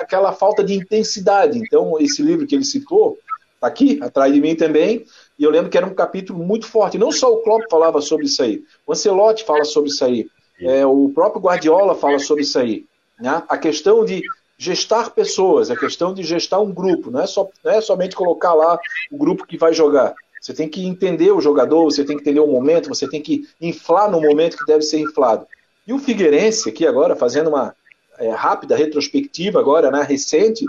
aquela 0.00 0.32
falta 0.32 0.64
de 0.64 0.74
intensidade. 0.74 1.58
Então, 1.58 1.96
esse 2.00 2.20
livro 2.20 2.44
que 2.44 2.56
ele 2.56 2.64
citou, 2.64 3.16
está 3.54 3.68
aqui, 3.68 4.00
atrás 4.02 4.32
de 4.32 4.40
mim 4.40 4.56
também, 4.56 5.04
e 5.38 5.44
eu 5.44 5.50
lembro 5.50 5.70
que 5.70 5.76
era 5.76 5.86
um 5.86 5.94
capítulo 5.94 6.42
muito 6.42 6.66
forte. 6.66 6.98
Não 6.98 7.12
só 7.12 7.32
o 7.32 7.42
Klopp 7.42 7.62
falava 7.70 8.00
sobre 8.00 8.26
isso 8.26 8.42
aí, 8.42 8.64
o 8.84 8.92
Ancelotti 8.92 9.44
fala 9.44 9.64
sobre 9.64 9.90
isso 9.90 10.04
aí. 10.04 10.28
É, 10.60 10.84
o 10.84 11.10
próprio 11.14 11.40
Guardiola 11.40 11.94
fala 11.94 12.18
sobre 12.18 12.42
isso 12.42 12.58
aí. 12.58 12.84
Né? 13.18 13.42
A 13.48 13.56
questão 13.56 14.04
de 14.04 14.22
gestar 14.58 15.10
pessoas, 15.10 15.70
a 15.70 15.76
questão 15.76 16.12
de 16.12 16.22
gestar 16.22 16.60
um 16.60 16.72
grupo, 16.72 17.10
não 17.10 17.22
é, 17.22 17.26
só, 17.26 17.48
não 17.64 17.72
é 17.72 17.80
somente 17.80 18.14
colocar 18.14 18.52
lá 18.52 18.78
o 19.10 19.16
grupo 19.16 19.46
que 19.46 19.56
vai 19.56 19.72
jogar. 19.72 20.14
Você 20.40 20.54
tem 20.54 20.68
que 20.68 20.86
entender 20.86 21.32
o 21.32 21.40
jogador, 21.40 21.84
você 21.84 22.04
tem 22.04 22.16
que 22.16 22.22
entender 22.22 22.40
o 22.40 22.46
momento, 22.46 22.88
você 22.88 23.08
tem 23.08 23.20
que 23.20 23.48
inflar 23.60 24.10
no 24.10 24.20
momento 24.20 24.56
que 24.56 24.66
deve 24.66 24.82
ser 24.82 24.98
inflado. 24.98 25.46
E 25.86 25.92
o 25.92 25.98
Figueirense, 25.98 26.68
aqui 26.68 26.86
agora, 26.86 27.16
fazendo 27.16 27.48
uma 27.48 27.74
é, 28.18 28.30
rápida 28.30 28.76
retrospectiva 28.76 29.58
agora, 29.60 29.90
né, 29.90 30.02
recente, 30.02 30.64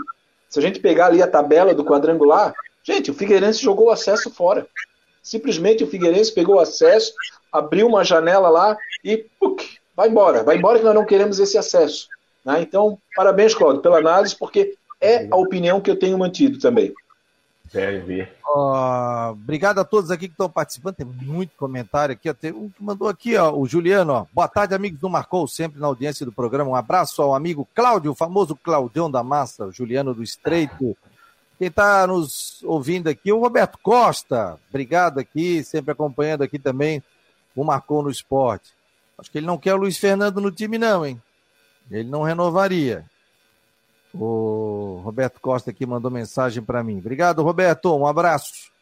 se 0.48 0.58
a 0.58 0.62
gente 0.62 0.80
pegar 0.80 1.06
ali 1.06 1.22
a 1.22 1.26
tabela 1.26 1.74
do 1.74 1.84
quadrangular, 1.84 2.54
gente, 2.82 3.10
o 3.10 3.14
Figueirense 3.14 3.62
jogou 3.62 3.86
o 3.86 3.90
acesso 3.90 4.30
fora. 4.30 4.66
Simplesmente 5.22 5.84
o 5.84 5.86
Figueirense 5.86 6.32
pegou 6.32 6.56
o 6.56 6.60
acesso, 6.60 7.14
abriu 7.52 7.86
uma 7.86 8.04
janela 8.04 8.48
lá 8.48 8.76
e 9.04 9.26
puc, 9.38 9.62
vai 9.96 10.08
embora, 10.08 10.42
vai 10.42 10.56
embora 10.56 10.78
que 10.78 10.84
nós 10.84 10.94
não 10.94 11.04
queremos 11.04 11.38
esse 11.38 11.56
acesso. 11.58 12.08
Né? 12.44 12.62
Então, 12.62 12.98
parabéns, 13.14 13.54
Cláudio, 13.54 13.82
pela 13.82 13.98
análise, 13.98 14.36
porque 14.36 14.74
é 15.00 15.26
a 15.30 15.36
opinião 15.36 15.80
que 15.80 15.90
eu 15.90 15.98
tenho 15.98 16.18
mantido 16.18 16.58
também. 16.58 16.92
Deve 17.72 18.00
ver. 18.00 18.32
Uh, 18.46 19.30
obrigado 19.30 19.78
a 19.78 19.84
todos 19.84 20.10
aqui 20.10 20.28
que 20.28 20.34
estão 20.34 20.48
participando. 20.48 20.96
Tem 20.96 21.06
muito 21.06 21.56
comentário 21.56 22.12
aqui. 22.12 22.32
Tem 22.34 22.52
um 22.52 22.68
que 22.68 22.84
mandou 22.84 23.08
aqui, 23.08 23.34
ó, 23.34 23.50
o 23.50 23.66
Juliano. 23.66 24.12
Ó. 24.12 24.26
Boa 24.30 24.46
tarde, 24.46 24.74
amigos 24.74 25.00
do 25.00 25.08
Marcou, 25.08 25.48
sempre 25.48 25.80
na 25.80 25.86
audiência 25.86 26.26
do 26.26 26.32
programa. 26.32 26.70
Um 26.70 26.76
abraço 26.76 27.22
ao 27.22 27.34
amigo 27.34 27.66
Cláudio, 27.74 28.12
o 28.12 28.14
famoso 28.14 28.54
Claudião 28.54 29.10
da 29.10 29.22
Massa, 29.22 29.70
Juliano 29.70 30.12
do 30.12 30.22
Estreito. 30.22 30.94
Quem 31.58 31.68
está 31.68 32.06
nos 32.06 32.62
ouvindo 32.62 33.08
aqui, 33.08 33.32
o 33.32 33.40
Roberto 33.40 33.78
Costa. 33.82 34.58
Obrigado 34.68 35.18
aqui, 35.18 35.64
sempre 35.64 35.92
acompanhando 35.92 36.42
aqui 36.42 36.58
também 36.58 37.02
o 37.56 37.64
Marcou 37.64 38.02
no 38.02 38.10
Esporte. 38.10 38.70
Acho 39.22 39.30
que 39.30 39.38
ele 39.38 39.46
não 39.46 39.56
quer 39.56 39.72
o 39.72 39.76
Luiz 39.76 39.96
Fernando 39.96 40.40
no 40.40 40.50
time, 40.50 40.76
não, 40.78 41.06
hein? 41.06 41.22
Ele 41.88 42.10
não 42.10 42.22
renovaria. 42.22 43.04
O 44.12 45.00
Roberto 45.04 45.40
Costa 45.40 45.70
aqui 45.70 45.86
mandou 45.86 46.10
mensagem 46.10 46.60
para 46.60 46.82
mim. 46.82 46.98
Obrigado, 46.98 47.40
Roberto. 47.40 47.94
Um 47.96 48.04
abraço. 48.04 48.72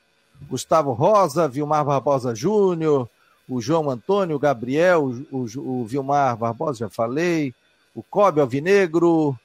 Gustavo 0.48 0.92
Rosa, 0.92 1.46
Vilmar 1.46 1.84
Barbosa 1.84 2.34
Júnior, 2.34 3.06
o 3.46 3.60
João 3.60 3.90
Antônio, 3.90 4.36
o 4.36 4.38
Gabriel, 4.38 5.12
o, 5.30 5.44
o, 5.44 5.82
o 5.82 5.84
Vilmar 5.84 6.34
Barbosa, 6.38 6.78
já 6.78 6.88
falei. 6.88 7.54
O 7.94 8.02
Cobb 8.02 8.40
Alvinegro. 8.40 9.38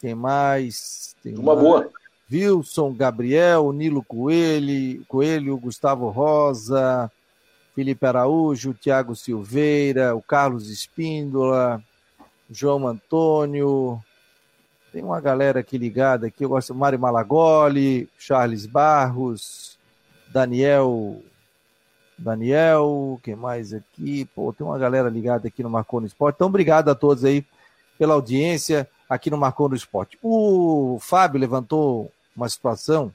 Quem 0.00 0.14
mais? 0.14 1.14
Tem 1.22 1.36
Uma 1.36 1.54
mais. 1.54 1.62
boa. 1.62 1.90
Wilson, 2.32 2.94
Gabriel, 2.94 3.70
Nilo 3.70 4.02
Coelho, 4.02 5.04
Coelho, 5.04 5.58
Gustavo 5.58 6.08
Rosa, 6.08 7.12
Felipe 7.76 8.06
Araújo, 8.06 8.72
Tiago 8.72 9.14
Silveira, 9.14 10.16
o 10.16 10.22
Carlos 10.22 10.70
Espíndola, 10.70 11.82
João 12.50 12.88
Antônio. 12.88 14.02
Tem 14.90 15.04
uma 15.04 15.20
galera 15.20 15.60
aqui 15.60 15.76
ligada 15.76 16.26
aqui, 16.26 16.42
eu 16.42 16.48
gosto 16.48 16.74
Mário 16.74 16.98
Malagoli, 16.98 18.08
Charles 18.18 18.64
Barros, 18.64 19.78
Daniel 20.32 21.22
Daniel, 22.18 23.20
quem 23.22 23.36
mais 23.36 23.74
aqui? 23.74 24.24
Pô, 24.34 24.54
tem 24.54 24.66
uma 24.66 24.78
galera 24.78 25.10
ligada 25.10 25.46
aqui 25.46 25.62
no 25.62 25.68
Marcou 25.68 26.00
no 26.00 26.06
Esporte. 26.06 26.36
Então, 26.36 26.46
obrigado 26.46 26.88
a 26.88 26.94
todos 26.94 27.26
aí 27.26 27.44
pela 27.98 28.14
audiência. 28.14 28.88
aqui 29.06 29.28
no 29.30 29.36
Marcou 29.36 29.68
no 29.68 29.76
Esporte. 29.76 30.18
O 30.22 30.98
Fábio 30.98 31.38
levantou 31.38 32.10
uma 32.34 32.48
situação 32.48 33.12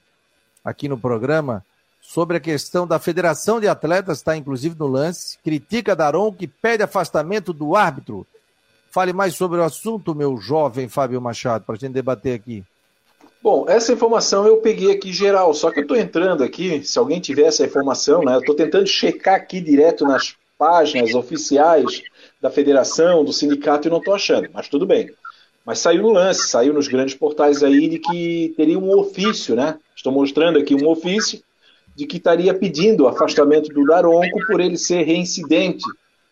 aqui 0.64 0.88
no 0.88 0.96
programa 0.96 1.64
sobre 2.12 2.36
a 2.36 2.40
questão 2.40 2.86
da 2.86 2.98
Federação 2.98 3.58
de 3.58 3.66
Atletas, 3.66 4.18
está 4.18 4.36
inclusive 4.36 4.76
no 4.78 4.86
lance, 4.86 5.38
critica 5.42 5.96
Daron 5.96 6.30
que 6.30 6.46
pede 6.46 6.82
afastamento 6.82 7.54
do 7.54 7.74
árbitro. 7.74 8.26
Fale 8.90 9.14
mais 9.14 9.34
sobre 9.34 9.58
o 9.58 9.62
assunto, 9.62 10.14
meu 10.14 10.36
jovem 10.36 10.90
Fábio 10.90 11.22
Machado, 11.22 11.64
para 11.64 11.74
a 11.74 11.78
gente 11.78 11.94
debater 11.94 12.34
aqui. 12.34 12.62
Bom, 13.42 13.64
essa 13.66 13.94
informação 13.94 14.46
eu 14.46 14.58
peguei 14.58 14.92
aqui 14.92 15.10
geral, 15.10 15.54
só 15.54 15.70
que 15.70 15.78
eu 15.78 15.84
estou 15.84 15.96
entrando 15.96 16.44
aqui, 16.44 16.84
se 16.84 16.98
alguém 16.98 17.18
tiver 17.18 17.44
essa 17.44 17.64
informação, 17.64 18.22
né, 18.22 18.34
eu 18.34 18.40
estou 18.40 18.54
tentando 18.54 18.86
checar 18.86 19.36
aqui 19.36 19.58
direto 19.58 20.04
nas 20.04 20.36
páginas 20.58 21.14
oficiais 21.14 22.02
da 22.42 22.50
federação, 22.50 23.24
do 23.24 23.32
sindicato, 23.32 23.88
e 23.88 23.90
não 23.90 23.98
estou 23.98 24.12
achando, 24.14 24.50
mas 24.52 24.68
tudo 24.68 24.84
bem. 24.84 25.10
Mas 25.64 25.78
saiu 25.78 26.02
no 26.02 26.10
lance, 26.10 26.46
saiu 26.46 26.74
nos 26.74 26.88
grandes 26.88 27.14
portais 27.14 27.62
aí 27.62 27.88
de 27.88 27.98
que 27.98 28.52
teria 28.54 28.78
um 28.78 28.94
ofício, 28.98 29.56
né? 29.56 29.78
Estou 29.96 30.12
mostrando 30.12 30.58
aqui 30.58 30.74
um 30.74 30.86
ofício 30.86 31.40
de 31.94 32.06
que 32.06 32.16
estaria 32.16 32.54
pedindo 32.54 33.04
o 33.04 33.08
afastamento 33.08 33.72
do 33.72 33.84
Daronco 33.84 34.46
por 34.46 34.60
ele 34.60 34.76
ser 34.76 35.02
reincidente 35.02 35.84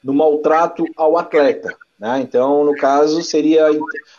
no 0.03 0.15
maltrato 0.15 0.85
ao 0.97 1.19
atleta. 1.19 1.77
Né? 1.99 2.21
Então, 2.21 2.65
no 2.65 2.75
caso, 2.75 3.23
seria 3.23 3.67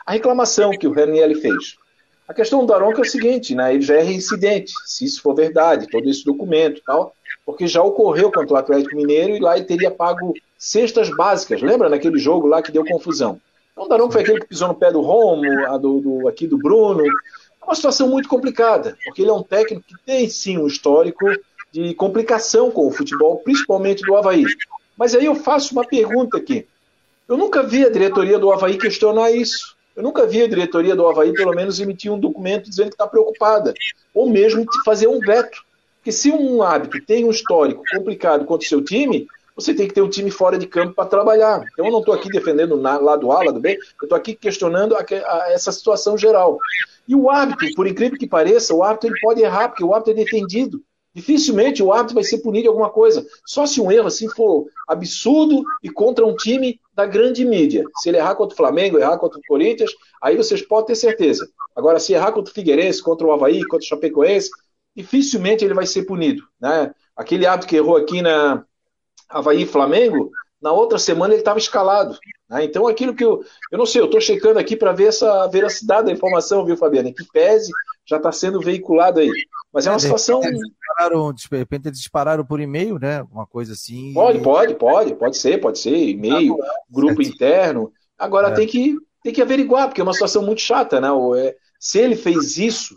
a 0.06 0.12
reclamação 0.12 0.72
que 0.72 0.88
o 0.88 0.94
Raniel 0.94 1.34
fez. 1.42 1.76
A 2.28 2.34
questão 2.34 2.60
do 2.60 2.68
Daronco 2.68 3.00
é 3.00 3.02
o 3.02 3.10
seguinte, 3.10 3.56
né? 3.56 3.74
ele 3.74 3.82
já 3.82 3.96
é 3.96 4.02
reincidente, 4.02 4.72
se 4.86 5.04
isso 5.04 5.22
for 5.22 5.34
verdade, 5.34 5.88
todo 5.89 6.08
esse 6.08 6.24
documento 6.24 6.82
tal, 6.86 7.14
porque 7.46 7.68
já 7.68 7.82
ocorreu 7.82 8.32
contra 8.32 8.54
o 8.54 8.58
Atlético 8.58 8.96
Mineiro 8.96 9.36
e 9.36 9.39
lá 9.39 9.58
ele 9.58 9.66
teria 9.66 9.92
pago 9.92 10.34
cestas 10.58 11.10
básicas. 11.10 11.62
Lembra 11.62 11.89
naquele 11.89 12.20
jogo 12.20 12.48
lá 12.48 12.62
que 12.62 12.72
deu 12.72 12.86
confusão? 12.86 13.42
Então, 13.72 13.86
o 13.86 13.88
Daronco 13.89 14.14
foi 14.14 14.22
aquele 14.22 14.39
que 14.39 14.48
pisou 14.48 14.68
no 14.68 14.76
pé 14.76 14.92
do 14.92 15.02
Romo, 15.02 15.44
do, 15.80 16.00
do, 16.00 16.28
aqui 16.28 16.46
do 16.46 16.58
Bruno, 16.58 17.04
é 17.62 17.66
uma 17.66 17.76
situação 17.76 18.07
muito 18.07 18.28
complicada, 18.28 18.97
porque 19.05 19.22
ele 19.22 19.30
é 19.30 19.34
um 19.34 19.43
técnico 19.43 19.86
que 19.88 19.95
tem 20.05 20.28
sim 20.28 20.57
um 20.57 20.68
histórico 20.68 21.26
de 21.72 21.93
complicação 21.93 22.70
com 22.70 22.88
o 22.88 22.91
futebol, 22.91 23.38
principalmente 23.38 24.03
do 24.03 24.16
Havaí. 24.16 24.45
Mas 24.97 25.16
aí 25.16 25.26
eu 25.26 25.36
faço 25.36 25.74
uma 25.74 25.86
pergunta 25.86 26.38
aqui. 26.38 26.68
Eu 27.28 27.38
nunca 27.38 27.64
vi 27.64 27.86
a 27.86 27.89
diretoria 27.89 28.38
do 28.38 28.51
Havaí 28.51 28.78
questionar 28.78 29.32
isso. 29.32 29.76
Eu 29.95 30.03
nunca 30.03 30.26
vi 30.26 30.41
a 30.41 30.47
diretoria 30.47 30.95
do 30.95 31.07
Havaí, 31.07 31.34
pelo 31.34 31.53
menos, 31.53 31.80
emitir 31.80 32.12
um 32.12 32.20
documento 32.20 32.70
dizendo 32.70 32.89
que 32.89 32.95
está 32.95 33.07
preocupada, 33.07 33.74
ou 34.14 34.30
mesmo 34.30 34.66
fazer 34.84 35.07
um 35.07 35.20
veto. 35.20 35.64
Porque 35.97 36.12
se 36.12 36.32
um 36.32 36.64
árbitro 36.64 37.01
tem 37.05 37.24
um 37.24 37.30
histórico 37.30 37.84
complicado 37.91 38.45
contra 38.45 38.66
o 38.66 38.70
seu 38.70 38.84
time, 38.84 39.28
você 39.55 39.74
tem 39.74 39.88
que 39.88 39.93
ter 39.93 40.01
um 40.01 40.09
time 40.09 40.32
fora 40.32 40.57
de 40.57 40.66
campo 40.66 40.93
para 40.93 41.07
trabalhar. 41.07 41.64
Então 41.72 41.86
eu 41.86 41.91
não 41.91 41.99
estou 41.99 42.14
aqui 42.14 42.30
defendendo 42.30 42.76
lado 42.76 43.32
A, 43.32 43.43
lado 43.43 43.59
B, 43.59 43.78
eu 44.01 44.05
estou 44.05 44.18
aqui 44.18 44.34
questionando 44.34 44.95
a, 44.95 44.99
a, 44.99 45.51
essa 45.51 45.72
situação 45.72 46.18
geral. 46.18 46.57
E 47.08 47.16
o 47.16 47.30
árbitro, 47.30 47.68
por 47.76 47.88
incrível 47.88 48.18
que 48.18 48.28
pareça, 48.28 48.74
o 48.74 48.84
árbitro 48.84 49.10
ele 49.10 49.20
pode 49.22 49.41
errar, 49.41 49.70
porque 49.70 49.84
o 49.84 49.93
árbitro 49.93 50.14
é 50.14 50.24
defendido. 50.24 50.82
Dificilmente 51.14 51.84
o 51.84 51.91
árbitro 51.91 52.16
vai 52.16 52.24
ser 52.24 52.38
punido 52.38 52.64
de 52.64 52.68
alguma 52.70 52.89
coisa. 52.89 53.26
Só 53.45 53.66
se 53.66 53.82
um 53.82 53.91
erro 53.91 54.08
assim 54.08 54.30
for 54.30 54.68
absurdo 54.88 55.64
e 55.84 55.89
contra 55.89 56.26
um 56.26 56.36
time 56.36 56.80
da 56.93 57.06
grande 57.06 57.43
mídia. 57.43 57.84
Se 57.97 58.10
ele 58.10 58.18
errar 58.18 58.36
contra 58.36 58.54
o 58.54 58.58
Flamengo, 58.58 58.97
errar 58.97 59.18
contra 59.18 59.38
o 59.38 59.41
Corinthians, 59.45 59.91
aí 60.22 60.38
vocês 60.38 60.62
podem 60.62 60.88
ter 60.88 60.95
certeza. 60.95 61.49
Agora, 61.76 61.99
se 61.99 62.14
errar 62.14 62.32
contra 62.32 62.52
o 62.52 62.54
Figueirense, 62.54 63.04
contra 63.04 63.28
o 63.28 63.32
Havaí, 63.32 63.62
contra 63.64 63.86
o 63.86 63.88
Chapecoense, 63.88 64.49
dificilmente 64.95 65.66
ele 65.66 65.74
vai 65.74 65.86
ser 65.86 66.04
punido. 66.04 66.43
Né? 66.60 66.93
Aquele 67.16 67.45
árbitro 67.45 67.70
que 67.70 67.76
errou 67.76 67.97
aqui 67.97 68.22
na 68.22 68.64
Havaí 69.30 69.66
Flamengo, 69.66 70.32
na 70.62 70.72
outra 70.72 70.99
semana 70.99 71.34
ele 71.34 71.41
estava 71.41 71.57
escalado. 71.57 72.18
Né? 72.49 72.66
Então, 72.66 72.88
aquilo 72.88 73.16
que 73.16 73.24
eu. 73.24 73.43
Eu 73.72 73.78
não 73.78 73.86
sei, 73.86 74.01
eu 74.01 74.05
estou 74.05 74.22
checando 74.22 74.59
aqui 74.59 74.76
para 74.76 74.91
ver 74.91 75.07
essa 75.07 75.47
veracidade 75.47 76.05
da 76.05 76.12
informação, 76.12 76.66
viu, 76.66 76.78
Fabiana? 76.78 77.12
Que 77.12 77.26
pese 77.32 77.72
já 78.05 78.18
está 78.18 78.32
sendo 78.32 78.59
veiculado 78.59 79.20
aí. 79.20 79.32
Mas 79.74 79.88
é 79.88 79.89
uma 79.89 79.99
situação. 79.99 80.43
Eles 80.43 80.59
dispararam, 80.59 81.34
de 81.34 81.47
repente 81.51 81.88
eles 81.88 81.99
dispararam 81.99 82.45
por 82.45 82.59
e-mail, 82.59 82.99
né? 82.99 83.24
Uma 83.32 83.47
coisa 83.47 83.74
assim. 83.74 84.14
Pode, 84.14 84.39
pode, 84.39 84.76
pode, 84.76 85.16
pode 85.16 85.38
ser, 85.38 85.59
pode 85.59 85.80
ser. 85.80 85.95
E-mail, 85.95 86.57
grupo 86.89 87.22
interno. 87.22 87.91
Agora 88.18 88.49
é. 88.49 88.53
tem, 88.53 88.68
que, 88.68 88.95
tem 89.24 89.34
que 89.34 89.41
averiguar, 89.41 89.88
porque 89.88 90.01
é 90.01 90.03
uma 90.03 90.14
situação 90.14 90.43
muito 90.43 90.62
chata, 90.62 90.99
né? 90.99 91.07
É, 91.38 91.55
se 91.80 91.99
ele 91.99 92.16
fez 92.16 92.57
isso, 92.57 92.95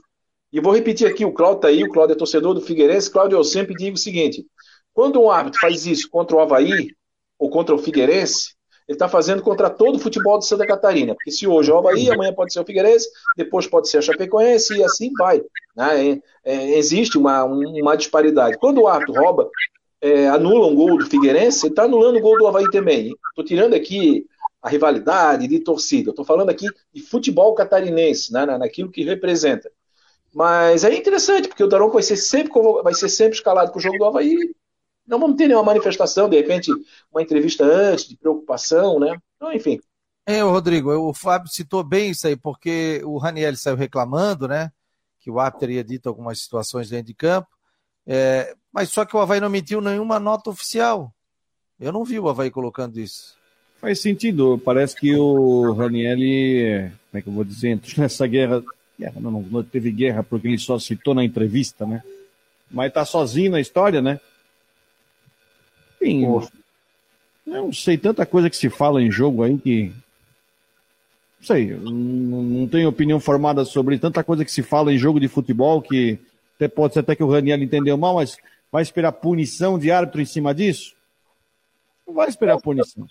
e 0.52 0.60
vou 0.60 0.74
repetir 0.74 1.06
aqui, 1.06 1.24
o 1.24 1.32
Cláudio 1.32 1.56
está 1.56 1.68
aí, 1.68 1.84
o 1.84 1.90
Cláudio 1.90 2.14
é 2.14 2.18
torcedor 2.18 2.54
do 2.54 2.60
Figueirense, 2.60 3.10
Cláudio, 3.10 3.38
eu 3.38 3.44
sempre 3.44 3.74
digo 3.74 3.96
o 3.96 4.00
seguinte: 4.00 4.44
quando 4.92 5.20
um 5.20 5.30
árbitro 5.30 5.60
faz 5.60 5.86
isso 5.86 6.10
contra 6.10 6.36
o 6.36 6.40
Havaí, 6.40 6.90
ou 7.39 7.51
contra 7.51 7.74
o 7.74 7.78
Figueirense, 7.78 8.55
ele 8.87 8.97
está 8.97 9.09
fazendo 9.09 9.43
contra 9.43 9.70
todo 9.70 9.97
o 9.97 9.99
futebol 9.99 10.39
de 10.39 10.47
Santa 10.47 10.66
Catarina. 10.66 11.14
Porque 11.14 11.30
se 11.30 11.47
hoje 11.47 11.70
é 11.70 11.74
o 11.74 11.78
Havaí, 11.78 12.11
amanhã 12.11 12.32
pode 12.32 12.53
ser 12.53 12.61
o 12.61 12.64
Figueirense, 12.64 13.09
depois 13.37 13.66
pode 13.66 13.89
ser 13.89 13.99
a 13.99 14.03
Chapecoense 14.03 14.76
e 14.76 14.85
assim 14.85 15.11
vai. 15.18 15.43
Né? 15.74 16.20
É, 16.45 16.55
é, 16.55 16.78
existe 16.78 17.16
uma, 17.16 17.45
uma 17.45 17.97
disparidade. 17.97 18.59
Quando 18.59 18.82
o 18.82 18.89
árbitro 18.89 19.14
rouba, 19.14 19.49
é, 20.01 20.28
anula 20.28 20.66
um 20.66 20.74
gol 20.74 20.99
do 20.99 21.07
Figueirense, 21.07 21.66
ele 21.66 21.72
está 21.72 21.85
anulando 21.85 22.18
o 22.18 22.20
gol 22.20 22.39
do 22.39 22.47
Havaí 22.47 22.70
também. 22.70 23.14
Estou 23.30 23.45
tirando 23.45 23.74
aqui 23.74 24.26
a 24.61 24.68
rivalidade 24.68 25.49
de 25.49 25.61
torcida. 25.61 26.11
Estou 26.11 26.24
falando 26.24 26.51
aqui 26.51 26.66
de 26.93 27.03
futebol 27.03 27.55
catarinense, 27.55 28.32
né? 28.32 28.45
naquilo 28.45 28.91
que 28.91 29.03
representa. 29.03 29.70
Mas 30.35 30.85
é 30.85 30.95
interessante, 30.95 31.49
porque 31.49 31.64
o 31.64 31.68
Daronco 31.68 31.95
vai 31.95 32.03
ser 32.03 32.16
sempre, 32.16 32.53
vai 32.82 32.93
ser 32.93 33.09
sempre 33.09 33.37
escalado 33.37 33.70
para 33.70 33.78
o 33.78 33.82
jogo 33.82 33.97
do 33.97 34.05
Havaí 34.05 34.37
não 35.07 35.18
vamos 35.18 35.36
ter 35.36 35.46
nenhuma 35.46 35.64
manifestação, 35.64 36.28
de 36.28 36.36
repente, 36.36 36.70
uma 37.12 37.22
entrevista 37.22 37.64
antes, 37.64 38.09
de 38.09 38.16
preocupação, 38.16 38.98
né? 38.98 39.16
Então, 39.36 39.52
enfim. 39.52 39.80
É, 40.26 40.40
Rodrigo, 40.40 40.90
o 40.90 41.12
Fábio 41.12 41.50
citou 41.50 41.84
bem 41.84 42.11
isso 42.11 42.26
aí, 42.26 42.36
porque 42.36 43.02
o 43.05 43.18
Raniel 43.18 43.55
saiu 43.57 43.76
reclamando, 43.76 44.48
né? 44.48 44.72
Que 45.20 45.30
o 45.30 45.38
árbitro 45.38 45.61
teria 45.61 45.84
dito 45.84 46.09
algumas 46.09 46.40
situações 46.40 46.88
dentro 46.88 47.07
de 47.07 47.14
campo. 47.14 47.48
É, 48.07 48.55
mas 48.72 48.90
só 48.90 49.05
que 49.05 49.16
o 49.16 49.20
Havaí 49.20 49.40
não 49.40 49.48
emitiu 49.48 49.80
nenhuma 49.80 50.18
nota 50.18 50.50
oficial. 50.50 51.12
Eu 51.78 51.92
não 51.92 52.05
vi 52.05 52.18
o 52.18 52.28
Havaí 52.28 52.50
colocando 52.50 52.98
isso. 52.98 53.36
Faz 53.80 54.00
sentido. 54.00 54.61
Parece 54.64 54.96
que 54.96 55.14
o 55.14 55.72
Raniel, 55.72 56.16
como 56.16 57.18
é 57.18 57.22
que 57.22 57.28
eu 57.28 57.32
vou 57.32 57.44
dizer, 57.44 57.78
nessa 57.98 58.26
guerra, 58.26 58.62
guerra 58.98 59.20
não, 59.20 59.30
não 59.30 59.62
teve 59.62 59.90
guerra 59.90 60.22
porque 60.22 60.48
ele 60.48 60.59
só 60.59 60.78
citou 60.78 61.14
na 61.14 61.24
entrevista, 61.24 61.84
né? 61.84 62.02
Mas 62.70 62.92
tá 62.92 63.05
sozinho 63.05 63.50
na 63.50 63.61
história, 63.61 64.00
né? 64.00 64.18
Enfim, 66.05 66.26
não 67.46 67.72
sei, 67.72 67.96
tanta 67.96 68.26
coisa 68.26 68.50
que 68.50 68.57
se 68.57 68.68
fala 68.68 69.02
em 69.02 69.11
jogo 69.11 69.42
aí 69.42 69.57
que. 69.59 69.92
Não 71.38 71.46
sei, 71.46 71.74
não, 71.76 71.92
não 71.92 72.68
tenho 72.68 72.88
opinião 72.88 73.20
formada 73.20 73.64
sobre 73.64 73.98
tanta 73.98 74.22
coisa 74.22 74.44
que 74.44 74.52
se 74.52 74.62
fala 74.62 74.92
em 74.92 74.98
jogo 74.98 75.18
de 75.18 75.28
futebol 75.28 75.80
que 75.80 76.18
até 76.57 76.68
pode 76.68 76.94
ser 76.94 77.00
até 77.00 77.14
que 77.14 77.22
o 77.22 77.30
Raniel 77.30 77.62
entendeu 77.62 77.96
mal, 77.96 78.14
mas 78.14 78.36
vai 78.70 78.82
esperar 78.82 79.12
punição 79.12 79.78
de 79.78 79.90
árbitro 79.90 80.20
em 80.20 80.24
cima 80.24 80.55
disso? 80.55 80.94
Não 82.07 82.14
vai 82.14 82.28
esperar 82.28 82.61
punição. 82.61 83.07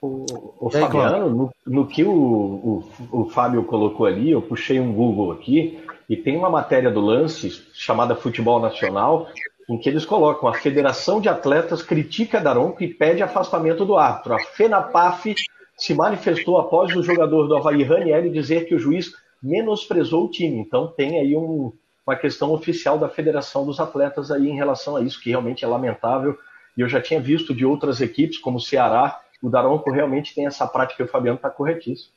O, 0.00 0.24
o 0.58 0.70
Fabiano, 0.70 1.30
no, 1.30 1.52
no, 1.66 1.86
que 1.86 2.02
o, 2.02 2.10
o, 2.10 2.84
o 3.12 3.30
Fábio 3.30 3.62
colocou 3.64 4.06
ali, 4.06 4.30
eu 4.30 4.42
puxei 4.42 4.80
um 4.80 4.92
Google 4.92 5.30
aqui 5.32 5.78
e 6.08 6.16
tem 6.16 6.36
uma 6.36 6.50
matéria 6.50 6.90
do 6.90 7.00
lance 7.00 7.50
chamada 7.72 8.16
Futebol 8.16 8.60
Nacional 8.60 9.28
em 9.72 9.78
que 9.78 9.88
eles 9.88 10.04
colocam 10.04 10.48
a 10.48 10.54
Federação 10.54 11.20
de 11.20 11.28
Atletas 11.28 11.82
critica 11.82 12.40
Daronco 12.40 12.82
e 12.82 12.92
pede 12.92 13.22
afastamento 13.22 13.86
do 13.86 13.96
árbitro. 13.96 14.34
A 14.34 14.38
FENAPAF 14.38 15.34
se 15.76 15.94
manifestou 15.94 16.58
após 16.58 16.94
o 16.94 17.02
jogador 17.02 17.48
do 17.48 17.56
Havaí 17.56 17.82
Ranieri 17.82 18.28
dizer 18.28 18.66
que 18.66 18.74
o 18.74 18.78
juiz 18.78 19.12
menosprezou 19.42 20.26
o 20.26 20.30
time. 20.30 20.58
Então 20.58 20.88
tem 20.88 21.18
aí 21.18 21.34
um, 21.34 21.72
uma 22.06 22.14
questão 22.16 22.52
oficial 22.52 22.98
da 22.98 23.08
Federação 23.08 23.64
dos 23.64 23.80
Atletas 23.80 24.30
aí 24.30 24.46
em 24.46 24.54
relação 24.54 24.94
a 24.94 25.00
isso, 25.00 25.20
que 25.20 25.30
realmente 25.30 25.64
é 25.64 25.68
lamentável. 25.68 26.38
E 26.76 26.82
eu 26.82 26.88
já 26.88 27.00
tinha 27.00 27.20
visto 27.20 27.54
de 27.54 27.64
outras 27.64 28.00
equipes, 28.02 28.38
como 28.38 28.58
o 28.58 28.60
Ceará, 28.60 29.20
o 29.42 29.48
Daronco 29.48 29.90
realmente 29.90 30.34
tem 30.34 30.46
essa 30.46 30.66
prática, 30.66 31.02
e 31.02 31.06
o 31.06 31.08
Fabiano 31.08 31.36
está 31.36 31.48
corretíssimo. 31.48 32.12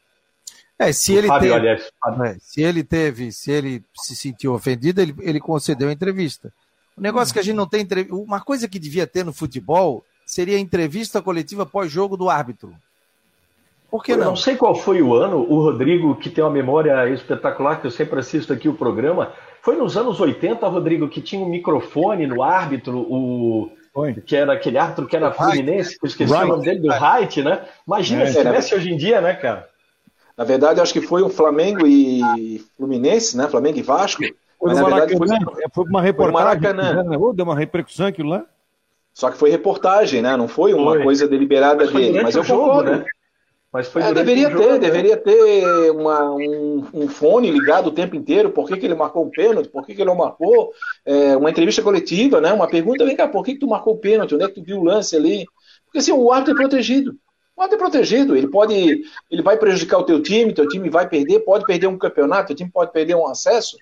É, 0.78 0.92
se 0.92 1.14
ele, 1.14 1.28
Fábio, 1.28 1.54
teve, 1.54 1.60
aliás, 1.60 1.90
é, 2.26 2.36
se 2.38 2.62
ele 2.62 2.84
teve, 2.84 3.32
se 3.32 3.50
ele 3.50 3.82
se 3.96 4.14
sentiu 4.14 4.54
ofendido, 4.54 5.02
ele, 5.02 5.16
ele 5.22 5.40
concedeu 5.40 5.88
a 5.88 5.94
entrevista. 5.94 6.52
O 6.98 7.02
negócio 7.02 7.34
que 7.34 7.40
a 7.40 7.44
gente 7.44 7.56
não 7.56 7.68
tem. 7.68 7.86
Uma 8.10 8.40
coisa 8.40 8.68
que 8.68 8.80
devia 8.80 9.06
ter 9.06 9.26
no 9.26 9.34
futebol 9.34 10.04
seria 10.26 10.58
a 10.58 10.60
entrevista 10.60 11.22
coletiva 11.22 11.66
pós-jogo 11.66 12.16
do 12.16 12.30
árbitro. 12.30 12.74
Por 13.92 14.04
que 14.04 14.14
não? 14.14 14.24
Eu 14.24 14.30
não 14.30 14.36
sei 14.36 14.56
qual 14.56 14.74
foi 14.76 15.02
o 15.02 15.14
ano, 15.14 15.38
o 15.38 15.62
Rodrigo, 15.62 16.16
que 16.16 16.30
tem 16.30 16.44
uma 16.44 16.50
memória 16.50 17.08
espetacular, 17.10 17.80
que 17.80 17.88
eu 17.88 17.92
sempre 17.92 18.20
assisto 18.20 18.52
aqui 18.52 18.68
o 18.68 18.74
programa. 18.74 19.34
Foi 19.62 19.76
nos 19.76 19.96
anos 19.96 20.20
80, 20.20 20.68
Rodrigo, 20.68 21.08
que 21.08 21.22
tinha 21.22 21.42
um 21.42 21.50
microfone 21.50 22.26
no 22.28 22.42
árbitro, 22.42 23.00
o. 23.00 23.72
Foi. 23.94 24.14
Que 24.14 24.36
era 24.36 24.54
aquele 24.54 24.78
árbitro 24.78 25.08
que 25.08 25.16
era 25.16 25.32
Fluminense, 25.32 25.98
que 25.98 26.06
eu 26.06 26.08
esqueci 26.10 26.34
right. 26.34 26.46
o 26.46 26.50
nome 26.50 26.66
dele, 26.66 26.80
do 26.80 26.90
Wright, 26.90 27.42
né? 27.42 27.62
Imagina 27.88 28.24
é, 28.24 28.26
se 28.28 28.38
tivesse 28.38 28.76
hoje 28.76 28.92
em 28.92 28.98
dia, 28.98 29.22
né, 29.22 29.34
cara? 29.34 29.70
Na 30.38 30.44
verdade, 30.44 30.82
acho 30.82 30.92
que 30.92 31.00
foi 31.00 31.22
o 31.22 31.30
Flamengo 31.30 31.88
e 31.88 32.62
Fluminense, 32.76 33.38
né? 33.38 33.48
Flamengo 33.48 33.80
e 33.80 33.82
Vasco 33.82 34.24
foi 34.60 34.74
no 34.74 34.82
Maracanã, 34.82 35.40
foi, 35.46 35.64
foi 35.74 35.84
uma 35.86 36.02
reportagem. 36.02 36.62
Foi 36.62 36.74
Maracanã. 36.74 37.04
Né? 37.04 37.18
Deu 37.34 37.46
uma 37.46 37.56
repercussão 37.56 38.08
aquilo 38.08 38.30
lá. 38.30 38.46
Só 39.14 39.32
que 39.32 39.38
foi 39.38 39.50
reportagem, 39.50 40.22
né? 40.22 40.36
Não 40.36 40.48
foi 40.48 40.74
uma 40.74 40.92
foi. 40.92 41.04
coisa 41.04 41.28
deliberada 41.28 41.86
mas 41.86 41.94
dele. 41.94 42.22
Mas 42.22 42.36
eu 42.36 42.44
jogo, 42.44 42.66
concordo. 42.66 42.92
Né? 42.92 43.06
Mas 43.72 43.88
foi 43.88 44.02
é, 44.02 44.14
deveria 44.14 44.50
ter, 44.50 44.72
né? 44.72 44.78
deveria 44.78 45.18
ter 45.18 45.92
uma, 45.92 46.32
um, 46.34 46.86
um, 46.94 47.08
fone 47.08 47.52
ligado 47.52 47.88
o 47.88 47.92
tempo 47.92 48.16
inteiro. 48.16 48.50
Por 48.50 48.68
que, 48.68 48.78
que 48.78 48.86
ele 48.86 48.96
marcou 48.96 49.26
o 49.26 49.30
pênalti? 49.30 49.70
Por 49.70 49.86
que, 49.86 49.94
que 49.94 50.02
ele 50.02 50.10
não 50.10 50.16
marcou? 50.16 50.72
É, 51.06 51.36
uma 51.36 51.50
entrevista 51.50 51.82
coletiva, 51.82 52.40
né? 52.40 52.54
Uma 52.54 52.68
pergunta, 52.68 53.06
vem 53.06 53.16
cá, 53.16 53.28
por 53.28 53.44
que, 53.44 53.54
que 53.54 53.60
tu 53.60 53.68
marcou 53.68 53.96
o 53.96 53.98
pênalti? 53.98 54.36
Onde 54.36 54.46
é 54.46 54.48
que 54.48 54.56
tu 54.56 54.64
viu 54.64 54.80
o 54.80 54.84
lance 54.84 55.16
ali? 55.16 55.46
Porque 55.86 56.00
assim, 56.00 56.12
o 56.12 56.32
árbitro 56.32 56.54
é 56.54 56.58
protegido. 56.58 57.16
O 57.56 57.62
árbitro 57.62 57.86
é 57.86 57.90
protegido. 57.90 58.36
Ele 58.36 58.48
pode, 58.48 59.02
ele 59.32 59.42
vai 59.42 59.58
prejudicar 59.58 59.98
o 59.98 60.04
teu 60.04 60.22
time, 60.22 60.54
teu 60.54 60.68
time 60.68 60.90
vai 60.90 61.08
perder, 61.08 61.40
pode 61.42 61.66
perder 61.66 61.88
um 61.88 61.98
campeonato, 61.98 62.48
teu 62.48 62.56
time 62.56 62.72
pode 62.72 62.92
perder 62.92 63.16
um 63.16 63.28
acesso. 63.28 63.78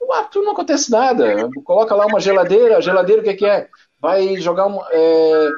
O 0.00 0.12
árbitro 0.12 0.42
não 0.42 0.52
acontece 0.52 0.90
nada. 0.90 1.48
Coloca 1.64 1.94
lá 1.94 2.06
uma 2.06 2.20
geladeira, 2.20 2.76
a 2.76 2.80
geladeira 2.80 3.22
o 3.22 3.24
que, 3.24 3.34
que 3.34 3.46
é? 3.46 3.68
Vai 4.00 4.36
jogar 4.36 4.66
um, 4.66 4.80
é, 4.90 5.50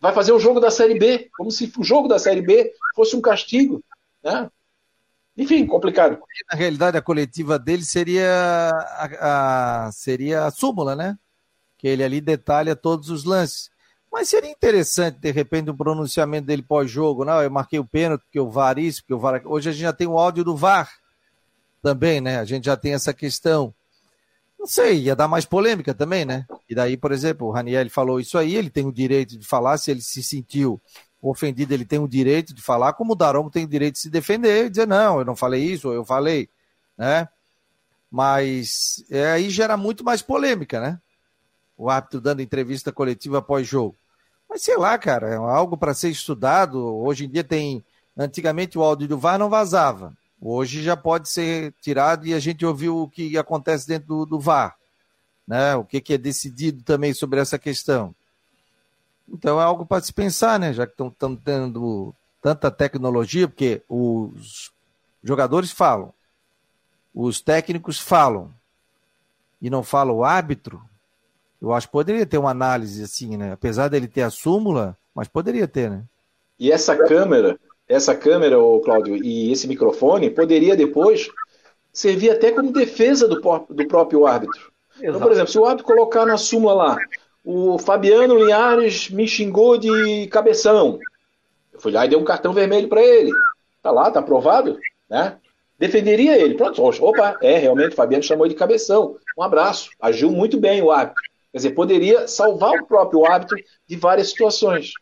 vai 0.00 0.12
fazer 0.12 0.32
o 0.32 0.40
jogo 0.40 0.60
da 0.60 0.70
Série 0.70 0.98
B, 0.98 1.28
como 1.36 1.50
se 1.50 1.72
o 1.78 1.84
jogo 1.84 2.08
da 2.08 2.18
Série 2.18 2.42
B 2.42 2.72
fosse 2.94 3.14
um 3.16 3.20
castigo. 3.20 3.82
Né? 4.22 4.50
Enfim, 5.36 5.66
complicado. 5.66 6.18
Na 6.50 6.58
realidade, 6.58 6.96
a 6.96 7.02
coletiva 7.02 7.58
dele 7.58 7.84
seria 7.84 8.72
a, 8.72 9.86
a, 9.86 9.92
seria 9.92 10.44
a 10.44 10.50
súmula, 10.50 10.96
né? 10.96 11.16
Que 11.76 11.88
ele 11.88 12.02
ali 12.02 12.20
detalha 12.20 12.74
todos 12.74 13.10
os 13.10 13.24
lances. 13.24 13.70
Mas 14.10 14.30
seria 14.30 14.50
interessante, 14.50 15.18
de 15.18 15.30
repente, 15.30 15.70
um 15.70 15.76
pronunciamento 15.76 16.46
dele 16.46 16.62
pós-jogo. 16.62 17.24
Não, 17.24 17.42
eu 17.42 17.50
marquei 17.50 17.78
o 17.78 17.84
pênalti, 17.84 18.22
porque 18.22 18.40
o 18.40 18.48
VAR 18.48 18.78
isso, 18.78 19.02
porque 19.02 19.12
o 19.12 19.18
VAR... 19.18 19.42
Hoje 19.44 19.68
a 19.68 19.72
gente 19.72 19.82
já 19.82 19.92
tem 19.92 20.06
o 20.06 20.18
áudio 20.18 20.42
do 20.42 20.56
VAR 20.56 20.90
também, 21.86 22.20
né? 22.20 22.40
A 22.40 22.44
gente 22.44 22.64
já 22.64 22.76
tem 22.76 22.94
essa 22.94 23.14
questão. 23.14 23.72
Não 24.58 24.66
sei, 24.66 25.02
ia 25.02 25.14
dar 25.14 25.28
mais 25.28 25.44
polêmica 25.44 25.94
também, 25.94 26.24
né? 26.24 26.44
E 26.68 26.74
daí, 26.74 26.96
por 26.96 27.12
exemplo, 27.12 27.46
o 27.46 27.52
Raniel 27.52 27.88
falou 27.90 28.18
isso 28.18 28.36
aí, 28.36 28.56
ele 28.56 28.68
tem 28.68 28.84
o 28.84 28.92
direito 28.92 29.38
de 29.38 29.46
falar, 29.46 29.78
se 29.78 29.92
ele 29.92 30.00
se 30.00 30.20
sentiu 30.20 30.80
ofendido, 31.22 31.72
ele 31.72 31.84
tem 31.84 32.00
o 32.00 32.08
direito 32.08 32.52
de 32.52 32.60
falar, 32.60 32.94
como 32.94 33.12
o 33.12 33.16
Daronco 33.16 33.52
tem 33.52 33.64
o 33.64 33.68
direito 33.68 33.94
de 33.94 34.00
se 34.00 34.10
defender 34.10 34.66
e 34.66 34.70
dizer, 34.70 34.84
não, 34.84 35.20
eu 35.20 35.24
não 35.24 35.36
falei 35.36 35.62
isso, 35.62 35.86
ou 35.86 35.94
eu 35.94 36.04
falei, 36.04 36.48
né? 36.98 37.28
Mas 38.10 39.04
é, 39.08 39.30
aí 39.30 39.48
gera 39.48 39.76
muito 39.76 40.02
mais 40.02 40.22
polêmica, 40.22 40.80
né? 40.80 40.98
O 41.78 41.88
árbitro 41.88 42.20
dando 42.20 42.42
entrevista 42.42 42.90
coletiva 42.90 43.38
após 43.38 43.64
jogo. 43.64 43.94
Mas 44.50 44.62
sei 44.62 44.76
lá, 44.76 44.98
cara, 44.98 45.28
é 45.28 45.36
algo 45.36 45.76
para 45.76 45.94
ser 45.94 46.08
estudado. 46.08 46.78
Hoje 46.82 47.26
em 47.26 47.28
dia 47.28 47.44
tem. 47.44 47.84
Antigamente 48.16 48.78
o 48.78 48.82
áudio 48.82 49.06
do 49.06 49.18
VAR 49.18 49.38
não 49.38 49.50
vazava. 49.50 50.16
Hoje 50.40 50.82
já 50.82 50.96
pode 50.96 51.28
ser 51.28 51.72
tirado 51.80 52.26
e 52.26 52.34
a 52.34 52.38
gente 52.38 52.64
ouviu 52.64 52.98
o 52.98 53.08
que 53.08 53.36
acontece 53.38 53.86
dentro 53.86 54.08
do, 54.08 54.26
do 54.26 54.40
VAR, 54.40 54.76
né? 55.46 55.74
O 55.76 55.84
que, 55.84 56.00
que 56.00 56.14
é 56.14 56.18
decidido 56.18 56.82
também 56.82 57.14
sobre 57.14 57.40
essa 57.40 57.58
questão. 57.58 58.14
Então 59.28 59.60
é 59.60 59.64
algo 59.64 59.86
para 59.86 60.02
se 60.02 60.12
pensar, 60.12 60.58
né? 60.58 60.72
Já 60.72 60.86
que 60.86 60.92
estão 60.92 61.34
tendo 61.34 62.14
tanta 62.42 62.70
tecnologia, 62.70 63.48
porque 63.48 63.82
os 63.88 64.70
jogadores 65.22 65.70
falam, 65.70 66.12
os 67.14 67.40
técnicos 67.40 67.98
falam 67.98 68.52
e 69.60 69.70
não 69.70 69.82
fala 69.82 70.12
o 70.12 70.22
árbitro. 70.22 70.80
Eu 71.60 71.72
acho 71.72 71.88
que 71.88 71.92
poderia 71.92 72.26
ter 72.26 72.38
uma 72.38 72.50
análise 72.50 73.02
assim, 73.02 73.36
né? 73.36 73.52
Apesar 73.52 73.88
dele 73.88 74.06
ter 74.06 74.22
a 74.22 74.30
súmula, 74.30 74.96
mas 75.14 75.26
poderia 75.26 75.66
ter, 75.66 75.90
né? 75.90 76.04
E 76.58 76.70
essa 76.70 76.94
câmera 76.96 77.58
essa 77.88 78.14
câmera, 78.14 78.58
o 78.58 78.80
Cláudio, 78.80 79.16
e 79.16 79.52
esse 79.52 79.68
microfone 79.68 80.30
poderia 80.30 80.76
depois 80.76 81.28
servir 81.92 82.30
até 82.30 82.52
como 82.52 82.72
defesa 82.72 83.26
do, 83.28 83.40
do 83.40 83.88
próprio 83.88 84.26
árbitro. 84.26 84.72
Exato. 84.96 85.08
Então, 85.08 85.20
por 85.20 85.32
exemplo, 85.32 85.50
se 85.50 85.58
o 85.58 85.64
árbitro 85.64 85.86
colocar 85.86 86.26
na 86.26 86.36
súmula 86.36 86.74
lá, 86.74 86.96
o 87.44 87.78
Fabiano 87.78 88.36
Linhares 88.36 89.08
me 89.08 89.26
xingou 89.26 89.78
de 89.78 90.26
cabeção. 90.28 90.98
Eu 91.72 91.80
fui 91.80 91.92
lá 91.92 92.04
e 92.04 92.08
dei 92.08 92.18
um 92.18 92.24
cartão 92.24 92.52
vermelho 92.52 92.88
para 92.88 93.02
ele. 93.02 93.30
Tá 93.82 93.90
lá, 93.90 94.10
tá 94.10 94.20
aprovado, 94.20 94.78
né? 95.08 95.36
Defenderia 95.78 96.36
ele. 96.38 96.54
Pronto, 96.54 96.82
opa, 96.82 97.38
é, 97.42 97.58
realmente, 97.58 97.92
o 97.92 97.96
Fabiano 97.96 98.24
chamou 98.24 98.48
de 98.48 98.54
cabeção. 98.54 99.16
Um 99.38 99.42
abraço. 99.42 99.90
Agiu 100.00 100.30
muito 100.30 100.58
bem 100.58 100.82
o 100.82 100.90
árbitro. 100.90 101.22
Quer 101.52 101.58
dizer, 101.58 101.70
poderia 101.70 102.26
salvar 102.26 102.72
o 102.80 102.86
próprio 102.86 103.24
árbitro 103.24 103.56
de 103.86 103.96
várias 103.96 104.30
situações. 104.30 104.92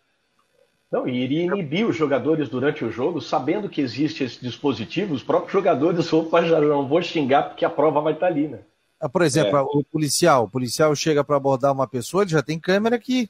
Não, 0.94 1.08
e 1.08 1.24
iria 1.24 1.42
inibir 1.42 1.84
os 1.88 1.96
jogadores 1.96 2.48
durante 2.48 2.84
o 2.84 2.92
jogo, 2.92 3.20
sabendo 3.20 3.68
que 3.68 3.80
existe 3.80 4.22
esse 4.22 4.40
dispositivo, 4.40 5.12
os 5.12 5.24
próprios 5.24 5.52
jogadores, 5.52 6.12
opa, 6.12 6.40
já 6.44 6.60
não 6.60 6.86
vou 6.86 7.02
xingar 7.02 7.48
porque 7.48 7.64
a 7.64 7.68
prova 7.68 8.00
vai 8.00 8.12
estar 8.12 8.28
ali, 8.28 8.46
né? 8.46 8.60
Ah, 9.00 9.08
por 9.08 9.22
exemplo, 9.22 9.56
é. 9.58 9.60
o 9.60 9.82
policial, 9.82 10.44
o 10.44 10.48
policial 10.48 10.94
chega 10.94 11.24
para 11.24 11.34
abordar 11.34 11.72
uma 11.72 11.88
pessoa, 11.88 12.22
ele 12.22 12.30
já 12.30 12.44
tem 12.44 12.60
câmera 12.60 12.94
aqui. 12.94 13.28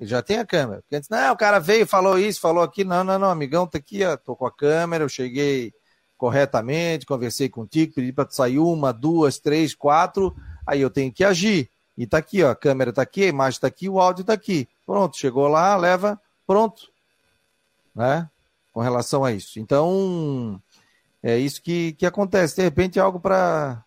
Ele 0.00 0.10
já 0.10 0.22
tem 0.22 0.40
a 0.40 0.44
câmera. 0.44 0.82
Porque 0.82 0.96
antes, 0.96 1.08
não, 1.08 1.32
o 1.32 1.36
cara 1.36 1.60
veio, 1.60 1.86
falou 1.86 2.18
isso, 2.18 2.40
falou 2.40 2.64
aquilo. 2.64 2.90
Não, 2.90 3.04
não, 3.04 3.16
não, 3.16 3.30
amigão, 3.30 3.64
tá 3.64 3.78
aqui, 3.78 4.04
ó, 4.04 4.16
tô 4.16 4.34
com 4.34 4.44
a 4.44 4.50
câmera, 4.50 5.04
eu 5.04 5.08
cheguei 5.08 5.72
corretamente, 6.18 7.06
conversei 7.06 7.48
contigo, 7.48 7.94
pedi 7.94 8.12
para 8.12 8.28
sair 8.28 8.58
uma, 8.58 8.92
duas, 8.92 9.38
três, 9.38 9.72
quatro, 9.72 10.34
aí 10.66 10.80
eu 10.80 10.90
tenho 10.90 11.12
que 11.12 11.22
agir. 11.22 11.70
E 11.96 12.08
tá 12.08 12.18
aqui, 12.18 12.42
ó, 12.42 12.50
a 12.50 12.56
câmera 12.56 12.92
tá 12.92 13.02
aqui, 13.02 13.22
a 13.22 13.28
imagem 13.28 13.60
tá 13.60 13.68
aqui, 13.68 13.88
o 13.88 14.00
áudio 14.00 14.24
tá 14.24 14.32
aqui. 14.32 14.66
Pronto, 14.84 15.16
chegou 15.16 15.46
lá, 15.46 15.76
leva 15.76 16.20
Pronto. 16.50 16.90
Né? 17.94 18.28
Com 18.72 18.80
relação 18.80 19.24
a 19.24 19.30
isso. 19.30 19.60
Então, 19.60 20.60
é 21.22 21.38
isso 21.38 21.62
que, 21.62 21.92
que 21.92 22.04
acontece. 22.04 22.56
De 22.56 22.62
repente 22.62 22.98
é 22.98 23.02
algo 23.02 23.20
para 23.20 23.84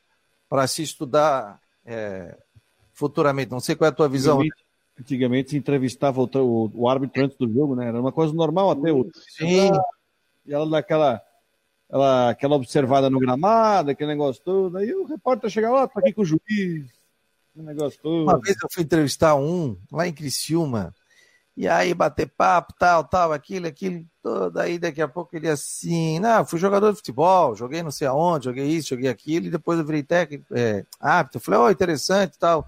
se 0.70 0.82
estudar 0.82 1.59
é, 1.86 2.38
futuramente. 2.93 3.51
Não 3.51 3.59
sei 3.59 3.76
qual 3.76 3.88
é 3.88 3.89
a 3.89 3.93
tua 3.93 4.07
visão. 4.07 4.38
Antigamente, 4.38 4.66
antigamente 4.97 5.49
se 5.49 5.57
entrevistava 5.57 6.22
o, 6.22 6.30
o, 6.38 6.72
o, 6.74 6.88
árbitro 6.88 7.26
antes 7.26 7.38
do 7.38 7.51
jogo, 7.51 7.76
né? 7.76 7.89
Era 7.89 7.99
uma 7.99 8.14
coisa 8.14 8.34
normal 8.34 8.72
até. 8.72 8.93
O, 8.93 9.11
Sim. 9.38 9.70
E 10.45 10.53
ela 10.53 10.70
daquela 10.70 11.22
aquela, 11.89 12.30
aquela 12.30 12.55
observada 12.55 13.09
no 13.09 13.20
gramado, 13.20 13.91
aquele 13.91 14.11
negócio 14.11 14.41
todo. 14.41 14.78
Aí 14.78 14.95
o 14.95 15.03
repórter 15.03 15.49
chega 15.49 15.70
lá, 15.70 15.86
tá 15.86 15.99
aqui 15.99 16.14
com 16.14 16.22
o 16.22 16.26
juiz. 16.26 16.86
negócio 17.53 17.99
todo. 18.01 18.24
Uma 18.24 18.39
vez 18.39 18.55
eu 18.64 18.70
fui 18.72 18.84
entrevistar 18.84 19.36
um 19.36 19.78
lá 19.91 20.07
em 20.07 20.14
Criciúma 20.14 20.95
e 21.56 21.68
aí 21.68 21.93
bater 21.93 22.28
papo, 22.28 22.74
tal, 22.80 23.04
tal, 23.04 23.32
aquilo, 23.32 23.68
aquilo, 23.68 24.04
todo. 24.24 24.58
Aí 24.60 24.80
daqui 24.80 25.01
a 25.01 25.08
pouco 25.08 25.36
ele 25.36 25.47
assim, 25.47 26.20
não, 26.20 26.43
fui 26.45 26.58
jogador 26.58 26.91
de 26.91 26.97
futebol, 26.97 27.56
joguei 27.56 27.84
não 27.84 27.91
sei 27.91 28.08
aonde, 28.08 28.45
joguei 28.45 28.66
isso, 28.66 28.89
joguei 28.89 29.10
aquilo, 29.10 29.45
e 29.45 29.51
depois 29.51 29.78
eu 29.78 29.86
virei 29.86 30.01
técnico, 30.01 30.45
é, 30.51 30.84
árbitro. 30.99 31.39
Falei, 31.39 31.60
ó, 31.60 31.66
oh, 31.68 31.72
interessante 31.72 32.39
tal. 32.39 32.68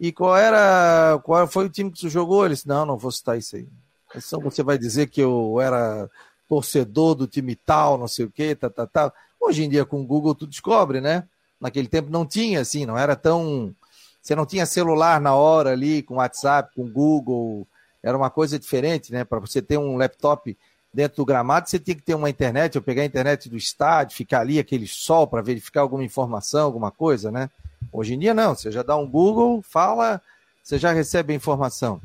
E 0.00 0.12
qual 0.12 0.36
era, 0.36 1.18
qual 1.24 1.46
foi 1.46 1.66
o 1.66 1.70
time 1.70 1.90
que 1.90 2.00
você 2.00 2.08
jogou? 2.08 2.44
Ele 2.44 2.54
disse, 2.54 2.68
não, 2.68 2.86
não 2.86 2.96
vou 2.96 3.10
citar 3.10 3.36
isso 3.36 3.56
aí. 3.56 3.68
Então 4.14 4.40
você 4.40 4.62
vai 4.62 4.78
dizer 4.78 5.08
que 5.08 5.20
eu 5.20 5.60
era 5.60 6.08
torcedor 6.48 7.14
do 7.14 7.26
time 7.26 7.54
tal, 7.54 7.98
não 7.98 8.08
sei 8.08 8.24
o 8.24 8.30
que, 8.30 8.54
tal, 8.54 8.70
tal, 8.70 8.86
tal. 8.86 9.14
Hoje 9.38 9.64
em 9.64 9.68
dia 9.68 9.84
com 9.84 10.00
o 10.00 10.06
Google 10.06 10.34
tu 10.34 10.46
descobre, 10.46 11.00
né? 11.00 11.24
Naquele 11.60 11.88
tempo 11.88 12.10
não 12.10 12.26
tinha, 12.26 12.60
assim, 12.60 12.86
não 12.86 12.96
era 12.96 13.14
tão. 13.14 13.74
Você 14.22 14.34
não 14.34 14.46
tinha 14.46 14.66
celular 14.66 15.20
na 15.20 15.34
hora 15.34 15.70
ali, 15.72 16.02
com 16.02 16.16
WhatsApp, 16.16 16.74
com 16.74 16.90
Google, 16.90 17.66
era 18.06 18.16
uma 18.16 18.30
coisa 18.30 18.56
diferente, 18.56 19.12
né? 19.12 19.24
Para 19.24 19.40
você 19.40 19.60
ter 19.60 19.76
um 19.78 19.96
laptop 19.96 20.56
dentro 20.94 21.16
do 21.16 21.24
gramado, 21.24 21.68
você 21.68 21.76
tinha 21.76 21.96
que 21.96 22.02
ter 22.02 22.14
uma 22.14 22.30
internet, 22.30 22.76
eu 22.76 22.82
pegar 22.82 23.02
a 23.02 23.04
internet 23.04 23.48
do 23.50 23.56
estádio, 23.56 24.16
ficar 24.16 24.42
ali 24.42 24.60
aquele 24.60 24.86
sol 24.86 25.26
para 25.26 25.42
verificar 25.42 25.80
alguma 25.80 26.04
informação, 26.04 26.64
alguma 26.64 26.92
coisa, 26.92 27.32
né? 27.32 27.50
Hoje 27.92 28.14
em 28.14 28.18
dia 28.20 28.32
não, 28.32 28.54
você 28.54 28.70
já 28.70 28.84
dá 28.84 28.96
um 28.96 29.10
Google, 29.10 29.60
fala, 29.60 30.22
você 30.62 30.78
já 30.78 30.92
recebe 30.92 31.32
a 31.32 31.36
informação. 31.36 32.00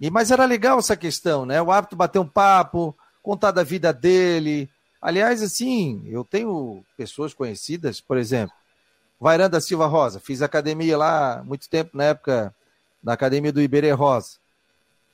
E 0.00 0.08
mas 0.08 0.30
era 0.30 0.44
legal 0.44 0.78
essa 0.78 0.96
questão, 0.96 1.44
né? 1.44 1.60
O 1.60 1.72
hábito 1.72 1.96
bater 1.96 2.20
um 2.20 2.28
papo, 2.28 2.96
contar 3.20 3.50
da 3.50 3.64
vida 3.64 3.92
dele. 3.92 4.70
Aliás, 5.02 5.42
assim, 5.42 6.00
eu 6.06 6.22
tenho 6.22 6.84
pessoas 6.96 7.34
conhecidas, 7.34 8.00
por 8.00 8.18
exemplo, 8.18 8.54
Vairanda 9.20 9.60
Silva 9.60 9.86
Rosa, 9.86 10.20
fiz 10.20 10.42
academia 10.42 10.96
lá 10.96 11.42
muito 11.44 11.68
tempo 11.68 11.90
na 11.96 12.04
época 12.04 12.54
da 13.02 13.14
academia 13.14 13.52
do 13.52 13.60
Iberê 13.60 13.90
Rosa. 13.90 14.43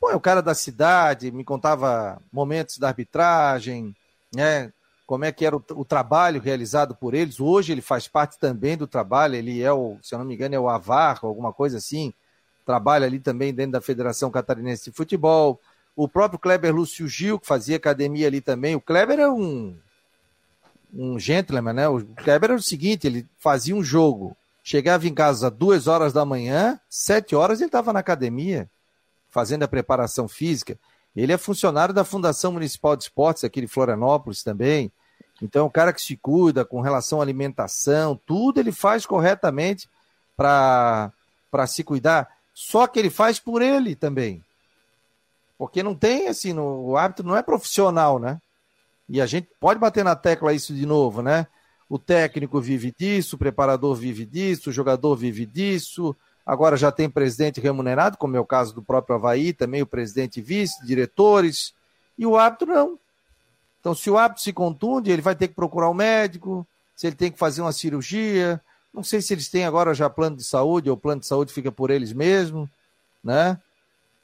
Pô, 0.00 0.10
é 0.10 0.16
o 0.16 0.20
cara 0.20 0.40
da 0.40 0.54
cidade, 0.54 1.30
me 1.30 1.44
contava 1.44 2.22
momentos 2.32 2.78
da 2.78 2.88
arbitragem, 2.88 3.94
né? 4.34 4.72
Como 5.06 5.26
é 5.26 5.32
que 5.32 5.44
era 5.44 5.54
o, 5.54 5.62
o, 5.72 5.84
trabalho 5.84 6.40
realizado 6.40 6.94
por 6.94 7.12
eles. 7.12 7.38
Hoje 7.38 7.72
ele 7.72 7.82
faz 7.82 8.08
parte 8.08 8.38
também 8.38 8.78
do 8.78 8.86
trabalho, 8.86 9.34
ele 9.34 9.60
é 9.60 9.70
o, 9.70 9.98
se 10.02 10.14
eu 10.14 10.18
não 10.18 10.24
me 10.24 10.34
engano, 10.34 10.54
é 10.54 10.58
o 10.58 10.70
AVAR, 10.70 11.18
alguma 11.22 11.52
coisa 11.52 11.76
assim. 11.76 12.14
Trabalha 12.64 13.04
ali 13.04 13.20
também 13.20 13.52
dentro 13.52 13.72
da 13.72 13.80
Federação 13.82 14.30
Catarinense 14.30 14.84
de 14.90 14.96
Futebol. 14.96 15.60
O 15.94 16.08
próprio 16.08 16.38
Kleber 16.38 16.74
Lúcio 16.74 17.06
Gil, 17.06 17.38
que 17.38 17.46
fazia 17.46 17.76
academia 17.76 18.26
ali 18.26 18.40
também. 18.40 18.74
O 18.74 18.80
Kleber 18.80 19.18
era 19.18 19.30
um, 19.30 19.76
um 20.94 21.18
gentleman, 21.18 21.74
né? 21.74 21.88
O 21.88 22.02
Kleber 22.06 22.52
era 22.52 22.58
o 22.58 22.62
seguinte: 22.62 23.06
ele 23.06 23.26
fazia 23.38 23.76
um 23.76 23.84
jogo, 23.84 24.34
chegava 24.64 25.06
em 25.06 25.12
casa 25.12 25.50
duas 25.50 25.86
horas 25.86 26.12
da 26.14 26.24
manhã, 26.24 26.80
sete 26.88 27.36
horas 27.36 27.60
ele 27.60 27.68
estava 27.68 27.92
na 27.92 28.00
academia 28.00 28.70
fazendo 29.30 29.62
a 29.62 29.68
preparação 29.68 30.28
física. 30.28 30.78
Ele 31.14 31.32
é 31.32 31.38
funcionário 31.38 31.94
da 31.94 32.04
Fundação 32.04 32.52
Municipal 32.52 32.96
de 32.96 33.04
Esportes 33.04 33.44
aqui 33.44 33.60
de 33.60 33.66
Florianópolis 33.66 34.42
também. 34.42 34.92
Então, 35.42 35.66
o 35.66 35.70
cara 35.70 35.92
que 35.92 36.02
se 36.02 36.16
cuida 36.16 36.64
com 36.64 36.80
relação 36.80 37.20
à 37.20 37.22
alimentação, 37.22 38.20
tudo 38.26 38.60
ele 38.60 38.72
faz 38.72 39.06
corretamente 39.06 39.88
para 40.36 41.12
se 41.66 41.82
cuidar. 41.82 42.28
Só 42.52 42.86
que 42.86 42.98
ele 42.98 43.10
faz 43.10 43.38
por 43.38 43.62
ele 43.62 43.94
também. 43.94 44.44
Porque 45.56 45.82
não 45.82 45.94
tem, 45.94 46.28
assim, 46.28 46.52
no, 46.52 46.88
o 46.88 46.96
árbitro 46.96 47.26
não 47.26 47.36
é 47.36 47.42
profissional, 47.42 48.18
né? 48.18 48.40
E 49.08 49.20
a 49.20 49.26
gente 49.26 49.48
pode 49.58 49.80
bater 49.80 50.04
na 50.04 50.14
tecla 50.14 50.52
isso 50.52 50.72
de 50.72 50.86
novo, 50.86 51.22
né? 51.22 51.46
O 51.88 51.98
técnico 51.98 52.60
vive 52.60 52.94
disso, 52.96 53.34
o 53.34 53.38
preparador 53.38 53.94
vive 53.94 54.24
disso, 54.24 54.70
o 54.70 54.72
jogador 54.72 55.16
vive 55.16 55.44
disso. 55.44 56.14
Agora 56.50 56.76
já 56.76 56.90
tem 56.90 57.08
presidente 57.08 57.60
remunerado, 57.60 58.18
como 58.18 58.36
é 58.36 58.40
o 58.40 58.44
caso 58.44 58.74
do 58.74 58.82
próprio 58.82 59.14
Havaí, 59.14 59.52
também 59.52 59.82
o 59.82 59.86
presidente 59.86 60.40
vice, 60.40 60.84
diretores. 60.84 61.72
E 62.18 62.26
o 62.26 62.36
árbitro 62.36 62.66
não. 62.74 62.98
Então, 63.78 63.94
se 63.94 64.10
o 64.10 64.18
árbitro 64.18 64.42
se 64.42 64.52
contunde, 64.52 65.12
ele 65.12 65.22
vai 65.22 65.36
ter 65.36 65.46
que 65.46 65.54
procurar 65.54 65.88
um 65.88 65.94
médico, 65.94 66.66
se 66.96 67.06
ele 67.06 67.14
tem 67.14 67.30
que 67.30 67.38
fazer 67.38 67.62
uma 67.62 67.70
cirurgia. 67.70 68.60
Não 68.92 69.04
sei 69.04 69.22
se 69.22 69.32
eles 69.32 69.48
têm 69.48 69.64
agora 69.64 69.94
já 69.94 70.10
plano 70.10 70.36
de 70.36 70.42
saúde, 70.42 70.90
ou 70.90 70.96
o 70.96 71.00
plano 71.00 71.20
de 71.20 71.28
saúde 71.28 71.52
fica 71.52 71.70
por 71.70 71.88
eles 71.88 72.12
mesmos, 72.12 72.68
né? 73.22 73.56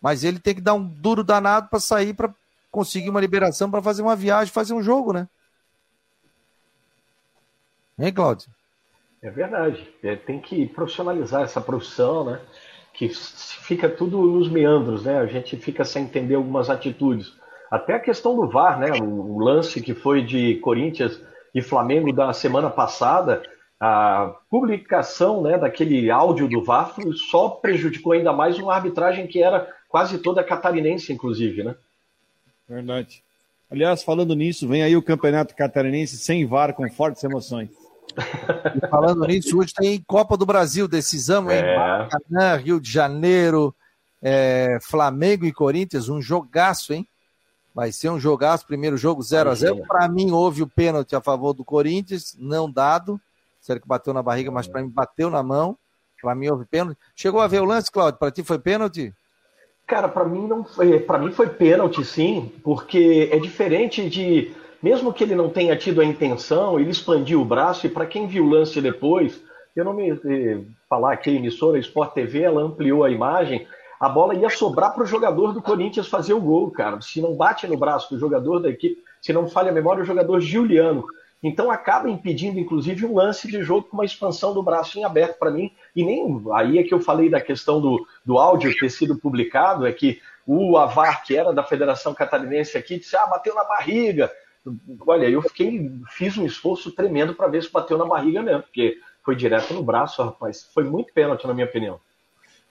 Mas 0.02 0.24
ele 0.24 0.40
tem 0.40 0.56
que 0.56 0.60
dar 0.60 0.74
um 0.74 0.84
duro 0.84 1.22
danado 1.22 1.68
para 1.68 1.78
sair, 1.78 2.12
para 2.12 2.34
conseguir 2.72 3.08
uma 3.08 3.20
liberação 3.20 3.70
para 3.70 3.80
fazer 3.80 4.02
uma 4.02 4.16
viagem, 4.16 4.52
fazer 4.52 4.74
um 4.74 4.82
jogo, 4.82 5.12
né? 5.12 5.28
Hein, 7.96 8.12
Cláudio? 8.12 8.50
É 9.22 9.30
verdade. 9.30 9.88
É, 10.02 10.16
tem 10.16 10.40
que 10.40 10.66
profissionalizar 10.66 11.42
essa 11.42 11.60
profissão, 11.60 12.24
né? 12.24 12.40
Que 12.94 13.08
fica 13.08 13.88
tudo 13.88 14.22
nos 14.22 14.48
meandros, 14.48 15.04
né? 15.04 15.18
A 15.18 15.26
gente 15.26 15.56
fica 15.56 15.84
sem 15.84 16.04
entender 16.04 16.34
algumas 16.34 16.70
atitudes. 16.70 17.32
Até 17.70 17.94
a 17.94 18.00
questão 18.00 18.36
do 18.36 18.48
VAR, 18.48 18.78
né? 18.78 18.92
O, 19.00 19.38
lance 19.38 19.82
que 19.82 19.94
foi 19.94 20.22
de 20.22 20.56
Corinthians 20.56 21.20
e 21.54 21.60
Flamengo 21.60 22.12
da 22.12 22.32
semana 22.32 22.70
passada, 22.70 23.42
a 23.80 24.34
publicação 24.50 25.42
né, 25.42 25.58
daquele 25.58 26.10
áudio 26.10 26.48
do 26.48 26.62
VAR 26.62 26.94
só 27.30 27.48
prejudicou 27.48 28.12
ainda 28.12 28.32
mais 28.32 28.58
uma 28.58 28.74
arbitragem 28.74 29.26
que 29.26 29.42
era 29.42 29.68
quase 29.88 30.18
toda 30.18 30.44
catarinense, 30.44 31.12
inclusive, 31.12 31.62
né? 31.62 31.74
Verdade. 32.68 33.22
Aliás, 33.70 34.02
falando 34.02 34.34
nisso, 34.34 34.68
vem 34.68 34.82
aí 34.82 34.96
o 34.96 35.02
Campeonato 35.02 35.54
Catarinense 35.54 36.16
sem 36.16 36.46
VAR, 36.46 36.72
com 36.72 36.88
fortes 36.88 37.22
emoções. 37.24 37.68
E 38.74 38.88
falando 38.88 39.26
nisso, 39.26 39.58
hoje 39.58 39.72
tem 39.74 40.02
Copa 40.06 40.36
do 40.36 40.46
Brasil, 40.46 40.88
decisão 40.88 41.50
é. 41.50 41.60
em 41.60 41.76
Maracanã, 41.76 42.56
Rio 42.56 42.80
de 42.80 42.90
Janeiro, 42.90 43.74
é, 44.22 44.78
Flamengo 44.80 45.44
e 45.44 45.52
Corinthians, 45.52 46.08
um 46.08 46.20
jogaço, 46.20 46.92
hein? 46.92 47.06
Vai 47.74 47.92
ser 47.92 48.08
um 48.08 48.18
jogaço, 48.18 48.66
primeiro 48.66 48.96
jogo 48.96 49.22
0 49.22 49.50
a 49.50 49.54
0 49.54 49.82
Para 49.86 50.08
mim, 50.08 50.30
houve 50.30 50.62
o 50.62 50.66
pênalti 50.66 51.14
a 51.14 51.20
favor 51.20 51.52
do 51.52 51.64
Corinthians, 51.64 52.34
não 52.38 52.70
dado. 52.70 53.20
Sério 53.60 53.82
que 53.82 53.88
bateu 53.88 54.14
na 54.14 54.22
barriga, 54.22 54.50
mas 54.50 54.66
para 54.66 54.80
mim 54.80 54.88
bateu 54.88 55.28
na 55.28 55.42
mão. 55.42 55.76
Para 56.22 56.34
mim 56.34 56.48
houve 56.48 56.64
pênalti. 56.64 56.98
Chegou 57.14 57.40
a 57.40 57.46
ver 57.46 57.60
o 57.60 57.66
lance, 57.66 57.90
Claudio? 57.90 58.18
Para 58.18 58.30
ti 58.30 58.42
foi 58.42 58.58
pênalti? 58.58 59.12
Cara, 59.86 60.08
para 60.08 60.24
mim 60.24 60.46
não 60.46 60.64
foi. 60.64 60.98
Para 61.00 61.18
mim 61.18 61.30
foi 61.32 61.48
pênalti, 61.48 62.04
sim, 62.04 62.50
porque 62.64 63.28
é 63.30 63.38
diferente 63.38 64.08
de 64.08 64.54
mesmo 64.86 65.12
que 65.12 65.24
ele 65.24 65.34
não 65.34 65.50
tenha 65.50 65.74
tido 65.74 66.00
a 66.00 66.04
intenção, 66.04 66.78
ele 66.78 66.90
expandiu 66.90 67.42
o 67.42 67.44
braço 67.44 67.84
e 67.84 67.90
para 67.90 68.06
quem 68.06 68.28
viu 68.28 68.44
o 68.44 68.48
lance 68.48 68.80
depois, 68.80 69.42
eu 69.74 69.84
não 69.84 69.92
me 69.92 70.10
eh, 70.12 70.60
falar 70.88 71.16
que 71.16 71.28
a 71.28 71.32
emissora 71.32 71.76
Sport 71.80 72.14
TV 72.14 72.42
ela 72.42 72.62
ampliou 72.62 73.02
a 73.02 73.10
imagem, 73.10 73.66
a 73.98 74.08
bola 74.08 74.36
ia 74.36 74.48
sobrar 74.48 74.94
para 74.94 75.02
o 75.02 75.06
jogador 75.06 75.52
do 75.52 75.60
Corinthians 75.60 76.06
fazer 76.06 76.34
o 76.34 76.40
gol, 76.40 76.70
cara. 76.70 77.00
Se 77.00 77.20
não 77.20 77.34
bate 77.34 77.66
no 77.66 77.76
braço 77.76 78.14
do 78.14 78.20
jogador 78.20 78.60
da 78.60 78.70
equipe, 78.70 79.02
se 79.20 79.32
não 79.32 79.48
falha 79.48 79.72
a 79.72 79.74
memória, 79.74 80.04
o 80.04 80.06
jogador 80.06 80.38
Juliano. 80.38 81.04
Então 81.42 81.68
acaba 81.68 82.08
impedindo, 82.08 82.60
inclusive, 82.60 83.04
um 83.06 83.16
lance 83.16 83.48
de 83.48 83.64
jogo 83.64 83.88
com 83.88 83.96
uma 83.96 84.04
expansão 84.04 84.54
do 84.54 84.62
braço 84.62 85.00
em 85.00 85.04
aberto 85.04 85.36
para 85.36 85.50
mim. 85.50 85.72
E 85.96 86.04
nem 86.04 86.40
aí 86.52 86.78
é 86.78 86.84
que 86.84 86.94
eu 86.94 87.00
falei 87.00 87.28
da 87.28 87.40
questão 87.40 87.80
do, 87.80 88.06
do 88.24 88.38
áudio 88.38 88.72
ter 88.78 88.90
sido 88.90 89.16
publicado, 89.16 89.84
é 89.84 89.92
que 89.92 90.20
o 90.46 90.78
Avar, 90.78 91.24
que 91.24 91.36
era 91.36 91.52
da 91.52 91.64
Federação 91.64 92.14
Catarinense 92.14 92.78
aqui, 92.78 93.00
disse: 93.00 93.16
ah, 93.16 93.26
bateu 93.26 93.52
na 93.52 93.64
barriga. 93.64 94.30
Olha, 95.06 95.28
eu 95.28 95.42
fiquei, 95.42 95.90
fiz 96.10 96.36
um 96.36 96.44
esforço 96.44 96.90
tremendo 96.90 97.34
para 97.34 97.48
ver 97.48 97.62
se 97.62 97.72
bateu 97.72 97.96
na 97.96 98.04
barriga 98.04 98.42
mesmo, 98.42 98.62
porque 98.62 98.98
foi 99.24 99.36
direto 99.36 99.74
no 99.74 99.82
braço, 99.82 100.22
rapaz. 100.22 100.68
Foi 100.72 100.84
muito 100.84 101.12
pênalti, 101.12 101.46
na 101.46 101.54
minha 101.54 101.66
opinião. 101.66 102.00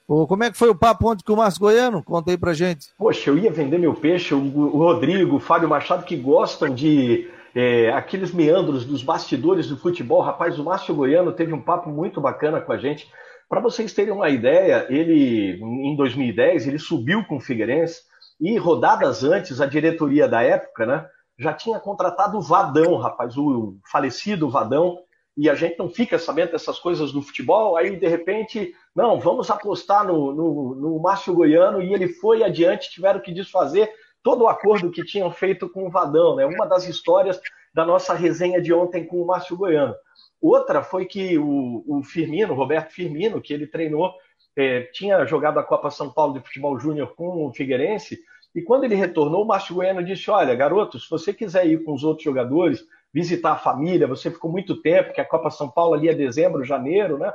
como 0.08 0.44
é 0.44 0.52
que 0.52 0.58
foi 0.58 0.70
o 0.70 0.76
papo 0.76 1.10
ontem 1.10 1.24
com 1.24 1.34
o 1.34 1.38
Márcio 1.38 1.60
Goiano? 1.60 2.04
Conta 2.04 2.32
aí 2.32 2.38
pra 2.38 2.54
gente. 2.54 2.90
Poxa, 2.98 3.30
eu 3.30 3.38
ia 3.38 3.52
vender 3.52 3.78
meu 3.78 3.94
peixe, 3.94 4.34
o, 4.34 4.40
o 4.40 4.78
Rodrigo, 4.78 5.38
o 5.38 5.40
Fábio 5.40 5.70
Machado, 5.70 6.06
que 6.06 6.16
gostam 6.16 6.70
de 6.74 7.30
é, 7.56 7.92
aqueles 7.92 8.34
meandros 8.34 8.86
dos 8.86 9.02
bastidores 9.04 9.68
do 9.68 9.78
futebol. 9.78 10.22
Rapaz, 10.22 10.60
o 10.60 10.64
Márcio 10.64 10.96
Goiano 10.96 11.32
teve 11.32 11.54
um 11.54 11.62
papo 11.62 11.90
muito 11.90 12.20
bacana 12.20 12.60
com 12.60 12.72
a 12.72 12.78
gente. 12.78 13.10
Para 13.48 13.62
vocês 13.62 13.94
terem 13.94 14.14
uma 14.14 14.30
ideia, 14.30 14.88
ele, 14.90 15.60
em 15.62 15.96
2010, 15.96 16.68
ele 16.68 16.80
subiu 16.80 17.24
com 17.26 17.38
o 17.38 17.40
Figueirense 17.40 18.02
e 18.42 18.58
rodadas 18.58 19.24
antes, 19.24 19.62
a 19.62 19.66
diretoria 19.66 20.28
da 20.28 20.42
época, 20.42 20.86
né, 20.86 21.06
já 21.38 21.54
tinha 21.54 21.80
contratado 21.80 22.38
o 22.38 22.42
Vadão, 22.42 22.98
rapaz, 22.98 23.38
o 23.38 23.78
falecido 23.90 24.50
Vadão, 24.50 25.00
e 25.38 25.50
a 25.50 25.56
gente 25.56 25.78
não 25.78 25.90
fica 25.90 26.18
sabendo 26.18 26.52
dessas 26.52 26.80
coisas 26.80 27.12
do 27.12 27.22
futebol, 27.22 27.76
aí 27.76 27.96
de 27.98 28.08
repente, 28.08 28.74
não, 28.96 29.20
vamos 29.20 29.50
apostar 29.52 30.06
no, 30.06 30.34
no, 30.34 30.76
no 30.76 31.00
Márcio 31.00 31.34
Goiano, 31.34 31.82
e 31.82 31.94
ele 31.94 32.08
foi 32.08 32.44
adiante, 32.44 32.90
tiveram 32.90 33.20
que 33.20 33.34
desfazer 33.34 33.92
todo 34.24 34.44
o 34.44 34.48
acordo 34.48 34.92
que 34.92 35.04
tinham 35.04 35.30
feito 35.30 35.70
com 35.70 35.88
o 35.88 35.92
Vadão, 35.92 36.36
né? 36.36 36.46
Uma 36.46 36.66
das 36.66 36.88
histórias 36.88 37.40
da 37.74 37.86
nossa 37.86 38.14
resenha 38.14 38.62
de 38.62 38.74
ontem 38.74 39.06
com 39.06 39.22
o 39.22 39.28
Márcio 39.28 39.58
Goiano. 39.58 39.94
Outra 40.42 40.82
foi 40.82 41.06
que 41.06 41.38
o, 41.38 41.84
o 41.86 42.02
Firmino, 42.02 42.54
Roberto 42.54 42.92
Firmino, 42.92 43.42
que 43.42 43.54
ele 43.54 43.68
treinou, 43.68 44.14
é, 44.56 44.84
tinha 44.94 45.26
jogado 45.26 45.60
a 45.60 45.64
Copa 45.64 45.92
São 45.92 46.12
Paulo 46.12 46.34
de 46.34 46.40
Futebol 46.40 46.80
Júnior 46.80 47.14
com 47.16 47.46
o 47.46 47.54
Figueirense, 47.54 48.20
e 48.56 48.62
quando 48.62 48.86
ele 48.86 48.96
retornou, 48.96 49.44
o 49.44 49.48
Márcio 49.48 49.76
Goiano 49.76 50.02
disse: 50.02 50.32
Olha, 50.32 50.56
garoto, 50.56 50.98
se 50.98 51.10
você 51.10 51.34
quiser 51.34 51.68
ir 51.68 51.84
com 51.84 51.94
os 51.94 52.06
outros 52.06 52.24
jogadores, 52.24 52.82
visitar 53.14 53.52
a 53.52 53.58
família, 53.58 54.08
você 54.08 54.32
ficou 54.32 54.50
muito 54.50 54.82
tempo, 54.82 55.14
que 55.14 55.20
a 55.20 55.28
Copa 55.28 55.50
São 55.50 55.70
Paulo 55.70 55.94
ali 55.94 56.08
é 56.08 56.14
dezembro, 56.14 56.64
janeiro, 56.64 57.18
né? 57.18 57.34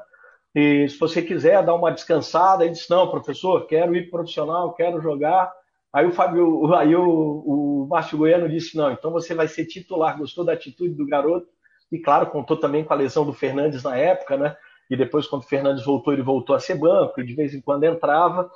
E 0.54 0.88
se 0.88 0.98
você 0.98 1.20
quiser 1.20 1.62
dar 1.62 1.74
uma 1.74 1.92
descansada, 1.92 2.64
ele 2.64 2.72
disse: 2.72 2.88
Não, 2.88 3.10
professor, 3.10 3.66
quero 3.66 3.94
ir 3.94 4.10
profissional, 4.10 4.72
quero 4.72 4.98
jogar. 5.00 5.52
Aí 5.92 6.06
o 6.06 6.12
Fábio, 6.12 6.72
aí 6.74 6.96
o, 6.96 7.02
o 7.04 7.86
Márcio 7.90 8.16
Goiano 8.16 8.48
disse: 8.48 8.74
Não, 8.74 8.90
então 8.90 9.10
você 9.10 9.34
vai 9.34 9.46
ser 9.46 9.66
titular. 9.66 10.16
Gostou 10.16 10.42
da 10.42 10.54
atitude 10.54 10.94
do 10.94 11.06
garoto? 11.06 11.48
E 11.92 11.98
claro, 11.98 12.30
contou 12.30 12.56
também 12.56 12.82
com 12.82 12.94
a 12.94 12.96
lesão 12.96 13.26
do 13.26 13.32
Fernandes 13.34 13.82
na 13.82 13.94
época, 13.94 14.38
né? 14.38 14.56
E 14.88 14.96
depois, 14.96 15.26
quando 15.26 15.42
o 15.42 15.46
Fernandes 15.46 15.84
voltou, 15.84 16.12
ele 16.12 16.22
voltou 16.22 16.56
a 16.56 16.60
ser 16.60 16.76
banco, 16.76 17.20
e 17.20 17.26
de 17.26 17.34
vez 17.34 17.54
em 17.54 17.60
quando 17.60 17.84
entrava. 17.84 18.50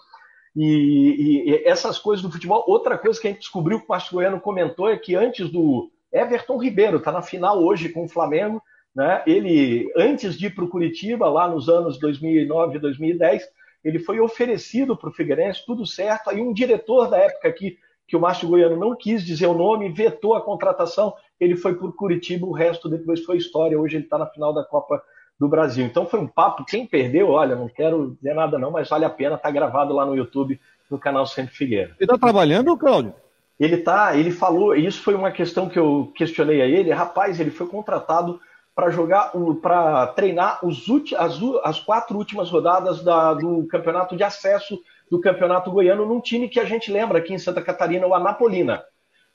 E, 0.57 1.51
e, 1.51 1.63
essas 1.65 1.99
coisas 1.99 2.23
do 2.23 2.31
futebol. 2.31 2.65
Outra 2.67 2.97
coisa 2.97 3.21
que 3.21 3.27
a 3.27 3.31
gente 3.31 3.41
descobriu 3.41 3.81
que 3.81 3.87
o 3.87 3.89
Márcio 3.89 4.15
Goiano 4.15 4.41
comentou 4.41 4.89
é 4.89 4.97
que 4.97 5.15
antes 5.15 5.51
do 5.51 5.91
Everton 6.13 6.59
Ribeiro, 6.59 6.99
está 6.99 7.11
na 7.11 7.23
final 7.23 7.63
hoje 7.63 7.89
com 7.89 8.05
o 8.05 8.09
Flamengo, 8.09 8.63
né? 8.95 9.23
Ele, 9.27 9.91
antes 9.97 10.39
de 10.39 10.47
ir 10.47 10.55
para 10.55 10.65
o 10.65 10.69
Curitiba, 10.69 11.29
lá 11.29 11.49
nos 11.49 11.69
anos 11.69 11.99
2009 11.99 12.77
e 12.77 12.81
2010, 12.81 13.43
ele 13.83 13.99
foi 13.99 14.21
oferecido 14.21 14.97
para 14.97 15.09
o 15.11 15.13
Figueirense, 15.13 15.67
tudo 15.67 15.85
certo. 15.85 16.31
Aí 16.31 16.41
um 16.41 16.53
diretor 16.53 17.11
da 17.11 17.19
época 17.19 17.49
aqui, 17.49 17.77
que 18.07 18.17
o 18.17 18.21
Márcio 18.21 18.49
Goiano 18.49 18.77
não 18.77 18.95
quis 18.95 19.25
dizer 19.25 19.47
o 19.47 19.55
nome, 19.55 19.91
vetou 19.91 20.35
a 20.35 20.41
contratação, 20.41 21.15
ele 21.41 21.57
foi 21.57 21.75
para 21.75 21.87
o 21.87 21.93
Curitiba, 21.93 22.47
o 22.47 22.53
resto 22.53 22.89
depois 22.89 23.25
foi 23.25 23.37
história. 23.37 23.79
Hoje 23.79 23.97
ele 23.97 24.05
está 24.05 24.17
na 24.17 24.27
final 24.27 24.53
da 24.53 24.63
Copa 24.63 25.03
do 25.39 25.49
Brasil. 25.49 25.85
Então 25.85 26.07
foi 26.07 26.21
um 26.21 26.27
papo. 26.27 26.65
Quem 26.65 26.87
perdeu, 26.87 27.31
olha, 27.31 27.57
não 27.57 27.69
quero 27.69 28.17
dizer 28.17 28.35
nada 28.35 28.59
não, 28.59 28.71
mas 28.71 28.89
vale 28.89 29.05
a 29.05 29.11
pena, 29.11 29.39
tá 29.39 29.51
gravado 29.51 29.95
lá 29.95 30.07
no 30.07 30.17
YouTube, 30.17 30.61
no 30.91 30.99
canal 30.99 31.27
Sempre 31.27 31.55
Figueira. 31.55 31.95
Ele 31.99 32.11
está 32.11 32.19
trabalhando, 32.19 32.77
Cláudio? 32.77 33.15
Ele 33.59 33.77
tá, 33.77 34.17
ele 34.17 34.31
falou, 34.31 34.75
isso 34.75 35.03
foi 35.03 35.15
uma 35.15 35.31
questão 35.31 35.69
que 35.69 35.79
eu 35.79 36.13
questionei 36.15 36.61
a 36.61 36.67
ele. 36.67 36.91
Rapaz, 36.91 37.39
ele 37.39 37.51
foi 37.51 37.67
contratado 37.67 38.41
para 38.75 38.91
jogar, 38.91 39.33
para 39.63 40.09
treinar 40.09 40.59
os 40.65 40.85
as, 41.17 41.39
as 41.63 41.79
quatro 41.79 42.19
últimas 42.19 42.51
rodadas 42.51 43.05
da, 43.05 43.35
do 43.35 43.67
campeonato 43.69 44.17
de 44.17 44.25
acesso 44.25 44.81
do 45.09 45.21
campeonato 45.21 45.71
goiano 45.71 46.05
num 46.05 46.21
time 46.21 46.49
que 46.49 46.59
a 46.59 46.65
gente 46.65 46.91
lembra 46.91 47.19
aqui 47.19 47.33
em 47.33 47.39
Santa 47.39 47.63
Catarina, 47.63 48.07
o 48.07 48.15
Anapolina. 48.15 48.83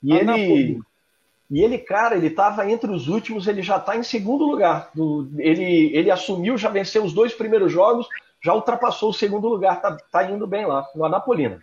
E 0.02 0.12
Anapolina. 0.12 0.52
ele 0.52 0.80
e 1.50 1.62
ele, 1.62 1.78
cara, 1.78 2.16
ele 2.16 2.28
estava 2.28 2.70
entre 2.70 2.90
os 2.90 3.08
últimos, 3.08 3.48
ele 3.48 3.60
já 3.60 3.76
está 3.76 3.96
em 3.96 4.04
segundo 4.04 4.46
lugar. 4.46 4.90
Do, 4.94 5.28
ele, 5.38 5.90
ele 5.92 6.10
assumiu, 6.10 6.56
já 6.56 6.68
venceu 6.68 7.02
os 7.02 7.12
dois 7.12 7.34
primeiros 7.34 7.72
jogos, 7.72 8.06
já 8.40 8.54
ultrapassou 8.54 9.10
o 9.10 9.14
segundo 9.14 9.48
lugar, 9.48 9.76
está 9.76 9.96
tá 9.96 10.30
indo 10.30 10.46
bem 10.46 10.64
lá, 10.64 10.86
no 10.94 11.04
Anapolina. 11.04 11.60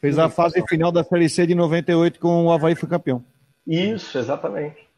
Fez 0.00 0.18
a 0.18 0.28
fase 0.28 0.60
final 0.66 0.90
da 0.90 1.04
Série 1.04 1.28
C 1.28 1.46
de 1.46 1.54
98 1.54 2.18
com 2.18 2.46
o 2.46 2.52
Havaí 2.52 2.74
foi 2.74 2.88
campeão. 2.88 3.24
Isso, 3.66 4.18
exatamente. 4.18 4.88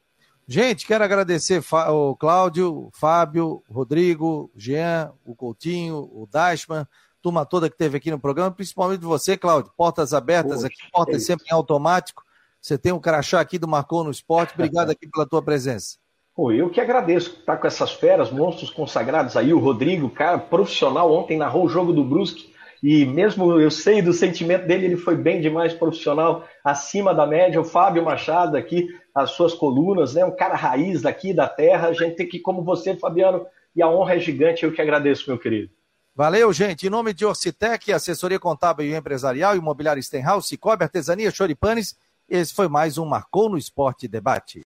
Gente, 0.47 0.87
quero 0.87 1.05
agradecer 1.05 1.63
o 1.91 2.17
Cláudio, 2.17 2.87
o 2.87 2.91
Fábio, 2.93 3.63
o 3.69 3.75
Rodrigo, 3.75 4.51
o 4.55 4.59
Jean, 4.59 5.13
o 5.25 5.35
Coutinho, 5.35 5.97
o 6.13 6.27
Dashman, 6.31 6.87
turma 7.21 7.45
toda 7.45 7.69
que 7.69 7.75
esteve 7.75 7.99
aqui 7.99 8.11
no 8.11 8.19
programa, 8.19 8.51
principalmente 8.51 9.01
você, 9.01 9.37
Cláudio. 9.37 9.73
Portas 9.77 10.15
abertas 10.15 10.63
Poxa, 10.63 10.67
aqui, 10.67 10.91
portas 10.91 11.17
é 11.17 11.19
sempre 11.21 11.47
em 11.51 11.55
automático. 11.55 12.25
Você 12.63 12.79
tem 12.79 12.93
um 12.93 13.01
crachá 13.01 13.41
aqui 13.41 13.59
do 13.59 13.67
Marcou 13.67 14.05
no 14.05 14.11
Esporte. 14.13 14.55
Obrigado 14.55 14.91
aqui 14.91 15.09
pela 15.09 15.27
tua 15.27 15.43
presença. 15.43 15.99
Pô, 16.35 16.53
eu 16.53 16.71
que 16.71 16.81
agradeço 16.81 17.41
estar 17.41 17.57
com 17.57 17.67
essas 17.67 17.93
feras, 17.93 18.31
monstros 18.31 18.71
consagrados 18.71 19.37
aí. 19.37 19.53
O 19.53 19.59
Rodrigo, 19.59 20.09
cara, 20.09 20.39
profissional, 20.39 21.13
ontem 21.13 21.37
narrou 21.37 21.67
o 21.67 21.69
jogo 21.69 21.93
do 21.93 22.05
Brusque 22.05 22.55
E 22.83 23.05
mesmo 23.05 23.61
eu 23.61 23.71
sei 23.71 24.01
do 24.01 24.13
sentimento 24.13 24.67
dele, 24.67 24.87
ele 24.87 24.97
foi 24.97 25.17
bem 25.17 25.41
demais 25.41 25.75
profissional, 25.75 26.45
acima 26.65 27.13
da 27.13 27.27
média. 27.27 27.61
O 27.61 27.65
Fábio 27.65 28.05
Machado 28.05 28.57
aqui, 28.57 28.89
as 29.13 29.33
suas 29.33 29.53
colunas, 29.55 30.15
né? 30.15 30.25
Um 30.25 30.35
cara 30.35 30.55
raiz 30.55 31.03
daqui 31.03 31.35
da 31.35 31.49
terra. 31.49 31.89
A 31.89 31.93
gente 31.93 32.15
tem 32.15 32.29
que, 32.29 32.39
como 32.39 32.63
você, 32.63 32.97
Fabiano, 32.97 33.45
e 33.75 33.83
a 33.83 33.89
honra 33.89 34.15
é 34.15 34.19
gigante. 34.21 34.65
Eu 34.65 34.73
que 34.73 34.81
agradeço, 34.81 35.29
meu 35.29 35.39
querido. 35.39 35.71
Valeu, 36.15 36.53
gente. 36.53 36.87
Em 36.87 36.91
nome 36.91 37.13
de 37.13 37.25
Orcitec, 37.25 37.93
assessoria 37.93 38.39
contábil 38.39 38.87
e 38.87 38.95
empresarial, 38.95 39.57
imobiliário 39.57 40.03
Stenhouse, 40.03 40.47
Cicobi, 40.47 40.85
artesania, 40.85 41.31
choripanes, 41.31 41.97
esse 42.33 42.55
foi 42.55 42.67
mais 42.67 42.97
um 42.97 43.05
Marcou 43.05 43.51
no 43.51 43.59
Esporte 43.59 44.09
Debate. 44.09 44.59